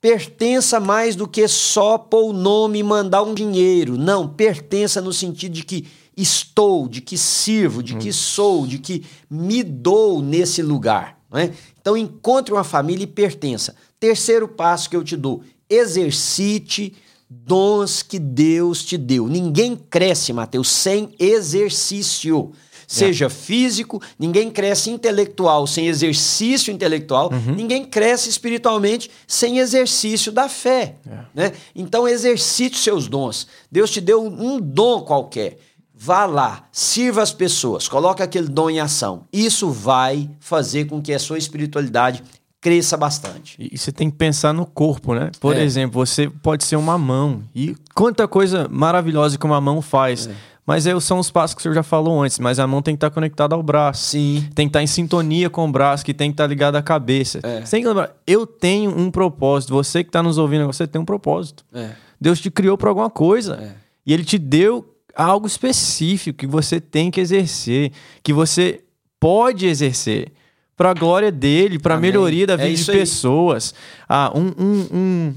Pertença 0.00 0.80
mais 0.80 1.14
do 1.14 1.28
que 1.28 1.46
só 1.46 1.98
pôr 1.98 2.30
o 2.30 2.32
nome 2.32 2.78
e 2.78 2.82
mandar 2.82 3.22
um 3.22 3.34
dinheiro. 3.34 3.96
Não, 3.96 4.28
pertença 4.28 5.00
no 5.00 5.12
sentido 5.12 5.52
de 5.52 5.62
que 5.62 5.86
estou, 6.16 6.88
de 6.88 7.00
que 7.00 7.16
sirvo, 7.16 7.82
de 7.82 7.94
hum. 7.94 7.98
que 7.98 8.12
sou, 8.12 8.66
de 8.66 8.78
que 8.78 9.04
me 9.30 9.62
dou 9.62 10.20
nesse 10.20 10.62
lugar. 10.62 11.18
Né? 11.32 11.52
Então, 11.80 11.96
encontre 11.96 12.52
uma 12.52 12.64
família 12.64 13.04
e 13.04 13.06
pertença. 13.06 13.74
Terceiro 13.98 14.48
passo 14.48 14.90
que 14.90 14.96
eu 14.96 15.04
te 15.04 15.16
dou: 15.16 15.42
exercite 15.68 16.94
dons 17.30 18.02
que 18.02 18.18
Deus 18.18 18.84
te 18.84 18.98
deu. 18.98 19.28
Ninguém 19.28 19.76
cresce, 19.76 20.32
Mateus, 20.32 20.68
sem 20.68 21.14
exercício. 21.18 22.50
Seja 22.88 23.26
é. 23.26 23.30
físico, 23.30 24.02
ninguém 24.18 24.50
cresce 24.50 24.90
intelectual 24.90 25.64
sem 25.64 25.86
exercício 25.86 26.72
intelectual, 26.72 27.30
uhum. 27.32 27.54
ninguém 27.54 27.84
cresce 27.84 28.28
espiritualmente 28.28 29.08
sem 29.28 29.58
exercício 29.58 30.32
da 30.32 30.48
fé. 30.48 30.96
É. 31.08 31.18
Né? 31.32 31.52
Então, 31.72 32.08
exercite 32.08 32.74
os 32.74 32.82
seus 32.82 33.06
dons. 33.06 33.46
Deus 33.70 33.92
te 33.92 34.00
deu 34.00 34.26
um 34.26 34.58
dom 34.58 35.02
qualquer. 35.02 35.58
Vá 35.94 36.26
lá, 36.26 36.66
sirva 36.72 37.22
as 37.22 37.30
pessoas, 37.30 37.86
coloque 37.86 38.22
aquele 38.24 38.48
dom 38.48 38.70
em 38.70 38.80
ação. 38.80 39.24
Isso 39.32 39.70
vai 39.70 40.28
fazer 40.40 40.86
com 40.86 41.00
que 41.00 41.12
a 41.12 41.18
sua 41.18 41.38
espiritualidade 41.38 42.24
cresça 42.60 42.96
bastante. 42.96 43.56
E 43.58 43.76
você 43.76 43.90
tem 43.90 44.10
que 44.10 44.16
pensar 44.16 44.52
no 44.52 44.66
corpo, 44.66 45.14
né? 45.14 45.30
Por 45.40 45.56
é. 45.56 45.62
exemplo, 45.62 46.04
você 46.04 46.28
pode 46.28 46.64
ser 46.64 46.76
uma 46.76 46.98
mão. 46.98 47.42
E 47.54 47.74
quanta 47.94 48.28
coisa 48.28 48.68
maravilhosa 48.70 49.38
que 49.38 49.46
uma 49.46 49.60
mão 49.60 49.80
faz. 49.80 50.26
É. 50.26 50.34
Mas 50.66 50.86
é, 50.86 50.98
são 51.00 51.18
os 51.18 51.30
passos 51.30 51.54
que 51.54 51.60
o 51.60 51.62
senhor 51.62 51.74
já 51.74 51.82
falou 51.82 52.22
antes. 52.22 52.38
Mas 52.38 52.58
a 52.58 52.66
mão 52.66 52.82
tem 52.82 52.94
que 52.94 52.98
estar 52.98 53.10
conectada 53.10 53.54
ao 53.54 53.62
braço. 53.62 54.10
Sim. 54.10 54.46
Tem 54.54 54.66
que 54.66 54.70
estar 54.70 54.82
em 54.82 54.86
sintonia 54.86 55.48
com 55.48 55.66
o 55.66 55.72
braço, 55.72 56.04
que 56.04 56.12
tem 56.12 56.30
que 56.30 56.34
estar 56.34 56.46
ligado 56.46 56.76
à 56.76 56.82
cabeça. 56.82 57.40
É. 57.42 57.64
Você 57.64 57.72
tem 57.72 57.82
que 57.82 57.88
lembrar, 57.88 58.14
eu 58.26 58.46
tenho 58.46 58.96
um 58.96 59.10
propósito. 59.10 59.72
Você 59.72 60.04
que 60.04 60.10
está 60.10 60.22
nos 60.22 60.36
ouvindo, 60.36 60.66
você 60.66 60.86
tem 60.86 61.00
um 61.00 61.04
propósito. 61.04 61.64
É. 61.72 61.90
Deus 62.20 62.40
te 62.40 62.50
criou 62.50 62.76
para 62.76 62.90
alguma 62.90 63.10
coisa. 63.10 63.54
É. 63.54 63.72
E 64.04 64.12
Ele 64.12 64.24
te 64.24 64.38
deu 64.38 64.86
algo 65.16 65.46
específico 65.46 66.38
que 66.38 66.46
você 66.46 66.80
tem 66.80 67.10
que 67.10 67.20
exercer, 67.20 67.90
que 68.22 68.32
você 68.32 68.82
pode 69.18 69.66
exercer 69.66 70.32
para 70.80 70.92
a 70.92 70.94
glória 70.94 71.30
dele, 71.30 71.78
para 71.78 71.96
a 71.96 72.00
melhoria 72.00 72.46
da 72.46 72.54
é 72.54 72.56
vida 72.56 72.72
é 72.72 72.74
de 72.74 72.90
pessoas. 72.90 73.74
Ah, 74.08 74.32
um. 74.34 74.46
um, 74.58 74.88
um 74.90 75.34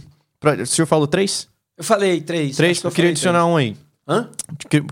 o 0.62 0.66
senhor 0.66 0.86
falou 0.86 1.06
três? 1.06 1.50
Eu 1.76 1.84
falei 1.84 2.22
três. 2.22 2.56
Três? 2.56 2.82
Eu, 2.82 2.90
eu 2.90 2.96
queria 2.96 3.12
adicionar 3.12 3.40
três. 3.40 3.52
um 3.52 3.58
aí. 3.58 3.76
Hã? 4.08 4.30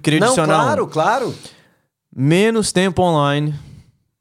Queria 0.04 0.20
Não, 0.20 0.28
adicionar 0.28 0.64
claro, 0.64 0.84
um. 0.84 0.88
claro. 0.90 1.36
Menos 2.14 2.74
tempo 2.74 3.02
online, 3.02 3.56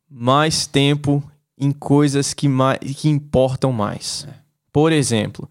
mais 0.09 0.69
tempo 0.69 1.21
em 1.59 1.73
coisas 1.73 2.33
que, 2.33 2.49
mais, 2.49 2.79
que 2.79 3.09
importam 3.09 3.73
mais. 3.73 4.25
É. 4.31 4.35
Por 4.73 4.93
exemplo, 4.93 5.51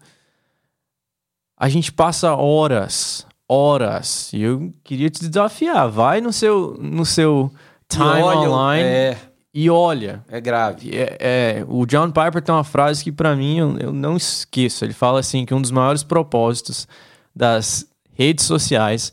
a 1.58 1.68
gente 1.68 1.92
passa 1.92 2.34
horas, 2.34 3.26
horas, 3.46 4.32
e 4.32 4.40
eu 4.40 4.72
queria 4.82 5.10
te 5.10 5.28
desafiar. 5.28 5.90
Vai 5.90 6.22
no 6.22 6.32
seu, 6.32 6.78
no 6.80 7.04
seu 7.04 7.52
time 7.86 8.22
online. 8.22 8.88
É 8.88 9.29
e 9.52 9.68
olha. 9.68 10.24
É 10.28 10.40
grave. 10.40 10.90
É, 10.96 11.16
é, 11.20 11.64
o 11.66 11.84
John 11.84 12.10
Piper 12.10 12.40
tem 12.40 12.54
uma 12.54 12.64
frase 12.64 13.02
que, 13.02 13.10
para 13.10 13.34
mim, 13.34 13.58
eu, 13.58 13.78
eu, 13.78 13.92
não 13.92 14.16
esqueço. 14.16 14.84
Ele 14.84 14.92
fala 14.92 15.20
assim: 15.20 15.44
que 15.44 15.52
um 15.52 15.60
dos 15.60 15.70
maiores 15.70 16.02
propósitos 16.02 16.86
das 17.34 17.86
redes 18.12 18.44
sociais 18.44 19.12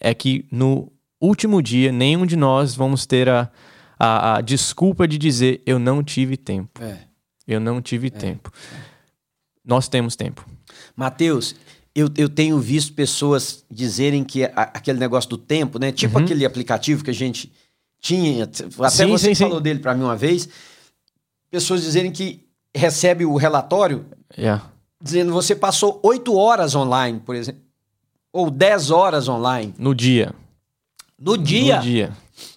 é 0.00 0.12
que 0.12 0.46
no 0.50 0.92
último 1.20 1.62
dia, 1.62 1.92
nenhum 1.92 2.26
de 2.26 2.36
nós 2.36 2.74
vamos 2.74 3.06
ter 3.06 3.28
a, 3.28 3.50
a, 3.98 4.36
a 4.36 4.40
desculpa 4.40 5.06
de 5.06 5.18
dizer 5.18 5.62
eu 5.64 5.78
não 5.78 6.02
tive 6.02 6.36
tempo. 6.36 6.82
É. 6.82 6.98
Eu 7.46 7.60
não 7.60 7.80
tive 7.80 8.08
é. 8.08 8.10
tempo. 8.10 8.50
Nós 9.64 9.88
temos 9.88 10.16
tempo. 10.16 10.44
Mateus, 10.96 11.54
eu, 11.94 12.10
eu 12.16 12.28
tenho 12.28 12.58
visto 12.58 12.92
pessoas 12.92 13.64
dizerem 13.70 14.24
que 14.24 14.44
a, 14.44 14.70
aquele 14.74 14.98
negócio 14.98 15.30
do 15.30 15.38
tempo, 15.38 15.78
né? 15.78 15.92
Tipo 15.92 16.18
uhum. 16.18 16.24
aquele 16.24 16.44
aplicativo 16.44 17.04
que 17.04 17.10
a 17.10 17.14
gente 17.14 17.52
tinha, 18.06 18.44
até 18.44 18.90
sim, 18.90 19.06
você 19.08 19.34
sim, 19.34 19.44
falou 19.44 19.58
sim. 19.58 19.62
dele 19.64 19.80
para 19.80 19.94
mim 19.94 20.04
uma 20.04 20.14
vez, 20.14 20.48
pessoas 21.50 21.82
dizerem 21.82 22.12
que 22.12 22.46
recebe 22.72 23.24
o 23.24 23.34
relatório 23.34 24.06
yeah. 24.38 24.64
dizendo 25.02 25.32
você 25.32 25.56
passou 25.56 25.98
oito 26.04 26.36
horas 26.36 26.76
online, 26.76 27.18
por 27.18 27.34
exemplo, 27.34 27.60
ou 28.32 28.48
dez 28.48 28.92
horas 28.92 29.28
online. 29.28 29.74
No 29.76 29.92
dia. 29.92 30.32
No 31.18 31.36
dia? 31.36 31.76
No 31.76 31.82
dia. 31.82 32.12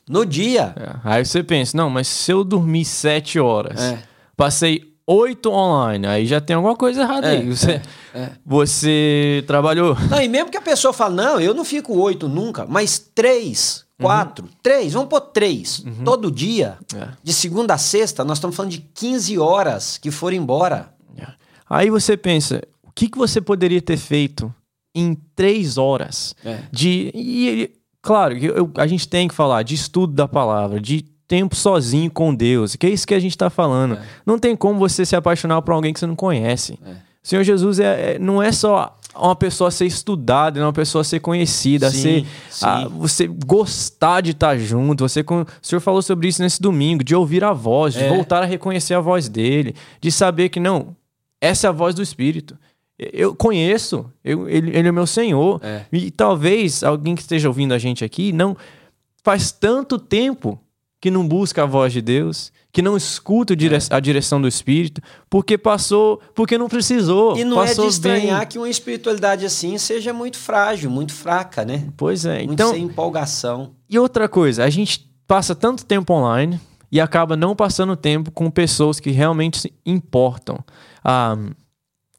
No 0.08 0.26
dia. 0.26 0.76
É. 0.78 0.96
Aí 1.04 1.26
você 1.26 1.42
pensa, 1.42 1.76
não, 1.76 1.90
mas 1.90 2.08
se 2.08 2.32
eu 2.32 2.44
dormir 2.44 2.86
sete 2.86 3.40
horas, 3.40 3.80
é. 3.80 4.04
passei 4.36 4.94
oito 5.08 5.50
online. 5.50 6.06
Aí 6.06 6.28
já 6.28 6.40
tem 6.40 6.56
alguma 6.56 6.76
coisa 6.76 7.02
errada 7.02 7.28
é, 7.28 7.38
aí. 7.38 7.50
Você, 7.50 7.82
é, 8.14 8.20
é. 8.20 8.32
você 8.46 9.44
trabalhou. 9.48 9.98
Não, 10.10 10.22
e 10.22 10.28
mesmo 10.28 10.52
que 10.52 10.58
a 10.58 10.62
pessoa 10.62 10.94
fale, 10.94 11.16
não, 11.16 11.40
eu 11.40 11.56
não 11.56 11.66
fico 11.66 11.98
oito 11.98 12.28
nunca, 12.30 12.68
mas 12.68 13.00
três, 13.00 13.86
quatro, 14.00 14.46
uhum. 14.46 14.52
três, 14.64 14.94
vamos 14.94 15.10
pôr 15.10 15.22
três. 15.22 15.80
Uhum. 15.80 16.04
Todo 16.04 16.32
dia, 16.32 16.78
é. 16.96 17.10
de 17.22 17.34
segunda 17.34 17.74
a 17.74 17.78
sexta, 17.78 18.24
nós 18.24 18.38
estamos 18.38 18.56
falando 18.56 18.72
de 18.72 18.80
15 18.80 19.38
horas 19.38 19.98
que 19.98 20.10
foram 20.10 20.38
embora. 20.38 20.94
É. 21.18 21.28
Aí 21.70 21.90
você 21.90 22.16
pensa, 22.18 22.64
o 22.84 22.92
que, 22.92 23.10
que 23.10 23.18
você 23.18 23.40
poderia 23.40 23.82
ter 23.82 23.98
feito 23.98 24.54
em 24.96 25.16
três 25.36 25.78
horas? 25.78 26.34
É. 26.44 26.60
De, 26.72 27.12
e, 27.14 27.72
claro, 28.02 28.38
eu, 28.38 28.72
a 28.76 28.88
gente 28.88 29.08
tem 29.08 29.28
que 29.28 29.36
falar 29.36 29.64
de 29.64 29.76
estudo 29.76 30.14
da 30.14 30.28
palavra, 30.28 30.80
de 30.80 31.02
tempo 31.28 31.56
sozinho 31.56 32.10
com 32.10 32.34
Deus, 32.34 32.76
que 32.76 32.88
é 32.88 32.90
isso 32.90 33.06
que 33.06 33.14
a 33.14 33.20
gente 33.20 33.32
está 33.32 33.50
falando. 33.50 33.96
É. 33.96 34.02
Não 34.26 34.40
tem 34.40 34.56
como 34.56 34.80
você 34.80 35.06
se 35.06 35.16
apaixonar 35.16 35.62
por 35.62 35.74
alguém 35.74 35.94
que 35.94 36.00
você 36.00 36.08
não 36.08 36.16
conhece. 36.16 36.80
É. 36.84 36.92
O 36.92 37.28
Senhor 37.28 37.44
Jesus 37.44 37.80
é, 37.80 38.16
é, 38.16 38.20
não 38.20 38.42
é 38.42 38.52
só 38.52 38.98
uma 39.26 39.36
pessoa 39.36 39.68
a 39.68 39.72
ser 39.72 39.86
estudada, 39.86 40.60
é 40.60 40.64
uma 40.64 40.74
pessoa 40.74 41.02
a 41.02 41.04
ser 41.04 41.20
conhecida, 41.20 41.90
sim, 41.90 42.02
ser, 42.02 42.26
sim. 42.50 42.66
A, 42.66 42.88
você 42.88 43.28
gostar 43.28 44.22
de 44.22 44.32
estar 44.32 44.58
junto. 44.58 45.08
Você, 45.08 45.22
o 45.22 45.46
Senhor 45.62 45.80
falou 45.80 46.02
sobre 46.02 46.28
isso 46.28 46.42
nesse 46.42 46.62
domingo, 46.62 47.04
de 47.04 47.16
ouvir 47.16 47.44
a 47.44 47.54
voz, 47.54 47.94
de 47.94 48.04
é. 48.04 48.10
voltar 48.10 48.44
a 48.44 48.46
reconhecer 48.46 48.94
a 48.94 49.00
voz 49.00 49.30
dele, 49.30 49.76
de 50.02 50.12
saber 50.12 50.50
que 50.50 50.60
não, 50.60 50.96
essa 51.42 51.68
é 51.68 51.70
a 51.70 51.74
voz 51.74 51.96
do 51.96 52.02
Espírito. 52.02 52.58
Eu 52.98 53.34
conheço, 53.34 54.06
eu, 54.24 54.50
ele, 54.50 54.76
ele 54.76 54.88
é 54.90 54.92
meu 54.92 55.08
Senhor. 55.08 55.62
É. 55.64 55.86
E 55.92 56.12
talvez 56.12 56.84
alguém 56.84 57.16
que 57.16 57.22
esteja 57.22 57.48
ouvindo 57.48 57.74
a 57.74 57.78
gente 57.78 58.04
aqui 58.04 58.34
não 58.34 58.58
faz 59.24 59.52
tanto 59.52 59.98
tempo 59.98 60.60
que 61.00 61.10
não 61.10 61.26
busca 61.26 61.64
a 61.64 61.66
voz 61.66 61.94
de 61.94 62.02
Deus, 62.02 62.52
que 62.72 62.82
não 62.82 62.96
escuta 62.96 63.54
é. 63.54 63.96
a 63.96 64.00
direção 64.00 64.42
do 64.42 64.48
Espírito, 64.48 65.02
porque 65.30 65.58
passou, 65.58 66.22
porque 66.36 66.58
não 66.58 66.70
precisou. 66.70 67.36
E 67.36 67.44
não 67.44 67.64
é 67.64 67.74
de 67.74 67.86
estranhar 67.88 68.40
bem. 68.40 68.48
que 68.48 68.58
uma 68.58 68.70
espiritualidade 68.70 69.46
assim 69.46 69.78
seja 69.78 70.14
muito 70.14 70.38
frágil, 70.38 70.90
muito 70.90 71.14
fraca, 71.14 71.66
né? 71.66 71.88
Pois 71.98 72.26
é. 72.26 72.40
Muito 72.40 72.54
então, 72.54 72.72
sem 72.72 72.84
empolgação. 72.84 73.72
E 73.90 73.98
outra 73.98 74.30
coisa, 74.30 74.64
a 74.64 74.70
gente 74.70 75.10
passa 75.28 75.56
tanto 75.56 75.86
tempo 75.86 76.14
online 76.14 76.60
e 76.92 77.00
acaba 77.00 77.36
não 77.36 77.56
passando 77.56 77.96
tempo 77.96 78.32
com 78.32 78.50
pessoas 78.52 79.00
que 79.00 79.10
realmente 79.10 79.60
se 79.60 79.74
importam. 79.86 80.60
Ah, 81.04 81.38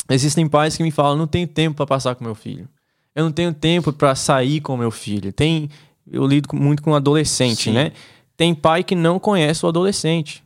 existem 0.09 0.48
pais 0.48 0.76
que 0.76 0.82
me 0.82 0.90
falam: 0.90 1.16
não 1.16 1.26
tenho 1.28 1.46
tempo 1.46 1.76
para 1.76 1.86
passar 1.86 2.16
com 2.16 2.24
meu 2.24 2.34
filho. 2.34 2.68
Eu 3.14 3.24
não 3.24 3.32
tenho 3.32 3.53
tempo 3.53 3.92
para 3.92 4.14
sair 4.14 4.61
com 4.61 4.76
meu 4.76 4.90
filho. 4.90 5.32
Tem, 5.32 5.68
eu 6.11 6.26
lido 6.26 6.48
muito 6.55 6.82
com 6.82 6.94
adolescente, 6.94 7.64
Sim. 7.64 7.72
né? 7.72 7.92
Tem 8.41 8.55
pai 8.55 8.82
que 8.82 8.95
não 8.95 9.18
conhece 9.18 9.66
o 9.66 9.68
adolescente. 9.68 10.43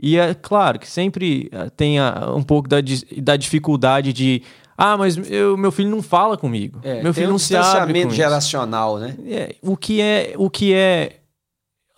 E 0.00 0.16
é 0.16 0.32
claro 0.32 0.78
que 0.78 0.88
sempre 0.88 1.50
eh, 1.52 1.68
tem 1.76 1.98
um 2.34 2.42
pouco 2.42 2.66
da, 2.66 2.78
da 3.18 3.36
dificuldade 3.36 4.14
de. 4.14 4.40
Ah, 4.78 4.96
mas 4.96 5.30
eu, 5.30 5.54
meu 5.54 5.70
filho 5.70 5.90
não 5.90 6.00
fala 6.00 6.38
comigo. 6.38 6.80
É, 6.82 7.02
meu 7.02 7.12
filho 7.12 7.28
um 7.28 7.32
não 7.32 7.38
se 7.38 7.54
abre 7.54 8.04
com 8.04 8.08
geracional, 8.08 8.96
isso. 8.96 9.06
né? 9.06 9.16
É, 9.26 9.56
o 9.60 9.76
que 9.76 10.00
é 10.00 10.32
o 10.38 10.48
que 10.48 10.72
é 10.72 11.20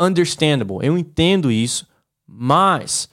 understandable. 0.00 0.84
Eu 0.84 0.98
entendo 0.98 1.48
isso, 1.48 1.86
mas 2.26 3.08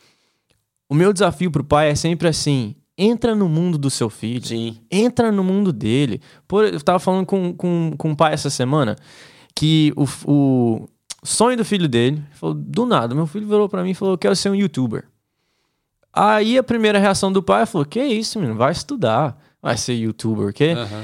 o 0.90 0.96
meu 0.96 1.14
desafio 1.14 1.52
para 1.52 1.62
o 1.62 1.66
pai 1.66 1.92
é 1.92 1.96
sempre 1.96 2.28
assim: 2.28 2.76
entra 2.98 3.36
no 3.36 3.48
mundo 3.48 3.78
do 3.78 3.92
seu 3.92 4.10
filho. 4.10 4.48
Sim. 4.48 4.80
Entra 4.90 5.32
no 5.32 5.44
mundo 5.44 5.72
dele. 5.72 6.20
Por, 6.48 6.66
eu 6.66 6.78
estava 6.78 6.98
falando 6.98 7.28
com, 7.28 7.54
com, 7.54 7.94
com 7.96 8.10
um 8.10 8.16
pai 8.16 8.34
essa 8.34 8.50
semana 8.50 8.96
que 9.56 9.94
o, 9.96 10.06
o, 10.26 10.90
sonho 11.24 11.58
do 11.58 11.66
filho 11.66 11.88
dele. 11.88 12.22
Falou, 12.34 12.56
do 12.56 12.86
nada, 12.86 13.16
meu 13.16 13.26
filho 13.26 13.48
virou 13.48 13.70
para 13.70 13.84
mim 13.84 13.92
e 13.92 13.96
falou: 13.96 14.14
Eu 14.14 14.18
quero 14.18 14.36
ser 14.36 14.50
um 14.50 14.56
youtuber. 14.56 15.06
Aí 16.12 16.58
a 16.58 16.64
primeira 16.64 17.00
reação 17.00 17.32
do 17.32 17.42
pai 17.42 17.66
falou: 17.66 17.86
Que 17.86 18.04
isso, 18.04 18.40
menino? 18.40 18.58
Vai 18.58 18.72
estudar, 18.72 19.38
vai 19.62 19.78
ser 19.78 19.94
youtuber, 19.94 20.50
o 20.50 20.54
quê? 20.54 20.74
Uhum. 20.74 21.04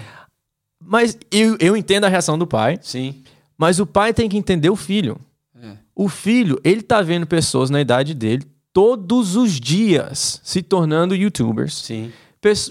Mas 0.82 1.18
eu, 1.32 1.58
eu 1.60 1.76
entendo 1.76 2.06
a 2.06 2.10
reação 2.10 2.38
do 2.38 2.48
pai. 2.48 2.80
Sim. 2.82 3.24
Mas 3.58 3.80
o 3.80 3.86
pai 3.86 4.14
tem 4.14 4.30
que 4.30 4.38
entender 4.38 4.70
o 4.70 4.76
filho. 4.76 5.20
É. 5.62 5.74
O 5.94 6.08
filho, 6.08 6.60
ele 6.64 6.82
tá 6.82 7.02
vendo 7.02 7.28
pessoas 7.28 7.70
na 7.70 7.82
idade 7.82 8.14
dele 8.14 8.46
todos 8.72 9.36
os 9.36 9.60
dias 9.60 10.40
se 10.44 10.62
tornando 10.62 11.16
youtubers. 11.16 11.76
Sim. 11.76 12.12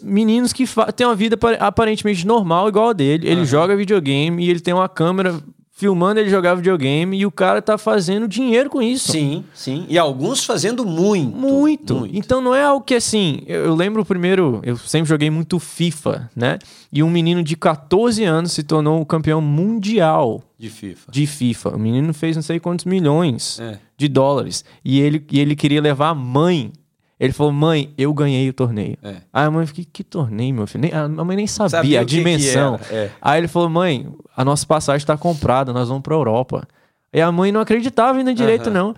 Meninos 0.03 0.55
que 0.55 0.65
têm 0.97 1.07
uma 1.07 1.15
vida 1.15 1.39
aparentemente 1.61 2.27
normal, 2.27 2.69
igual 2.69 2.89
a 2.89 2.93
dele. 2.95 3.29
Ele 3.29 3.41
uhum. 3.41 3.47
joga 3.47 3.77
videogame 3.77 4.47
e 4.47 4.49
ele 4.49 4.61
tem 4.61 4.73
uma 4.73 4.89
câmera 4.89 5.39
filmando 5.79 6.19
ele 6.19 6.29
jogar 6.29 6.57
videogame 6.57 7.17
e 7.17 7.25
o 7.25 7.31
cara 7.31 7.63
tá 7.63 7.79
fazendo 7.79 8.27
dinheiro 8.27 8.69
com 8.69 8.83
isso. 8.83 9.13
Sim, 9.13 9.45
sim. 9.55 9.87
E 9.89 9.97
alguns 9.97 10.45
fazendo 10.45 10.85
muito. 10.85 11.37
Muito. 11.37 11.95
muito. 11.95 12.17
Então 12.17 12.41
não 12.41 12.53
é 12.53 12.65
algo 12.65 12.85
que 12.85 12.97
assim. 12.97 13.43
Eu, 13.47 13.67
eu, 13.67 13.75
lembro 13.77 14.03
o 14.03 14.05
primeiro. 14.05 14.61
Eu 14.65 14.77
sempre 14.77 15.09
joguei 15.09 15.31
muito 15.31 15.61
FIFA, 15.61 16.29
né? 16.35 16.59
E 16.93 17.01
um 17.01 17.09
menino 17.09 17.45
de 17.45 17.57
14 17.57 18.25
anos 18.25 18.51
se 18.51 18.65
tornou 18.65 19.01
o 19.01 19.07
campeão 19.07 19.41
mundial. 19.41 20.43
De 20.59 20.69
FIFA. 20.69 21.13
De 21.13 21.27
FIFA. 21.29 21.69
O 21.77 21.79
menino 21.79 22.13
fez 22.13 22.35
não 22.35 22.43
sei 22.43 22.59
quantos 22.59 22.85
milhões 22.85 23.61
é. 23.61 23.79
de 23.97 24.09
dólares. 24.09 24.65
E 24.85 24.99
ele, 24.99 25.25
e 25.31 25.39
ele 25.39 25.55
queria 25.55 25.81
levar 25.81 26.09
a 26.09 26.15
mãe 26.15 26.73
ele 27.19 27.33
falou, 27.33 27.53
mãe, 27.53 27.93
eu 27.99 28.15
ganhei 28.15 28.49
o 28.49 28.53
torneio. 28.53 28.97
É. 29.03 29.17
Aí 29.33 29.45
a 29.45 29.51
mãe 29.51 29.67
falou, 29.67 29.75
que, 29.75 29.85
que 29.85 30.05
torneio, 30.05 30.55
meu 30.55 30.67
filho? 30.67 30.83
Nem, 30.83 30.93
a 30.93 31.09
mãe 31.09 31.37
nem 31.37 31.47
sabia, 31.47 31.71
sabia 31.71 32.01
a 32.01 32.05
dimensão. 32.05 32.79
Que 32.79 32.95
é. 32.95 33.11
Aí 33.21 33.41
ele 33.41 33.49
falou, 33.49 33.69
mãe, 33.69 34.07
a 34.37 34.45
nossa 34.45 34.65
passagem 34.65 35.03
está 35.03 35.17
comprada, 35.17 35.73
nós 35.73 35.89
vamos 35.89 36.03
para 36.03 36.15
Europa. 36.15 36.67
E 37.13 37.21
a 37.21 37.33
mãe 37.33 37.51
não 37.51 37.61
acreditava 37.61 38.19
ainda 38.19 38.33
direito, 38.33 38.71
não. 38.71 38.95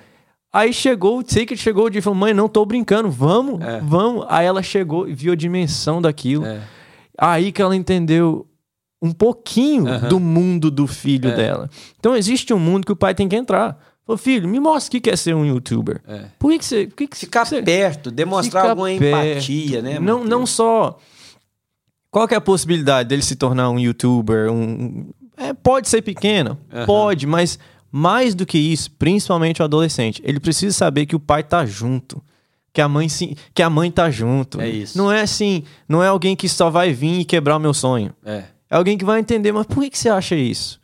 Aí 0.52 0.72
chegou, 0.72 1.22
sei 1.24 1.46
que 1.46 1.56
chegou 1.56 1.88
e 1.88 2.00
falou, 2.00 2.18
mãe, 2.18 2.34
não 2.34 2.48
tô 2.48 2.66
brincando, 2.66 3.08
vamos, 3.08 3.60
é. 3.60 3.80
vamos. 3.80 4.26
Aí 4.28 4.44
ela 4.44 4.62
chegou 4.62 5.08
e 5.08 5.14
viu 5.14 5.32
a 5.32 5.36
dimensão 5.36 6.02
daquilo. 6.02 6.44
É. 6.44 6.60
Aí 7.16 7.52
que 7.52 7.62
ela 7.62 7.74
entendeu 7.74 8.46
um 9.00 9.12
pouquinho 9.12 10.08
do 10.08 10.20
mundo 10.20 10.70
do 10.70 10.86
filho 10.86 11.30
é. 11.30 11.36
dela. 11.36 11.70
Então 11.98 12.16
existe 12.16 12.52
um 12.52 12.58
mundo 12.58 12.84
que 12.84 12.92
o 12.92 12.96
pai 12.96 13.14
tem 13.14 13.28
que 13.28 13.36
entrar. 13.36 13.78
Ô 14.10 14.16
filho, 14.16 14.48
me 14.48 14.58
mostra 14.58 14.98
o 14.98 15.00
que 15.00 15.08
é 15.08 15.14
ser 15.14 15.36
um 15.36 15.46
youtuber. 15.46 16.00
É. 16.04 16.24
Por 16.36 16.50
que, 16.50 16.58
que 16.58 16.64
você. 16.64 16.86
Por 16.88 16.96
que 16.96 17.06
que 17.06 17.16
Ficar 17.16 17.44
você... 17.44 17.62
perto, 17.62 18.10
demonstrar 18.10 18.70
alguma 18.70 18.88
perto. 18.88 19.04
empatia, 19.04 19.80
né? 19.80 20.00
Não, 20.00 20.24
não 20.24 20.44
só. 20.44 20.98
Qual 22.10 22.26
que 22.26 22.34
é 22.34 22.36
a 22.36 22.40
possibilidade 22.40 23.08
dele 23.08 23.22
se 23.22 23.36
tornar 23.36 23.70
um 23.70 23.78
youtuber? 23.78 24.50
Um... 24.50 25.10
É, 25.36 25.52
pode 25.52 25.88
ser 25.88 26.02
pequeno, 26.02 26.58
uhum. 26.72 26.86
pode, 26.86 27.24
mas 27.24 27.56
mais 27.92 28.34
do 28.34 28.44
que 28.44 28.58
isso, 28.58 28.90
principalmente 28.90 29.62
o 29.62 29.64
adolescente, 29.64 30.20
ele 30.24 30.40
precisa 30.40 30.76
saber 30.76 31.06
que 31.06 31.14
o 31.14 31.20
pai 31.20 31.44
tá 31.44 31.64
junto. 31.64 32.20
Que 32.72 32.80
a 32.80 32.88
mãe 32.88 33.08
sim, 33.08 33.36
que 33.54 33.62
a 33.62 33.70
mãe 33.70 33.92
tá 33.92 34.10
junto. 34.10 34.60
É 34.60 34.68
isso. 34.68 34.98
Não 34.98 35.10
é 35.10 35.20
assim, 35.20 35.62
não 35.88 36.02
é 36.02 36.08
alguém 36.08 36.34
que 36.34 36.48
só 36.48 36.68
vai 36.68 36.92
vir 36.92 37.20
e 37.20 37.24
quebrar 37.24 37.58
o 37.58 37.60
meu 37.60 37.72
sonho. 37.72 38.12
É. 38.24 38.42
É 38.68 38.76
alguém 38.76 38.98
que 38.98 39.04
vai 39.04 39.20
entender, 39.20 39.52
mas 39.52 39.66
por 39.66 39.84
que, 39.84 39.90
que 39.90 39.98
você 39.98 40.08
acha 40.08 40.34
isso? 40.34 40.79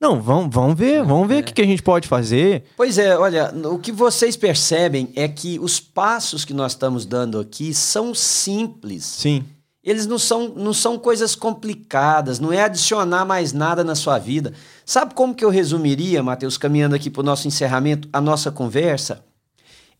Não, 0.00 0.22
vamos, 0.22 0.54
vamos 0.54 0.78
ver, 0.78 1.02
vamos 1.04 1.26
ver 1.26 1.38
é. 1.38 1.40
o 1.40 1.44
que, 1.44 1.52
que 1.52 1.62
a 1.62 1.66
gente 1.66 1.82
pode 1.82 2.06
fazer. 2.06 2.62
Pois 2.76 2.98
é, 2.98 3.18
olha, 3.18 3.52
o 3.66 3.80
que 3.80 3.90
vocês 3.90 4.36
percebem 4.36 5.12
é 5.16 5.26
que 5.26 5.58
os 5.58 5.80
passos 5.80 6.44
que 6.44 6.54
nós 6.54 6.72
estamos 6.72 7.04
dando 7.04 7.40
aqui 7.40 7.74
são 7.74 8.14
simples. 8.14 9.04
Sim. 9.04 9.44
Eles 9.82 10.06
não 10.06 10.18
são, 10.18 10.50
não 10.50 10.72
são 10.72 10.98
coisas 10.98 11.34
complicadas, 11.34 12.38
não 12.38 12.52
é 12.52 12.62
adicionar 12.62 13.24
mais 13.24 13.52
nada 13.52 13.82
na 13.82 13.96
sua 13.96 14.18
vida. 14.18 14.52
Sabe 14.84 15.14
como 15.14 15.34
que 15.34 15.44
eu 15.44 15.50
resumiria, 15.50 16.22
Mateus, 16.22 16.56
caminhando 16.56 16.94
aqui 16.94 17.10
para 17.10 17.20
o 17.20 17.24
nosso 17.24 17.48
encerramento, 17.48 18.08
a 18.12 18.20
nossa 18.20 18.52
conversa? 18.52 19.24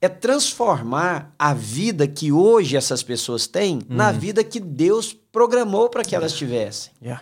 É 0.01 0.09
transformar 0.09 1.35
a 1.37 1.53
vida 1.53 2.07
que 2.07 2.31
hoje 2.31 2.77
essas 2.77 3.03
pessoas 3.03 3.49
têm 3.49 3.81
na 3.89 4.13
uhum. 4.13 4.19
vida 4.19 4.45
que 4.45 4.61
Deus 4.61 5.13
programou 5.13 5.89
para 5.89 6.05
que 6.05 6.15
elas 6.15 6.35
tivessem. 6.35 6.93
Yeah 7.03 7.21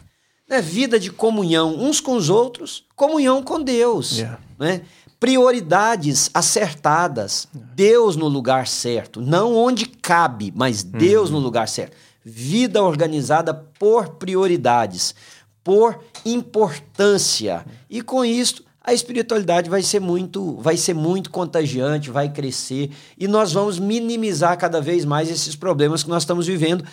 né? 0.48 0.60
vida 0.60 0.98
de 0.98 1.10
comunhão 1.10 1.74
uns 1.74 2.00
com 2.00 2.16
os 2.16 2.30
outros, 2.30 2.84
comunhão 2.94 3.42
com 3.42 3.62
Deus. 3.62 4.18
Yeah. 4.18 4.38
Né? 4.58 4.82
Prioridades 5.18 6.30
acertadas, 6.32 7.48
yeah. 7.54 7.72
Deus 7.74 8.16
no 8.16 8.28
lugar 8.28 8.66
certo, 8.66 9.20
não 9.20 9.54
onde 9.54 9.86
cabe, 9.86 10.52
mas 10.54 10.82
Deus 10.82 11.30
uhum. 11.30 11.36
no 11.36 11.42
lugar 11.42 11.68
certo. 11.68 11.96
Vida 12.24 12.82
organizada 12.82 13.54
por 13.54 14.10
prioridades, 14.10 15.14
por 15.62 15.98
importância. 16.24 17.64
E 17.88 18.02
com 18.02 18.24
isso, 18.24 18.66
a 18.86 18.94
espiritualidade 18.94 19.68
vai 19.68 19.82
ser 19.82 19.98
muito, 19.98 20.56
vai 20.60 20.76
ser 20.76 20.94
muito 20.94 21.28
contagiante, 21.28 22.08
vai 22.08 22.28
crescer 22.28 22.92
e 23.18 23.26
nós 23.26 23.52
vamos 23.52 23.80
minimizar 23.80 24.56
cada 24.56 24.80
vez 24.80 25.04
mais 25.04 25.28
esses 25.28 25.56
problemas 25.56 26.04
que 26.04 26.08
nós 26.08 26.22
estamos 26.22 26.46
vivendo, 26.46 26.84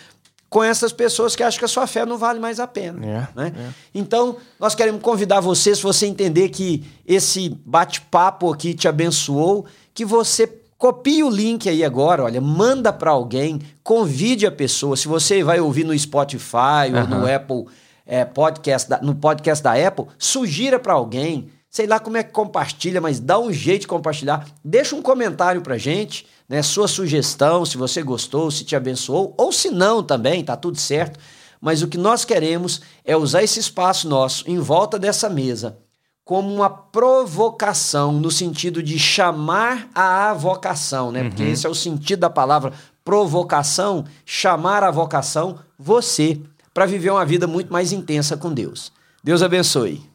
com 0.54 0.62
essas 0.62 0.92
pessoas 0.92 1.34
que 1.34 1.42
acham 1.42 1.58
que 1.58 1.64
a 1.64 1.68
sua 1.68 1.84
fé 1.84 2.06
não 2.06 2.16
vale 2.16 2.38
mais 2.38 2.60
a 2.60 2.66
pena. 2.68 3.04
É, 3.04 3.28
né? 3.34 3.52
É. 3.58 3.68
Então, 3.92 4.36
nós 4.60 4.72
queremos 4.72 5.02
convidar 5.02 5.40
você, 5.40 5.74
se 5.74 5.82
você 5.82 6.06
entender 6.06 6.48
que 6.50 6.84
esse 7.04 7.48
bate-papo 7.66 8.52
aqui 8.52 8.72
te 8.72 8.86
abençoou, 8.86 9.66
que 9.92 10.04
você 10.04 10.46
copie 10.78 11.24
o 11.24 11.28
link 11.28 11.68
aí 11.68 11.82
agora, 11.82 12.22
olha, 12.22 12.40
manda 12.40 12.92
para 12.92 13.10
alguém, 13.10 13.60
convide 13.82 14.46
a 14.46 14.52
pessoa. 14.52 14.96
Se 14.96 15.08
você 15.08 15.42
vai 15.42 15.58
ouvir 15.58 15.82
no 15.82 15.98
Spotify 15.98 16.86
uhum. 16.92 17.00
ou 17.00 17.08
no 17.08 17.34
Apple 17.34 17.64
é, 18.06 18.24
podcast, 18.24 18.88
no 19.02 19.16
podcast 19.16 19.60
da 19.60 19.72
Apple, 19.72 20.06
sugira 20.16 20.78
para 20.78 20.92
alguém. 20.92 21.48
Sei 21.74 21.88
lá 21.88 21.98
como 21.98 22.16
é 22.16 22.22
que 22.22 22.30
compartilha, 22.30 23.00
mas 23.00 23.18
dá 23.18 23.36
um 23.36 23.52
jeito 23.52 23.80
de 23.80 23.88
compartilhar. 23.88 24.46
Deixa 24.64 24.94
um 24.94 25.02
comentário 25.02 25.60
pra 25.60 25.76
gente, 25.76 26.24
né? 26.48 26.62
Sua 26.62 26.86
sugestão, 26.86 27.66
se 27.66 27.76
você 27.76 28.00
gostou, 28.00 28.48
se 28.48 28.64
te 28.64 28.76
abençoou, 28.76 29.34
ou 29.36 29.50
se 29.50 29.70
não 29.70 30.00
também, 30.00 30.44
tá 30.44 30.56
tudo 30.56 30.78
certo. 30.78 31.18
Mas 31.60 31.82
o 31.82 31.88
que 31.88 31.98
nós 31.98 32.24
queremos 32.24 32.80
é 33.04 33.16
usar 33.16 33.42
esse 33.42 33.58
espaço 33.58 34.08
nosso 34.08 34.48
em 34.48 34.56
volta 34.56 35.00
dessa 35.00 35.28
mesa 35.28 35.76
como 36.24 36.54
uma 36.54 36.70
provocação, 36.70 38.12
no 38.12 38.30
sentido 38.30 38.80
de 38.80 38.96
chamar 38.96 39.88
a 39.92 40.32
vocação, 40.32 41.10
né? 41.10 41.22
Uhum. 41.22 41.28
Porque 41.30 41.42
esse 41.42 41.66
é 41.66 41.68
o 41.68 41.74
sentido 41.74 42.20
da 42.20 42.30
palavra 42.30 42.72
provocação, 43.04 44.04
chamar 44.24 44.84
a 44.84 44.92
vocação, 44.92 45.58
você, 45.76 46.40
para 46.72 46.86
viver 46.86 47.10
uma 47.10 47.26
vida 47.26 47.48
muito 47.48 47.72
mais 47.72 47.90
intensa 47.90 48.36
com 48.36 48.54
Deus. 48.54 48.92
Deus 49.24 49.42
abençoe. 49.42 50.13